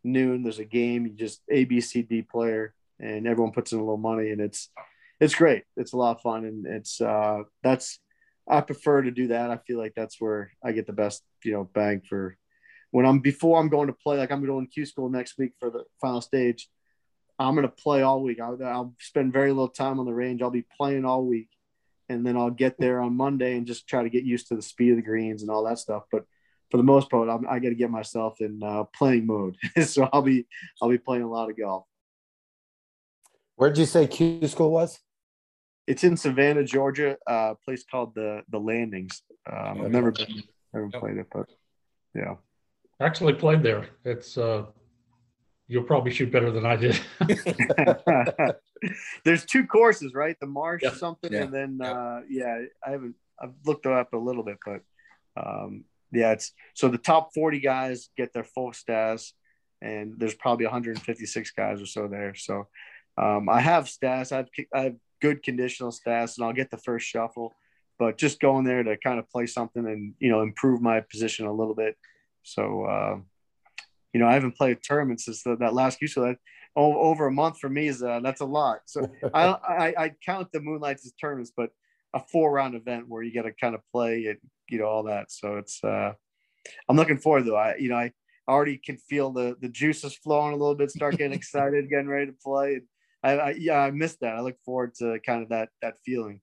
noon. 0.04 0.44
There's 0.44 0.60
a 0.60 0.66
game. 0.66 1.08
You 1.08 1.14
just 1.14 1.42
A 1.50 1.66
B 1.66 1.82
C 1.82 2.04
D 2.04 2.22
player, 2.22 2.74
and 3.00 3.28
everyone 3.28 3.54
puts 3.54 3.72
in 3.72 3.80
a 3.80 3.82
little 3.82 3.98
money, 3.98 4.30
and 4.30 4.42
it's 4.42 4.70
it's 5.20 5.36
great. 5.36 5.64
It's 5.78 5.94
a 5.94 5.98
lot 5.98 6.16
of 6.16 6.22
fun, 6.22 6.46
and 6.46 6.66
it's 6.66 7.02
uh 7.02 7.44
that's 7.64 8.00
I 8.48 8.62
prefer 8.62 9.04
to 9.04 9.12
do 9.12 9.28
that. 9.28 9.52
I 9.52 9.58
feel 9.58 9.78
like 9.78 9.94
that's 9.96 10.20
where 10.20 10.52
I 10.64 10.72
get 10.72 10.88
the 10.88 10.94
best 10.94 11.24
you 11.44 11.54
know 11.54 11.70
bang 11.74 12.02
for 12.08 12.38
when 12.92 13.06
I'm 13.06 13.20
before 13.20 13.60
I'm 13.60 13.70
going 13.70 13.88
to 13.88 13.94
play. 13.94 14.18
Like 14.18 14.32
I'm 14.32 14.46
going 14.46 14.66
to 14.66 14.72
Q 14.72 14.86
school 14.86 15.10
next 15.10 15.38
week 15.38 15.54
for 15.60 15.70
the 15.70 15.84
final 16.02 16.22
stage 16.22 16.70
I'm 17.40 17.56
going 17.56 17.68
to 17.68 17.74
play 17.74 18.02
all 18.02 18.22
week. 18.22 18.42
I'll, 18.42 18.62
I'll, 18.64 18.94
spend 19.00 19.32
very 19.32 19.52
little 19.52 19.70
time 19.70 20.00
on 20.00 20.06
the 20.06 20.14
range. 20.14 20.42
I'll 20.42 20.52
be 20.52 20.66
playing 20.78 21.06
all 21.06 21.26
week, 21.26 21.48
and 22.10 22.26
then 22.26 22.36
I'll 22.36 22.50
get 22.50 22.78
there 22.78 23.00
on 23.00 23.16
Monday 23.16 23.56
and 23.56 23.66
just 23.66 23.88
try 23.88 24.04
to 24.04 24.10
get 24.10 24.26
used 24.26 24.50
to 24.50 24.56
the 24.56 24.62
speed 24.62 24.92
of 24.92 24.98
the 24.98 25.02
greens 25.02 25.42
and 25.42 25.50
all 25.50 25.64
that 25.64 25.80
stuff. 25.80 26.04
But 26.12 26.26
for 26.70 26.78
the 26.78 26.84
most 26.84 27.10
part, 27.10 27.30
I'm, 27.30 27.48
i 27.48 27.60
got 27.60 27.70
to 27.70 27.76
get 27.76 27.90
myself 27.90 28.42
in 28.42 28.62
uh, 28.62 28.84
playing 28.96 29.26
mode. 29.26 29.56
so 29.86 30.10
I'll 30.12 30.22
be 30.22 30.46
I'll 30.82 30.90
be 30.90 30.98
playing 30.98 31.24
a 31.24 31.30
lot 31.30 31.50
of 31.50 31.58
golf. 31.58 31.86
Where 33.56 33.70
did 33.70 33.80
you 33.80 33.86
say 33.86 34.06
Q 34.06 34.46
school 34.48 34.72
was? 34.72 35.00
It's 35.90 36.04
in 36.04 36.16
Savannah, 36.16 36.64
Georgia, 36.64 37.18
uh, 37.28 37.54
a 37.54 37.56
place 37.66 37.84
called 37.90 38.14
the 38.14 38.44
the 38.50 38.60
Landings. 38.60 39.24
Um, 39.52 39.82
I've 39.82 39.92
never 39.92 40.12
been, 40.12 40.44
never 40.74 40.90
played 40.92 41.18
it, 41.18 41.28
but 41.34 41.48
yeah. 42.14 42.36
Actually 43.02 43.34
played 43.34 43.64
there. 43.64 43.88
It's 44.06 44.38
uh, 44.38 44.66
you'll 45.68 45.84
probably 45.84 46.12
shoot 46.12 46.32
better 46.32 46.52
than 46.52 46.66
I 46.66 46.76
did. 46.76 47.00
There's 49.26 49.46
two 49.46 49.66
courses, 49.66 50.14
right? 50.14 50.38
The 50.40 50.48
marsh 50.48 50.84
Yeah. 50.84 50.94
something, 50.94 51.32
Yeah. 51.34 51.44
and 51.44 51.54
then 51.54 51.78
Yeah. 51.82 51.92
uh, 51.92 52.22
yeah, 52.30 52.62
I 52.86 52.92
haven't. 52.92 53.16
I've 53.42 53.54
looked 53.66 53.86
it 53.86 53.92
up 53.92 54.14
a 54.14 54.18
little 54.18 54.44
bit, 54.44 54.58
but 54.66 54.82
um, 55.38 55.86
yeah, 56.12 56.34
it's 56.34 56.54
so 56.76 56.88
the 56.90 56.98
top 56.98 57.34
40 57.34 57.60
guys 57.62 58.10
get 58.16 58.32
their 58.34 58.44
full 58.44 58.72
stats, 58.72 59.32
and 59.82 60.14
there's 60.20 60.36
probably 60.36 60.66
156 60.66 61.52
guys 61.52 61.82
or 61.82 61.86
so 61.86 62.08
there. 62.08 62.36
So 62.36 62.68
um, 63.18 63.50
I 63.50 63.60
have 63.62 63.86
stats. 63.86 64.32
I've 64.32 64.50
I 64.74 64.82
have 64.82 64.96
good 65.22 65.44
conditional 65.44 65.92
stats, 65.92 66.38
and 66.38 66.46
I'll 66.46 66.54
get 66.54 66.72
the 66.72 66.78
first 66.78 67.08
shuffle. 67.08 67.54
But 67.98 68.18
just 68.18 68.40
going 68.40 68.64
there 68.64 68.82
to 68.82 68.98
kind 68.98 69.20
of 69.20 69.30
play 69.30 69.46
something 69.46 69.86
and 69.86 70.14
you 70.20 70.30
know 70.30 70.42
improve 70.42 70.82
my 70.82 71.02
position 71.02 71.46
a 71.46 71.54
little 71.54 71.76
bit. 71.76 71.98
So 72.44 72.86
uh, 72.86 73.18
you 74.14 74.20
know 74.20 74.28
I 74.28 74.34
haven't 74.34 74.56
played 74.56 74.80
tournaments 74.84 75.26
since 75.26 75.44
the, 75.44 75.58
that 75.58 75.74
last 75.74 76.02
year. 76.02 76.08
So 76.08 76.22
that 76.22 76.38
over 76.76 77.28
a 77.28 77.32
month 77.32 77.60
for 77.60 77.70
me 77.70 77.88
is 77.88 78.02
uh, 78.02 78.20
that's 78.22 78.42
a 78.42 78.46
lot. 78.46 78.80
So 78.86 79.10
I, 79.34 79.48
I 79.48 79.94
I 79.98 80.12
count 80.26 80.52
the 80.52 80.62
moonlights 80.62 81.06
as 81.06 81.14
tournaments, 81.14 81.52
but 81.56 81.72
a 82.14 82.20
four 82.20 82.52
round 82.52 82.76
event 82.76 83.08
where 83.08 83.24
you 83.24 83.34
got 83.34 83.44
to 83.44 83.54
kind 83.54 83.76
of 83.76 83.82
play 83.92 84.26
and 84.28 84.38
you 84.70 84.80
know 84.80 84.86
all 84.86 85.04
that. 85.04 85.32
So 85.32 85.58
it's 85.58 85.84
uh, 85.84 86.14
I'm 86.88 86.96
looking 86.96 87.18
forward 87.18 87.46
though. 87.46 87.56
I 87.56 87.76
you 87.76 87.90
know 87.90 87.98
I 87.98 88.12
already 88.48 88.78
can 88.78 88.98
feel 88.98 89.32
the 89.32 89.56
the 89.60 89.70
juices 89.70 90.16
flowing 90.16 90.54
a 90.54 90.58
little 90.58 90.76
bit, 90.76 90.92
start 90.92 91.18
getting 91.18 91.34
excited, 91.38 91.90
getting 91.90 92.08
ready 92.08 92.28
to 92.28 92.38
play. 92.44 92.76
And 92.76 92.84
I, 93.24 93.32
I 93.32 93.50
yeah 93.52 93.80
I 93.80 93.92
missed 93.92 94.20
that. 94.22 94.36
I 94.36 94.42
look 94.42 94.58
forward 94.66 94.96
to 94.96 95.20
kind 95.26 95.44
of 95.44 95.50
that 95.50 95.70
that 95.82 95.96
feeling. 96.06 96.42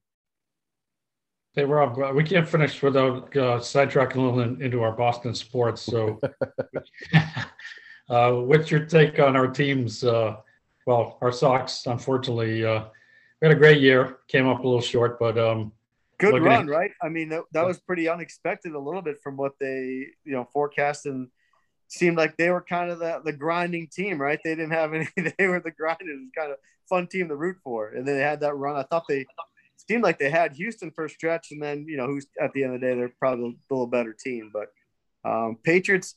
Hey 1.53 1.65
Rob, 1.65 1.97
uh, 1.97 2.11
we 2.13 2.23
can't 2.23 2.47
finish 2.47 2.81
without 2.83 3.35
uh, 3.35 3.57
sidetracking 3.57 4.17
a 4.17 4.21
little 4.21 4.41
in, 4.41 4.61
into 4.61 4.83
our 4.83 4.91
Boston 4.91 5.33
sports. 5.33 5.81
So, 5.81 6.19
uh, 8.09 8.31
what's 8.33 8.69
your 8.69 8.85
take 8.85 9.19
on 9.19 9.35
our 9.35 9.47
teams? 9.47 10.03
Uh, 10.03 10.35
well, 10.85 11.17
our 11.21 11.31
Sox, 11.31 11.87
unfortunately, 11.87 12.63
uh, 12.63 12.83
we 13.41 13.47
had 13.47 13.57
a 13.57 13.59
great 13.59 13.81
year. 13.81 14.19
Came 14.27 14.47
up 14.47 14.59
a 14.59 14.63
little 14.63 14.81
short, 14.81 15.19
but 15.19 15.37
um, 15.37 15.71
Good 16.19 16.43
run, 16.43 16.63
at- 16.63 16.67
right? 16.67 16.91
I 17.01 17.09
mean 17.09 17.29
that, 17.29 17.43
that 17.53 17.65
was 17.65 17.79
pretty 17.79 18.09
unexpected 18.09 18.73
a 18.73 18.79
little 18.79 19.01
bit 19.01 19.17
from 19.21 19.37
what 19.37 19.53
they 19.59 20.07
you 20.23 20.33
know 20.33 20.45
forecast 20.51 21.05
and 21.05 21.29
seemed 21.87 22.17
like 22.17 22.37
they 22.37 22.49
were 22.49 22.61
kind 22.61 22.91
of 22.91 22.99
the, 22.99 23.21
the 23.23 23.33
grinding 23.33 23.87
team, 23.87 24.19
right? 24.19 24.39
They 24.43 24.55
didn't 24.55 24.71
have 24.71 24.93
any. 24.93 25.07
They 25.37 25.47
were 25.47 25.59
the 25.59 25.71
grinders. 25.71 26.07
It 26.07 26.19
was 26.19 26.29
kind 26.35 26.51
of 26.51 26.57
fun 26.89 27.07
team 27.07 27.29
to 27.29 27.35
root 27.35 27.57
for, 27.63 27.89
and 27.89 28.07
then 28.07 28.15
they 28.15 28.21
had 28.21 28.41
that 28.41 28.55
run. 28.55 28.75
I 28.75 28.83
thought 28.83 29.05
they 29.07 29.25
seemed 29.77 30.03
like 30.03 30.19
they 30.19 30.29
had 30.29 30.53
Houston 30.53 30.91
for 30.91 31.05
a 31.05 31.09
stretch, 31.09 31.51
and 31.51 31.61
then 31.61 31.85
you 31.87 31.97
know 31.97 32.07
who's 32.07 32.27
at 32.41 32.53
the 32.53 32.63
end 32.63 32.75
of 32.75 32.81
the 32.81 32.87
day 32.87 32.95
they're 32.95 33.13
probably 33.19 33.57
a 33.69 33.73
little 33.73 33.87
better 33.87 34.13
team, 34.13 34.51
but. 34.53 34.67
Um, 35.25 35.57
Patriots, 35.61 36.15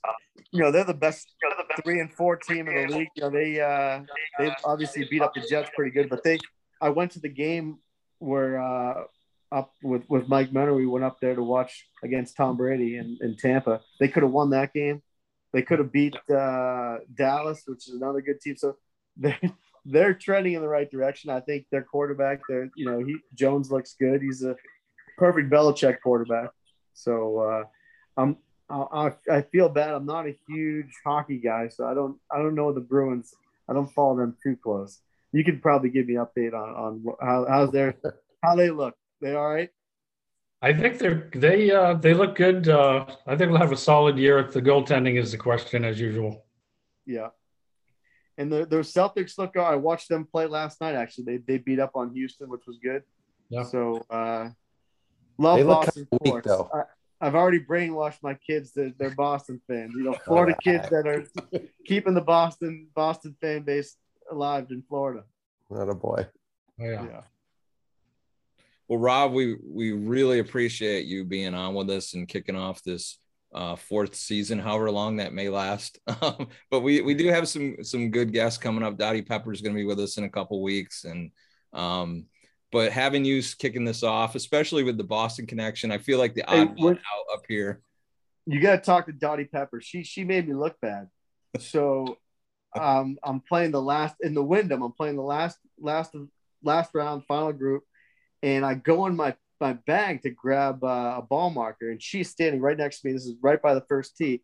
you 0.53 0.61
know, 0.61 0.71
they're 0.71 0.85
the 0.85 0.95
best 0.95 1.35
three 1.83 1.99
and 1.99 2.15
four 2.15 2.37
team 2.37 2.69
in 2.69 2.87
the 2.87 2.97
league. 2.97 3.09
You 3.17 3.23
know, 3.23 3.31
they 3.31 3.61
uh, 3.61 4.03
they 4.39 4.55
obviously 4.65 5.05
beat 5.11 5.21
up 5.21 5.35
the 5.35 5.41
Jets 5.41 5.69
pretty 5.75 5.91
good, 5.91 6.09
but 6.09 6.23
they. 6.23 6.39
I 6.81 6.91
went 6.91 7.11
to 7.13 7.19
the 7.19 7.29
game 7.29 7.79
where 8.21 8.61
uh, 8.61 9.05
up 9.53 9.73
with 9.83 10.09
with 10.09 10.29
Mike 10.29 10.53
Menor, 10.53 10.77
we 10.77 10.87
went 10.87 11.05
up 11.05 11.19
there 11.21 11.35
to 11.35 11.43
watch 11.43 11.87
against 12.03 12.37
Tom 12.37 12.57
Brady 12.57 12.97
in, 12.97 13.19
in 13.21 13.37
Tampa. 13.37 13.81
They 13.99 14.09
could 14.09 14.23
have 14.23 14.33
won 14.33 14.51
that 14.51 14.73
game. 14.73 15.03
They 15.53 15.63
could 15.63 15.79
have 15.79 15.93
beat 15.93 16.17
uh, 16.33 16.99
Dallas, 17.15 17.63
which 17.67 17.89
is 17.89 17.95
another 17.95 18.21
good 18.21 18.41
team. 18.41 18.57
So 18.57 18.77
they're 19.17 19.39
they're 19.85 20.15
trending 20.15 20.55
in 20.55 20.63
the 20.63 20.69
right 20.69 20.91
direction. 20.91 21.31
I 21.31 21.41
think 21.41 21.67
their 21.71 21.83
quarterback, 21.83 22.41
you 22.49 22.85
know, 22.85 22.99
he 23.05 23.17
Jones 23.35 23.71
looks 23.71 23.95
good. 23.99 24.23
He's 24.23 24.43
a 24.43 24.55
perfect 25.17 25.51
Belichick 25.51 26.01
quarterback. 26.03 26.51
So 26.95 27.39
uh, 27.39 27.65
I'm 28.17 28.37
I, 28.71 29.13
I 29.31 29.43
feel 29.43 29.69
bad. 29.69 29.95
I'm 29.95 30.07
not 30.07 30.27
a 30.27 30.37
huge 30.49 30.93
hockey 31.05 31.39
guy, 31.39 31.69
so 31.69 31.87
I 31.87 31.95
don't 31.95 32.19
I 32.31 32.39
don't 32.39 32.55
know 32.55 32.73
the 32.73 32.81
Bruins. 32.81 33.35
I 33.69 33.73
don't 33.73 33.93
follow 33.93 34.17
them 34.17 34.37
too 34.43 34.57
close. 34.63 35.01
You 35.33 35.45
could 35.45 35.63
probably 35.63 35.91
give 35.91 36.07
me 36.07 36.17
an 36.17 36.27
update 36.27 36.55
on 36.55 36.71
on 36.71 37.05
how 37.21 37.47
how's 37.49 37.73
their 37.73 37.95
how 38.43 38.57
they 38.57 38.71
look. 38.71 38.95
They 39.21 39.35
all 39.35 39.49
right? 39.49 39.71
I 40.63 40.73
think 40.75 40.99
they're 40.99 41.31
they 41.35 41.71
uh, 41.71 41.95
they 41.95 42.13
look 42.13 42.35
good. 42.37 42.69
Uh, 42.69 43.07
I 43.27 43.37
think 43.37 43.51
we'll 43.51 43.61
have 43.61 43.73
a 43.73 43.77
solid 43.77 44.19
year. 44.19 44.43
The 44.43 44.61
goaltending 44.61 45.19
is 45.19 45.33
the 45.33 45.39
question 45.39 45.85
as 45.85 45.99
usual. 45.99 46.45
Yeah. 47.07 47.29
And 48.37 48.53
the, 48.53 48.67
the 48.67 48.77
Celtics 48.77 49.39
look. 49.39 49.57
I 49.57 49.77
watched 49.77 50.09
them 50.09 50.27
play 50.27 50.47
last 50.47 50.81
night. 50.81 50.95
Actually, 50.95 51.25
they 51.25 51.37
they 51.39 51.59
beat 51.59 51.81
up 51.81 51.93
on 51.95 52.15
Houston, 52.15 52.49
which 52.51 52.63
was 52.67 52.79
good. 52.83 53.03
Yeah. 53.49 53.65
So 53.65 54.05
uh, 54.11 54.51
love 55.39 55.59
They 55.59 55.65
look 55.65 55.85
Boston 55.87 56.07
kinda 56.11 56.19
weak, 56.23 56.45
sports. 56.45 56.47
though. 56.47 56.71
I, 56.73 56.83
I've 57.27 57.35
already 57.35 57.61
brainwashed 57.61 58.23
my 58.23 58.35
kids 58.35 58.73
that 58.73 58.95
they're 58.99 59.15
Boston 59.15 59.61
fans. 59.67 59.93
You 59.95 60.05
know, 60.05 60.15
Florida 60.25 60.57
kids 60.63 60.89
that 60.91 61.07
are 61.07 61.25
keeping 61.87 62.15
the 62.15 62.23
Boston 62.23 62.89
Boston 62.95 63.37
fan 63.41 63.63
base 63.63 63.97
alive 64.31 64.67
in 64.71 64.83
Florida. 64.89 65.25
Not 65.71 65.89
a 65.89 65.95
boy. 65.95 66.27
Oh, 66.81 66.85
yeah. 66.85 67.05
Yeah. 67.05 67.21
Well, 68.91 68.99
Rob, 68.99 69.33
we 69.33 69.57
we 69.65 69.93
really 69.93 70.41
appreciate 70.41 71.05
you 71.07 71.25
being 71.25 71.55
on 71.55 71.75
with 71.75 71.89
us 71.91 72.15
and 72.15 72.27
kicking 72.27 72.57
off 72.57 72.83
this 72.83 73.19
uh, 73.55 73.77
fourth 73.77 74.17
season, 74.17 74.59
however 74.59 74.91
long 74.91 75.19
that 75.19 75.33
may 75.33 75.49
last. 75.49 76.01
Um, 76.21 76.49
but 76.73 76.81
we 76.81 77.01
we 77.01 77.15
do 77.15 77.29
have 77.29 77.47
some 77.47 77.77
some 77.85 78.11
good 78.11 78.33
guests 78.33 78.59
coming 78.59 78.83
up. 78.83 78.99
Dottie 78.99 79.23
Pepper 79.23 79.53
is 79.53 79.61
going 79.61 79.77
to 79.77 79.79
be 79.81 79.85
with 79.87 80.01
us 80.01 80.19
in 80.19 80.25
a 80.25 80.29
couple 80.29 80.61
weeks, 80.61 81.05
and 81.05 81.31
um, 81.73 82.25
but 82.73 82.91
having 82.91 83.25
you 83.25 83.41
kicking 83.61 83.85
this 83.85 84.03
off, 84.03 84.35
especially 84.35 84.83
with 84.83 84.99
the 84.99 85.05
Boston 85.05 85.47
connection, 85.47 85.93
I 85.93 85.99
feel 85.99 86.19
like 86.19 86.35
the 86.35 86.43
Hey, 86.49 86.63
odd 86.63 86.75
what- 86.81 86.97
out 86.97 87.35
up 87.39 87.43
here. 87.47 87.81
you 88.45 88.59
got 88.61 88.73
to 88.75 88.83
talk 88.83 89.07
to 89.07 89.13
Dottie 89.13 89.45
Pepper. 89.45 89.81
She 89.81 90.03
she 90.03 90.25
made 90.25 90.49
me 90.49 90.55
look 90.55 90.75
bad. 90.83 91.07
So 91.61 92.19
um, 92.77 93.19
I'm 93.23 93.41
playing 93.41 93.71
the 93.71 93.83
last 93.83 94.17
in 94.21 94.35
the 94.35 94.43
Wyndham. 94.43 94.83
I'm 94.83 94.93
playing 94.93 95.15
the 95.17 95.23
last 95.23 95.59
last 95.79 96.13
last 96.65 96.91
round 96.93 97.25
final 97.29 97.53
group, 97.53 97.85
and 98.43 98.65
I 98.65 98.75
go 98.75 99.07
in 99.07 99.17
my 99.17 99.35
my 99.61 99.75
bag 99.75 100.23
to 100.23 100.31
grab 100.31 100.83
uh, 100.83 101.17
a 101.19 101.23
ball 101.23 101.51
marker, 101.51 101.91
and 101.91 102.03
she's 102.03 102.31
standing 102.31 102.61
right 102.61 102.79
next 102.79 103.01
to 103.01 103.09
me. 103.09 103.13
This 103.13 103.27
is 103.27 103.35
right 103.43 103.61
by 103.61 103.75
the 103.75 103.85
first 103.89 104.17
tee, 104.17 104.43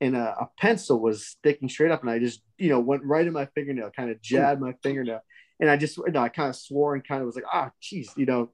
and 0.00 0.16
a, 0.16 0.36
a 0.40 0.50
pencil 0.58 1.00
was 1.00 1.26
sticking 1.26 1.68
straight 1.68 1.92
up, 1.92 2.02
and 2.02 2.10
I 2.10 2.18
just 2.18 2.42
you 2.58 2.68
know 2.68 2.80
went 2.80 3.04
right 3.04 3.26
in 3.26 3.32
my 3.32 3.46
fingernail, 3.54 3.90
kind 3.94 4.10
of 4.10 4.20
jabbed 4.20 4.60
my 4.60 4.74
fingernail, 4.82 5.20
and 5.60 5.70
I 5.70 5.76
just 5.76 5.96
you 5.96 6.10
know, 6.10 6.22
I 6.22 6.28
kind 6.28 6.48
of 6.48 6.56
swore 6.56 6.94
and 6.94 7.06
kind 7.06 7.20
of 7.20 7.26
was 7.26 7.36
like 7.36 7.44
ah 7.52 7.70
jeez 7.82 8.08
you 8.16 8.26
know, 8.26 8.50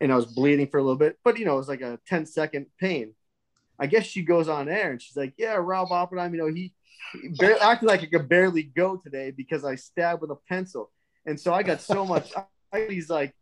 and 0.00 0.12
I 0.12 0.16
was 0.16 0.26
bleeding 0.26 0.68
for 0.68 0.78
a 0.78 0.82
little 0.82 0.98
bit, 0.98 1.18
but 1.24 1.38
you 1.38 1.44
know 1.44 1.54
it 1.54 1.58
was 1.58 1.68
like 1.68 1.82
a 1.82 1.98
10 2.08 2.26
second 2.26 2.66
pain. 2.80 3.14
I 3.80 3.86
guess 3.86 4.04
she 4.04 4.22
goes 4.22 4.48
on 4.48 4.68
air 4.68 4.90
and 4.90 5.00
she's 5.00 5.16
like, 5.16 5.34
"Yeah, 5.38 5.54
Rob 5.54 5.92
Oppenheim, 5.92 6.34
you 6.34 6.40
know, 6.40 6.52
he, 6.52 6.74
he 7.12 7.28
bar- 7.28 7.58
acted 7.62 7.86
like 7.86 8.00
he 8.00 8.08
could 8.08 8.28
barely 8.28 8.64
go 8.64 8.96
today 8.96 9.30
because 9.30 9.64
I 9.64 9.76
stabbed 9.76 10.20
with 10.20 10.32
a 10.32 10.38
pencil." 10.48 10.90
And 11.26 11.38
so 11.38 11.54
I 11.54 11.62
got 11.62 11.80
so 11.80 12.04
much. 12.04 12.32
I, 12.72 12.86
he's 12.88 13.08
like, 13.08 13.34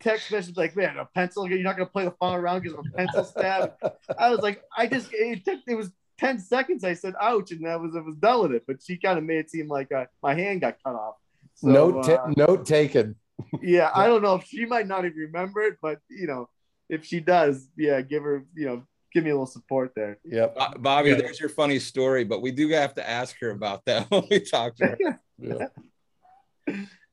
text 0.00 0.30
message 0.32 0.56
like, 0.56 0.76
"Man, 0.76 0.96
a 0.98 1.04
pencil? 1.04 1.48
You're 1.48 1.58
not 1.60 1.76
gonna 1.76 1.88
play 1.88 2.04
the 2.04 2.10
final 2.12 2.38
round 2.38 2.62
because 2.62 2.78
of 2.78 2.84
a 2.86 2.96
pencil 2.96 3.24
stab." 3.24 3.72
I 4.18 4.30
was 4.30 4.40
like, 4.40 4.62
I 4.76 4.86
just 4.86 5.08
it 5.12 5.44
took 5.44 5.60
it 5.66 5.74
was 5.74 5.90
ten 6.18 6.38
seconds. 6.38 6.84
I 6.84 6.94
said, 6.94 7.14
"Ouch," 7.20 7.50
and 7.52 7.64
that 7.66 7.80
was 7.80 7.94
it 7.94 8.04
was 8.04 8.16
done 8.16 8.42
with 8.42 8.52
it. 8.52 8.64
But 8.66 8.82
she 8.82 8.96
kind 8.96 9.18
of 9.18 9.24
made 9.24 9.38
it 9.38 9.50
seem 9.50 9.68
like 9.68 9.92
uh, 9.92 10.06
my 10.22 10.34
hand 10.34 10.60
got 10.62 10.76
cut 10.84 10.94
off. 10.94 11.14
So, 11.54 11.68
note, 11.68 12.04
ta- 12.04 12.24
uh, 12.26 12.32
note 12.36 12.66
taken. 12.66 13.16
yeah, 13.62 13.90
I 13.94 14.06
don't 14.08 14.22
know 14.22 14.36
if 14.36 14.44
she 14.44 14.64
might 14.66 14.86
not 14.86 15.04
even 15.04 15.18
remember 15.18 15.60
it, 15.62 15.76
but 15.82 15.98
you 16.08 16.26
know, 16.26 16.48
if 16.88 17.04
she 17.04 17.20
does, 17.20 17.68
yeah, 17.76 18.00
give 18.00 18.22
her, 18.22 18.44
you 18.54 18.66
know, 18.66 18.82
give 19.12 19.24
me 19.24 19.30
a 19.30 19.34
little 19.34 19.46
support 19.46 19.92
there. 19.94 20.18
Yep. 20.24 20.56
Bobby, 20.80 21.10
Yeah. 21.10 21.16
there's 21.16 21.40
your 21.40 21.48
funny 21.48 21.78
story, 21.78 22.24
but 22.24 22.40
we 22.42 22.50
do 22.52 22.68
have 22.70 22.94
to 22.94 23.08
ask 23.08 23.36
her 23.40 23.50
about 23.50 23.84
that 23.86 24.06
when 24.10 24.24
we 24.30 24.40
talk 24.40 24.76
to 24.76 24.86
her. 24.86 24.98
Yeah. 25.42 25.68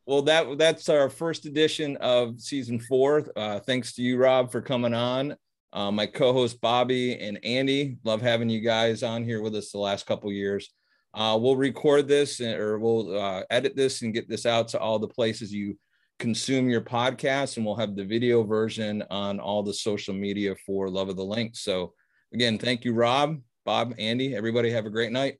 Well, 0.07 0.21
that 0.21 0.57
that's 0.57 0.87
our 0.87 1.09
first 1.09 1.45
edition 1.45 1.97
of 1.97 2.39
season 2.39 2.79
four. 2.79 3.27
Uh, 3.35 3.59
thanks 3.59 3.93
to 3.95 4.01
you, 4.01 4.17
Rob, 4.17 4.51
for 4.53 4.61
coming 4.61 4.93
on. 4.93 5.35
Uh, 5.73 5.91
my 5.91 6.05
co-host 6.05 6.61
Bobby 6.61 7.19
and 7.19 7.37
Andy, 7.43 7.97
love 8.05 8.21
having 8.21 8.49
you 8.49 8.61
guys 8.61 9.03
on 9.03 9.25
here 9.25 9.41
with 9.41 9.53
us 9.53 9.71
the 9.71 9.77
last 9.79 10.05
couple 10.05 10.31
years. 10.31 10.73
Uh, 11.13 11.37
we'll 11.39 11.57
record 11.57 12.07
this 12.07 12.39
and- 12.39 12.57
or 12.57 12.79
we'll 12.79 13.19
uh, 13.19 13.43
edit 13.49 13.75
this 13.75 14.01
and 14.01 14.13
get 14.13 14.29
this 14.29 14.45
out 14.45 14.69
to 14.69 14.79
all 14.79 14.97
the 14.97 15.07
places 15.09 15.53
you 15.53 15.77
consume 16.19 16.69
your 16.69 16.81
podcast, 16.81 17.57
and 17.57 17.65
we'll 17.65 17.75
have 17.75 17.95
the 17.97 18.05
video 18.05 18.43
version 18.43 19.03
on 19.09 19.41
all 19.41 19.61
the 19.61 19.73
social 19.73 20.13
media 20.13 20.55
for 20.65 20.89
Love 20.89 21.09
of 21.09 21.17
the 21.17 21.25
Link. 21.25 21.55
So, 21.57 21.93
again, 22.33 22.57
thank 22.57 22.85
you, 22.85 22.93
Rob, 22.93 23.41
Bob, 23.65 23.93
Andy. 23.99 24.35
Everybody 24.35 24.71
have 24.71 24.85
a 24.85 24.89
great 24.89 25.11
night. 25.11 25.37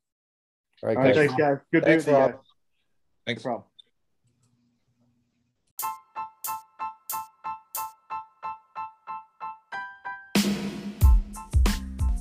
All 0.84 0.90
right, 0.90 0.98
All 0.98 1.04
right, 1.04 1.16
guys. 1.16 1.28
thanks, 1.28 1.42
guys. 1.42 1.58
Good 1.72 1.84
Thanks, 1.86 2.04
being 2.06 2.18
with 2.18 2.26
you 2.28 2.34
Rob. 2.34 2.44
Thanks. 3.26 3.46
No 3.46 3.50
problem. 3.50 3.67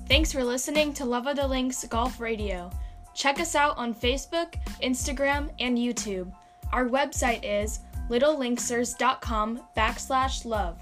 Thanks 0.08 0.32
for 0.32 0.44
listening 0.44 0.92
to 0.94 1.04
Love 1.04 1.26
of 1.26 1.34
the 1.34 1.46
Links 1.46 1.84
Golf 1.84 2.20
Radio. 2.20 2.70
Check 3.12 3.40
us 3.40 3.56
out 3.56 3.76
on 3.76 3.92
Facebook, 3.92 4.54
Instagram, 4.80 5.50
and 5.58 5.76
YouTube. 5.76 6.32
Our 6.72 6.88
website 6.88 7.40
is 7.42 7.80
littlelinksers.com 8.08 9.62
backslash 9.76 10.44
love. 10.44 10.78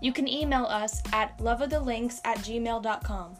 You 0.00 0.12
can 0.12 0.28
email 0.28 0.64
us 0.64 1.02
at 1.12 1.36
loveofthelinks 1.38 2.20
at 2.24 2.38
gmail.com. 2.38 3.36